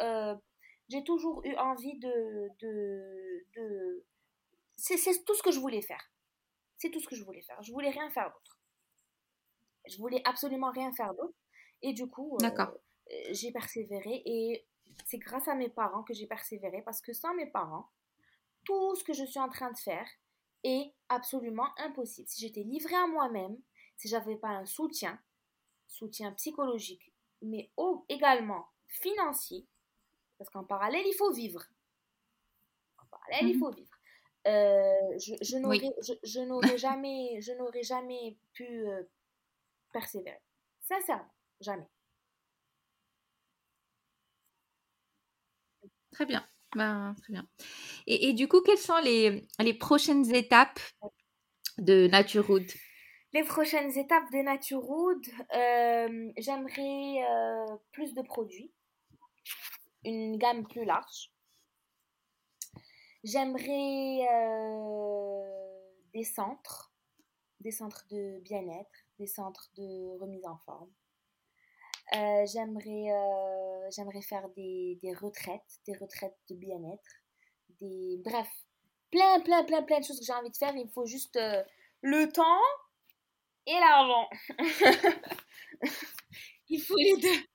j'ai 0.88 1.04
toujours 1.04 1.44
eu 1.44 1.54
envie 1.56 1.98
de... 1.98 2.48
de, 2.60 3.46
de... 3.56 4.04
C'est 4.76 5.24
tout 5.24 5.34
ce 5.34 5.42
que 5.42 5.52
je 5.52 5.60
voulais 5.60 5.82
faire. 5.82 6.10
C'est 6.76 6.90
tout 6.90 7.00
ce 7.00 7.06
que 7.06 7.16
je 7.16 7.24
voulais 7.24 7.42
faire. 7.42 7.62
Je 7.62 7.72
voulais 7.72 7.90
rien 7.90 8.10
faire 8.10 8.24
d'autre. 8.24 8.58
Je 9.86 9.98
voulais 9.98 10.22
absolument 10.24 10.70
rien 10.70 10.92
faire 10.92 11.14
d'autre. 11.14 11.34
Et 11.82 11.92
du 11.92 12.06
coup, 12.06 12.38
euh, 12.42 12.46
euh, 12.46 12.74
j'ai 13.30 13.52
persévéré. 13.52 14.22
Et 14.24 14.64
c'est 15.06 15.18
grâce 15.18 15.48
à 15.48 15.54
mes 15.54 15.68
parents 15.68 16.02
que 16.02 16.14
j'ai 16.14 16.26
persévéré. 16.26 16.82
Parce 16.82 17.00
que 17.00 17.12
sans 17.12 17.34
mes 17.34 17.46
parents, 17.46 17.88
tout 18.64 18.94
ce 18.94 19.04
que 19.04 19.12
je 19.12 19.24
suis 19.24 19.40
en 19.40 19.48
train 19.48 19.70
de 19.72 19.78
faire 19.78 20.06
est 20.64 20.92
absolument 21.08 21.68
impossible. 21.78 22.28
Si 22.28 22.40
j'étais 22.40 22.62
livrée 22.62 22.94
à 22.94 23.06
moi-même, 23.06 23.58
si 23.96 24.08
j'avais 24.08 24.36
pas 24.36 24.48
un 24.48 24.64
soutien, 24.64 25.20
soutien 25.86 26.32
psychologique, 26.32 27.12
mais 27.42 27.70
également 28.08 28.66
financier, 28.86 29.66
parce 30.38 30.50
qu'en 30.50 30.64
parallèle, 30.64 31.04
il 31.06 31.14
faut 31.14 31.32
vivre. 31.32 31.64
En 32.98 33.06
parallèle, 33.06 33.48
il 33.48 33.56
mmh 33.56 33.60
faut 33.60 33.70
vivre. 33.70 33.98
Euh, 34.46 35.18
je, 35.18 35.34
je 35.40 36.42
n'aurais 36.42 36.78
jamais, 36.78 37.40
je 37.40 37.52
n'aurais 37.52 37.82
jamais 37.82 38.36
pu 38.52 38.86
persévérer. 39.92 40.40
Sincèrement, 40.80 41.32
jamais. 41.60 41.88
Très 46.12 46.26
bien. 46.26 46.46
Ben, 46.74 47.14
très 47.18 47.32
bien. 47.32 47.46
Et, 48.06 48.28
et, 48.28 48.32
du 48.32 48.48
coup, 48.48 48.62
quelles 48.62 48.78
sont 48.78 48.98
les, 48.98 49.46
les 49.58 49.74
prochaines 49.74 50.34
étapes 50.34 50.80
de 51.78 52.06
Naturewood 52.06 52.66
Les 53.32 53.44
prochaines 53.44 53.96
étapes 53.98 54.30
de 54.32 54.38
Naturewood, 54.38 55.26
euh, 55.54 56.32
j'aimerais 56.38 57.24
euh, 57.28 57.76
plus 57.92 58.14
de 58.14 58.22
produits, 58.22 58.72
une 60.04 60.38
gamme 60.38 60.66
plus 60.66 60.84
large. 60.84 61.32
J'aimerais 63.24 64.26
euh, 64.32 65.42
des 66.14 66.24
centres, 66.24 66.92
des 67.60 67.70
centres 67.70 68.06
de 68.10 68.40
bien-être, 68.40 68.90
des 69.22 69.28
centres 69.28 69.70
de 69.76 70.18
remise 70.18 70.44
en 70.44 70.56
forme. 70.58 70.90
Euh, 72.14 72.44
j'aimerais, 72.52 73.12
euh, 73.12 73.90
j'aimerais 73.94 74.20
faire 74.20 74.48
des, 74.50 74.98
des, 75.00 75.14
retraites, 75.14 75.80
des 75.86 75.96
retraites 75.96 76.36
de 76.50 76.56
bien-être, 76.56 77.10
des 77.80 78.20
bref, 78.24 78.48
plein, 79.10 79.40
plein, 79.40 79.64
plein, 79.64 79.82
plein 79.82 80.00
de 80.00 80.04
choses 80.04 80.18
que 80.18 80.26
j'ai 80.26 80.32
envie 80.32 80.50
de 80.50 80.56
faire. 80.56 80.74
Il 80.74 80.90
faut 80.90 81.06
juste 81.06 81.36
euh, 81.36 81.62
le 82.02 82.30
temps 82.32 82.60
et 83.66 83.78
l'argent. 83.78 84.28
il 86.68 86.82
faut 86.82 86.96
les 86.96 87.16
deux. 87.22 87.46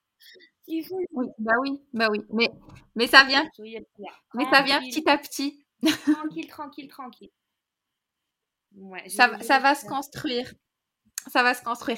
Il 0.67 0.85
faut 0.85 1.01
Oui, 1.11 1.27
bah 1.37 1.55
oui, 1.59 1.81
bah 1.93 2.07
oui. 2.09 2.21
Mais, 2.29 2.49
mais 2.95 3.07
ça 3.07 3.25
vient. 3.25 3.45
Mais 4.33 4.45
ça 4.45 4.61
vient 4.61 4.79
petit 4.79 5.09
à 5.09 5.17
petit. 5.17 5.65
tranquille, 6.13 6.47
tranquille, 6.47 6.87
tranquille. 6.87 7.31
Ouais, 8.75 9.09
ça, 9.09 9.37
ça 9.41 9.59
va 9.59 9.75
se 9.75 9.85
construire 9.85 10.53
ça 11.29 11.43
va 11.43 11.53
se 11.53 11.63
construire. 11.63 11.97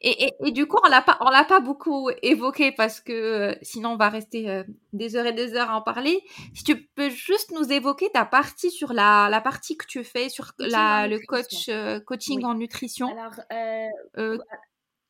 Et, 0.00 0.30
et, 0.44 0.50
du 0.52 0.66
coup, 0.66 0.78
on 0.84 0.88
l'a 0.88 1.02
pas, 1.02 1.18
on 1.20 1.30
l'a 1.30 1.44
pas 1.44 1.60
beaucoup 1.60 2.10
évoqué 2.22 2.72
parce 2.72 3.00
que 3.00 3.12
euh, 3.12 3.54
sinon 3.62 3.90
on 3.90 3.96
va 3.96 4.08
rester 4.08 4.48
euh, 4.48 4.64
des 4.92 5.16
heures 5.16 5.26
et 5.26 5.32
des 5.32 5.54
heures 5.54 5.70
à 5.70 5.76
en 5.76 5.82
parler. 5.82 6.22
Si 6.54 6.64
tu 6.64 6.86
peux 6.94 7.10
juste 7.10 7.52
nous 7.52 7.72
évoquer 7.72 8.10
ta 8.10 8.24
partie 8.24 8.70
sur 8.70 8.92
la, 8.92 9.28
la 9.30 9.40
partie 9.40 9.76
que 9.76 9.86
tu 9.86 10.04
fais 10.04 10.28
sur 10.28 10.52
la, 10.58 11.06
le 11.08 11.18
coach 11.26 11.68
euh, 11.68 12.00
coaching 12.00 12.44
en 12.44 12.54
nutrition. 12.54 13.08
Alors, 13.08 14.44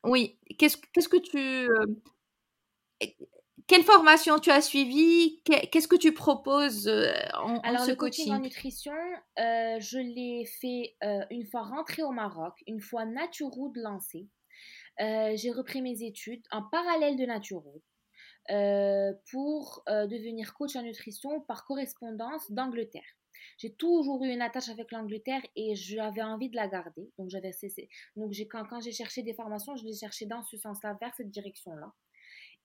oui. 0.05 0.39
Qu'est-ce, 0.59 0.77
qu'est-ce 0.93 1.09
que 1.09 1.17
tu 1.17 1.69
quelle 3.69 3.85
formation 3.85 4.39
tu 4.39 4.51
as 4.51 4.63
suivi 4.63 5.41
Qu'est-ce 5.45 5.87
que 5.87 5.97
tu 5.97 6.13
proposes 6.13 6.89
en, 7.35 7.61
Alors, 7.61 7.83
ce 7.83 7.91
le 7.91 7.97
coaching, 7.97 8.33
en 8.33 8.41
nutrition, 8.41 8.95
je 9.37 9.99
l'ai 9.99 10.47
fait 10.47 10.97
une 11.31 11.47
fois 11.47 11.63
rentrée 11.63 12.03
au 12.03 12.11
Maroc, 12.11 12.55
une 12.67 12.81
fois 12.81 13.05
Naturood 13.05 13.77
lancé. 13.77 14.27
j'ai 14.99 15.53
repris 15.53 15.83
mes 15.83 16.03
études 16.03 16.43
en 16.51 16.63
parallèle 16.63 17.17
de 17.17 17.27
Naturood 17.27 17.83
pour 19.31 19.85
devenir 19.87 20.55
coach 20.55 20.75
en 20.75 20.83
nutrition 20.83 21.41
par 21.43 21.65
correspondance 21.65 22.51
d'Angleterre. 22.51 23.19
J'ai 23.59 23.75
toujours 23.75 24.25
eu 24.25 24.31
une 24.31 24.43
attache 24.43 24.69
avec 24.69 24.91
l'Angleterre 24.93 25.43
et 25.57 25.75
j'avais 25.75 26.23
envie 26.23 26.49
de 26.49 26.57
la 26.57 26.69
garder. 26.69 27.11
Donc, 27.19 27.29
j'avais 27.29 27.53
cessé. 27.53 27.89
Donc, 28.17 28.33
quand, 28.51 28.65
quand 28.65 28.81
j'ai 28.81 28.93
cherché 28.93 29.23
des 29.23 29.35
formations, 29.35 29.77
je 29.77 29.85
les 29.85 29.95
cherchais 29.95 30.27
dans 30.27 30.43
ce 30.43 30.57
sens-là, 30.57 30.97
vers 31.01 31.15
cette 31.15 31.31
direction-là. 31.31 31.93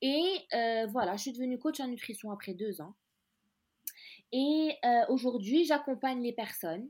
Et 0.02 0.40
euh, 0.54 0.88
voilà, 0.88 1.16
je 1.16 1.24
suis 1.24 1.34
devenue 1.34 1.60
coach 1.60 1.80
en 1.80 1.88
nutrition 1.88 2.32
après 2.32 2.54
deux 2.54 2.82
ans. 2.82 2.96
Et 4.32 4.76
euh, 4.84 5.06
aujourd'hui, 5.10 5.64
j'accompagne 5.66 6.22
les 6.22 6.34
personnes 6.34 6.90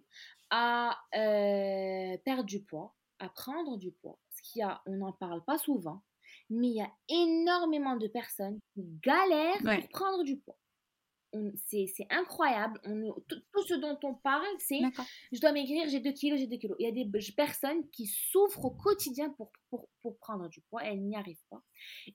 à 0.50 0.98
euh, 1.16 2.18
perdre 2.24 2.46
du 2.46 2.62
poids, 2.64 2.96
à 3.20 3.30
prendre 3.30 3.78
du 3.78 3.92
poids. 3.92 4.18
Ce 4.32 4.42
qu'il 4.42 4.62
a, 4.64 4.82
on 4.86 4.98
n'en 4.98 5.12
parle 5.12 5.44
pas 5.44 5.58
souvent, 5.58 6.02
mais 6.50 6.68
il 6.68 6.76
y 6.76 6.82
a 6.82 6.92
énormément 7.10 7.98
de 7.98 8.08
personnes 8.08 8.60
qui 8.74 8.86
galèrent 9.04 9.62
pour 9.62 9.90
prendre 9.90 10.24
du 10.24 10.38
poids 10.38 10.58
c'est 11.66 12.08
incroyable. 12.10 12.80
On, 12.86 13.14
tout, 13.28 13.42
ce 13.68 13.74
dont 13.76 13.98
on 14.04 14.14
parle, 14.14 14.46
c'est 14.60 14.82
je 15.32 15.40
dois 15.40 15.52
maigrir, 15.52 15.88
j'ai 15.90 16.00
2 16.00 16.12
kilos, 16.12 16.40
j'ai 16.40 16.48
2 16.48 16.58
kilos. 16.58 16.78
Il 16.80 16.86
y 16.86 16.90
a 16.90 16.92
des 16.92 17.10
personnes 17.36 17.90
qui 17.90 18.08
souffrent 18.08 18.66
au 18.66 18.72
quotidien 18.72 19.30
pour, 19.32 19.52
pour, 19.70 19.88
pour 20.02 20.18
prendre 20.18 20.48
du 20.50 20.62
poids, 20.62 20.84
elles 20.84 21.02
n'y 21.02 21.16
arrivent 21.16 21.46
pas. 21.50 21.62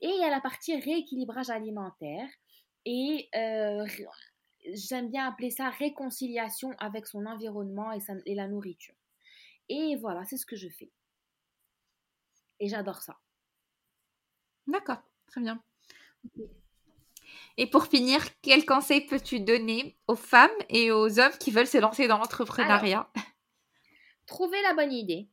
Et 0.01 0.09
il 0.09 0.21
y 0.21 0.25
a 0.25 0.31
la 0.31 0.41
partie 0.41 0.77
rééquilibrage 0.79 1.51
alimentaire. 1.51 2.29
Et 2.85 3.29
euh, 3.35 3.87
j'aime 4.73 5.11
bien 5.11 5.29
appeler 5.29 5.51
ça 5.51 5.69
réconciliation 5.71 6.71
avec 6.79 7.07
son 7.07 7.27
environnement 7.27 7.93
et, 7.93 8.01
et 8.27 8.35
la 8.35 8.49
nourriture. 8.49 8.95
Et 9.69 9.97
voilà, 9.97 10.25
c'est 10.25 10.37
ce 10.37 10.47
que 10.47 10.57
je 10.57 10.69
fais. 10.69 10.91
Et 12.61 12.69
j'adore 12.69 13.03
ça. 13.03 13.19
D'accord, 14.67 15.03
très 15.27 15.41
bien. 15.41 15.63
Et 17.61 17.67
pour 17.67 17.87
finir, 17.87 18.21
quel 18.41 18.65
conseil 18.65 19.05
peux-tu 19.05 19.41
donner 19.41 19.99
aux 20.07 20.15
femmes 20.15 20.49
et 20.69 20.93
aux 20.93 21.19
hommes 21.19 21.37
qui 21.41 21.51
veulent 21.51 21.67
se 21.67 21.79
lancer 21.79 22.07
dans 22.07 22.19
l'entrepreneuriat? 22.19 23.11
Trouvez 24.27 24.63
la 24.63 24.75
bonne 24.75 24.93
idée. 24.93 25.29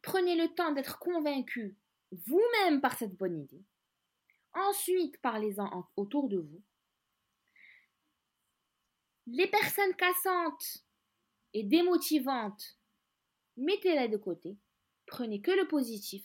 Prenez 0.00 0.34
le 0.34 0.48
temps 0.54 0.72
d'être 0.72 0.98
convaincu 0.98 1.76
vous-même 2.10 2.80
par 2.80 2.96
cette 2.96 3.14
bonne 3.18 3.38
idée. 3.38 3.62
Ensuite, 4.54 5.20
parlez-en 5.20 5.86
autour 5.96 6.30
de 6.30 6.38
vous. 6.38 6.62
Les 9.26 9.46
personnes 9.46 9.94
cassantes 9.94 10.86
et 11.52 11.64
démotivantes, 11.64 12.78
mettez-les 13.58 14.08
de 14.08 14.16
côté. 14.16 14.56
Prenez 15.06 15.42
que 15.42 15.50
le 15.50 15.68
positif 15.68 16.24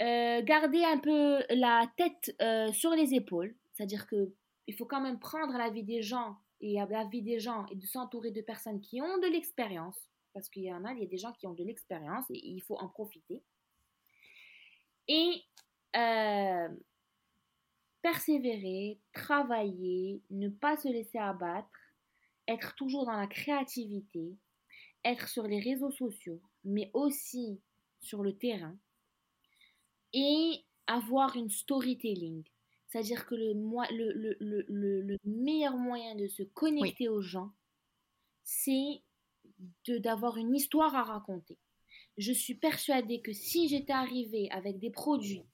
euh, 0.00 0.42
garder 0.42 0.84
un 0.84 0.98
peu 0.98 1.42
la 1.50 1.90
tête 1.96 2.34
euh, 2.40 2.72
sur 2.72 2.90
les 2.92 3.14
épaules, 3.14 3.54
c'est-à-dire 3.72 4.06
que 4.06 4.32
il 4.66 4.74
faut 4.74 4.86
quand 4.86 5.00
même 5.00 5.18
prendre 5.18 5.56
la 5.56 5.70
vie 5.70 5.82
des 5.82 6.02
gens 6.02 6.36
et 6.60 6.74
la 6.74 7.04
vie 7.04 7.22
des 7.22 7.40
gens 7.40 7.66
et 7.70 7.76
de 7.76 7.86
s'entourer 7.86 8.30
de 8.30 8.42
personnes 8.42 8.80
qui 8.80 9.00
ont 9.00 9.18
de 9.18 9.26
l'expérience, 9.26 9.98
parce 10.34 10.48
qu'il 10.48 10.64
y 10.64 10.72
en 10.72 10.84
a, 10.84 10.92
il 10.92 11.00
y 11.00 11.04
a 11.04 11.08
des 11.08 11.16
gens 11.16 11.32
qui 11.32 11.46
ont 11.46 11.54
de 11.54 11.64
l'expérience 11.64 12.26
et 12.30 12.38
il 12.38 12.60
faut 12.60 12.76
en 12.76 12.88
profiter. 12.88 13.42
Et 15.08 15.42
euh, 15.96 16.68
persévérer, 18.02 19.00
travailler, 19.12 20.22
ne 20.30 20.48
pas 20.48 20.76
se 20.76 20.88
laisser 20.88 21.18
abattre, 21.18 21.68
être 22.46 22.74
toujours 22.76 23.06
dans 23.06 23.16
la 23.16 23.26
créativité, 23.26 24.36
être 25.04 25.28
sur 25.28 25.44
les 25.44 25.60
réseaux 25.60 25.90
sociaux, 25.90 26.40
mais 26.64 26.90
aussi 26.94 27.60
sur 28.00 28.22
le 28.22 28.36
terrain, 28.36 28.76
et 30.12 30.64
avoir 30.86 31.36
une 31.36 31.50
storytelling. 31.50 32.44
C'est-à-dire 32.86 33.26
que 33.26 33.34
le, 33.34 33.52
le, 33.52 34.36
le, 34.40 35.00
le, 35.02 35.18
meilleur 35.24 35.76
moyen 35.76 36.14
de 36.14 36.26
se 36.26 36.42
connecter 36.42 37.08
aux 37.08 37.20
gens, 37.20 37.52
c'est 38.44 39.02
d'avoir 39.86 40.38
une 40.38 40.54
histoire 40.54 40.94
à 40.94 41.02
raconter. 41.02 41.58
Je 42.16 42.32
suis 42.32 42.54
persuadée 42.54 43.20
que 43.20 43.32
si 43.32 43.68
j'étais 43.68 43.92
arrivée 43.92 44.50
avec 44.50 44.78
des 44.78 44.90
produits, 44.90 45.44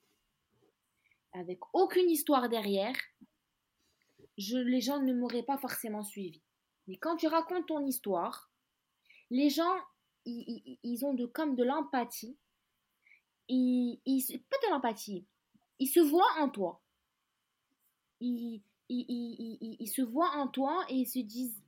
avec 1.33 1.59
aucune 1.73 2.09
histoire 2.09 2.49
derrière, 2.49 2.97
je, 4.39 4.57
les 4.57 4.81
gens 4.81 5.01
ne 5.03 5.13
m'auraient 5.13 5.43
pas 5.43 5.59
forcément 5.59 6.05
suivi. 6.05 6.41
Mais 6.87 6.97
quand 6.97 7.17
tu 7.17 7.27
racontes 7.27 7.67
ton 7.67 7.85
histoire, 7.85 8.51
les 9.31 9.51
gens, 9.51 9.77
ils, 10.25 10.79
ils 10.83 11.05
ont 11.05 11.15
de, 11.15 11.27
comme 11.27 11.57
de 11.57 11.65
l'empathie. 11.65 12.37
Ils, 13.49 14.01
ils, 14.07 14.43
pas 14.51 14.57
de 14.65 14.71
l'empathie. 14.71 15.27
Ils 15.79 15.89
se 15.89 16.01
voient 16.01 16.33
en 16.39 16.49
toi. 16.49 16.81
Ils, 18.21 18.63
ils, 18.89 19.89
se 19.89 20.03
voient 20.03 20.31
en 20.37 20.49
toi 20.49 20.85
et 20.89 20.95
ils 20.95 21.07
se 21.07 21.19
disent 21.19 21.63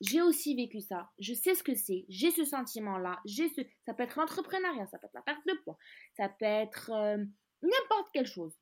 j'ai 0.00 0.20
aussi 0.20 0.54
vécu 0.54 0.80
ça, 0.80 1.10
je 1.18 1.32
sais 1.32 1.54
ce 1.54 1.62
que 1.62 1.74
c'est, 1.74 2.04
j'ai 2.10 2.30
ce 2.30 2.44
sentiment-là, 2.44 3.20
ce... 3.26 3.62
ça 3.86 3.94
peut 3.94 4.02
être 4.02 4.18
l'entrepreneuriat, 4.18 4.86
ça 4.88 4.98
peut 4.98 5.06
être 5.06 5.14
la 5.14 5.22
perte 5.22 5.46
de 5.46 5.54
poids, 5.64 5.78
ça 6.18 6.28
peut 6.28 6.44
être 6.44 6.90
euh, 6.90 7.24
n'importe 7.62 8.10
quelle 8.12 8.26
chose. 8.26 8.54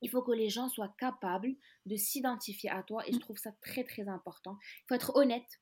Il 0.00 0.10
faut 0.10 0.22
que 0.22 0.32
les 0.32 0.48
gens 0.48 0.68
soient 0.68 0.94
capables 0.98 1.54
de 1.86 1.96
s'identifier 1.96 2.70
à 2.70 2.82
toi 2.82 3.06
et 3.06 3.12
je 3.12 3.18
trouve 3.18 3.36
ça 3.38 3.52
très 3.60 3.84
très 3.84 4.08
important. 4.08 4.58
Il 4.62 4.84
faut 4.88 4.94
être 4.94 5.16
honnête 5.16 5.60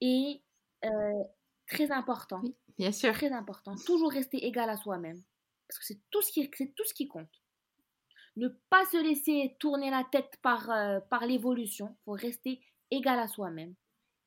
et 0.00 0.42
euh, 0.84 1.24
très 1.66 1.90
important. 1.90 2.42
Bien 2.78 2.92
sûr. 2.92 3.12
Très 3.12 3.32
important. 3.32 3.74
Toujours 3.86 4.10
rester 4.10 4.44
égal 4.46 4.70
à 4.70 4.76
soi-même 4.76 5.22
parce 5.68 5.78
que 5.78 5.84
c'est 5.84 6.00
tout 6.10 6.22
ce 6.22 6.32
qui 6.32 6.50
tout 6.50 6.84
ce 6.84 6.94
qui 6.94 7.08
compte. 7.08 7.42
Ne 8.36 8.48
pas 8.70 8.84
se 8.86 9.02
laisser 9.02 9.56
tourner 9.58 9.90
la 9.90 10.04
tête 10.10 10.38
par 10.42 10.70
euh, 10.70 11.00
par 11.10 11.26
l'évolution. 11.26 11.96
Il 12.00 12.04
faut 12.04 12.12
rester 12.12 12.60
égal 12.90 13.18
à 13.18 13.28
soi-même, 13.28 13.74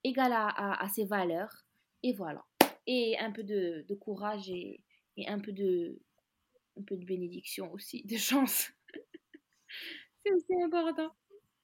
égal 0.03 0.33
à, 0.33 0.47
à, 0.83 0.89
ses 0.89 1.05
valeurs 1.05 1.65
et 2.03 2.13
voilà. 2.13 2.45
Et 2.87 3.17
un 3.19 3.31
peu 3.31 3.43
de, 3.43 3.85
de 3.87 3.95
courage 3.95 4.49
et, 4.49 4.81
et 5.17 5.27
un 5.27 5.39
peu 5.39 5.51
de 5.51 5.99
un 6.77 6.83
peu 6.83 6.97
de 6.97 7.05
bénédiction 7.05 7.71
aussi, 7.73 8.03
de 8.05 8.17
chance. 8.17 8.71
c'est 10.23 10.33
aussi 10.33 10.61
important. 10.63 11.11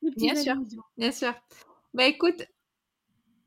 Bien 0.02 0.36
sûr, 0.36 0.56
bien 0.98 1.12
sûr. 1.12 1.34
Bah 1.94 2.06
écoute, 2.06 2.46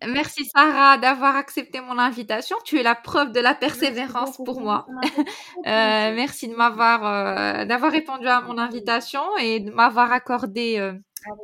merci 0.06 0.44
Sarah 0.54 0.98
d'avoir 0.98 1.36
accepté 1.36 1.80
mon 1.80 1.98
invitation. 1.98 2.56
Tu 2.64 2.78
es 2.78 2.82
la 2.82 2.94
preuve 2.94 3.32
de 3.32 3.40
la 3.40 3.54
persévérance 3.54 4.38
pour 4.44 4.60
moi. 4.60 4.86
Euh, 5.66 6.14
merci 6.14 6.48
de 6.48 6.54
m'avoir 6.54 7.04
euh, 7.04 7.64
d'avoir 7.66 7.92
répondu 7.92 8.26
à 8.26 8.40
mon 8.40 8.56
invitation 8.58 9.20
et 9.38 9.60
de 9.60 9.70
m'avoir 9.70 10.10
accordé 10.12 10.78
euh, 10.78 10.94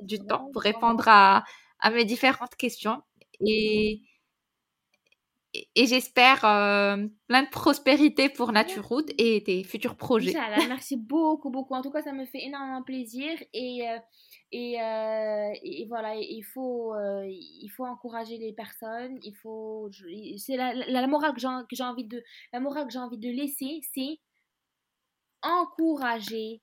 du 0.03 0.19
temps 0.19 0.49
pour 0.53 0.63
répondre 0.63 1.05
à, 1.07 1.45
à 1.81 1.91
mes 1.91 2.05
différentes 2.07 2.55
questions. 2.57 3.03
Et 3.47 4.01
et 5.75 5.87
j'espère 5.87 6.45
euh, 6.45 7.07
plein 7.29 7.43
de 7.43 7.49
prospérité 7.49 8.29
pour 8.29 8.53
Naturewood 8.53 9.11
et 9.19 9.43
tes 9.45 9.63
futurs 9.65 9.97
projets. 9.97 10.35
merci 10.69 10.97
beaucoup, 10.97 11.51
beaucoup. 11.51 11.75
En 11.75 11.83
tout 11.83 11.91
cas, 11.91 12.03
ça 12.03 12.13
me 12.13 12.27
fait 12.27 12.45
énormément 12.45 12.83
plaisir 12.83 13.31
et, 13.53 13.89
euh, 13.89 13.99
et, 14.53 14.81
euh, 14.81 15.51
et, 15.63 15.87
voilà, 15.89 16.15
il 16.17 16.43
faut, 16.43 16.95
il 17.27 17.69
faut 17.69 17.85
encourager 17.85 18.39
les 18.39 18.53
personnes. 18.53 19.19
Il 19.23 19.35
faut, 19.35 19.91
c'est 20.39 20.57
la, 20.57 20.73
la, 20.75 21.07
morale 21.07 21.33
que 21.35 21.41
j'ai 21.41 21.85
envie 21.85 22.05
de, 22.05 22.23
la 22.53 22.61
morale 22.61 22.87
que 22.87 22.93
j'ai 22.93 22.99
envie 22.99 23.19
de 23.19 23.31
laisser, 23.31 23.81
c'est 23.95 24.19
encourager 25.43 26.63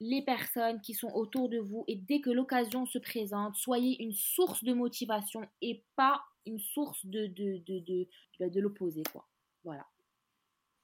les 0.00 0.22
personnes 0.22 0.80
qui 0.80 0.94
sont 0.94 1.10
autour 1.14 1.48
de 1.48 1.58
vous 1.58 1.84
et 1.88 1.96
dès 1.96 2.20
que 2.20 2.30
l'occasion 2.30 2.84
se 2.86 2.98
présente, 2.98 3.56
soyez 3.56 4.02
une 4.02 4.12
source 4.12 4.62
de 4.62 4.74
motivation 4.74 5.40
et 5.62 5.84
pas 5.96 6.22
une 6.46 6.60
source 6.60 7.04
de, 7.04 7.26
de, 7.26 7.58
de, 7.66 7.78
de, 7.80 8.08
bah, 8.38 8.48
de 8.48 8.60
l'opposé. 8.60 9.02
Quoi. 9.12 9.26
Voilà. 9.64 9.86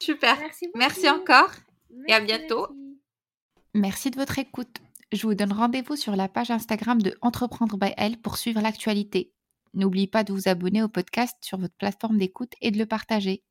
Super. 0.02 0.36
Merci, 0.74 1.08
encore 1.08 1.50
et 2.08 2.12
à 2.12 2.20
bientôt. 2.20 2.68
Merci. 3.74 4.10
de 4.10 4.16
votre 4.16 4.38
écoute. 4.38 4.78
Je 5.12 5.26
vous 5.26 5.34
donne 5.34 5.52
rendez-vous 5.52 5.96
sur 5.96 6.16
la 6.16 6.28
page 6.28 6.50
Instagram 6.50 7.00
de 7.00 7.16
Entreprendre 7.20 7.76
by 7.76 7.92
Elle 7.96 8.16
pour 8.16 8.38
suivre 8.38 8.60
l'actualité. 8.60 9.32
N'oubliez 9.74 10.06
pas 10.06 10.24
de 10.24 10.32
vous 10.32 10.48
abonner 10.48 10.82
au 10.82 10.88
podcast 10.88 11.36
sur 11.42 11.58
votre 11.58 11.74
plateforme 11.74 12.18
d'écoute 12.18 12.52
et 12.60 12.70
de 12.70 12.78
le 12.78 12.86
partager. 12.86 13.42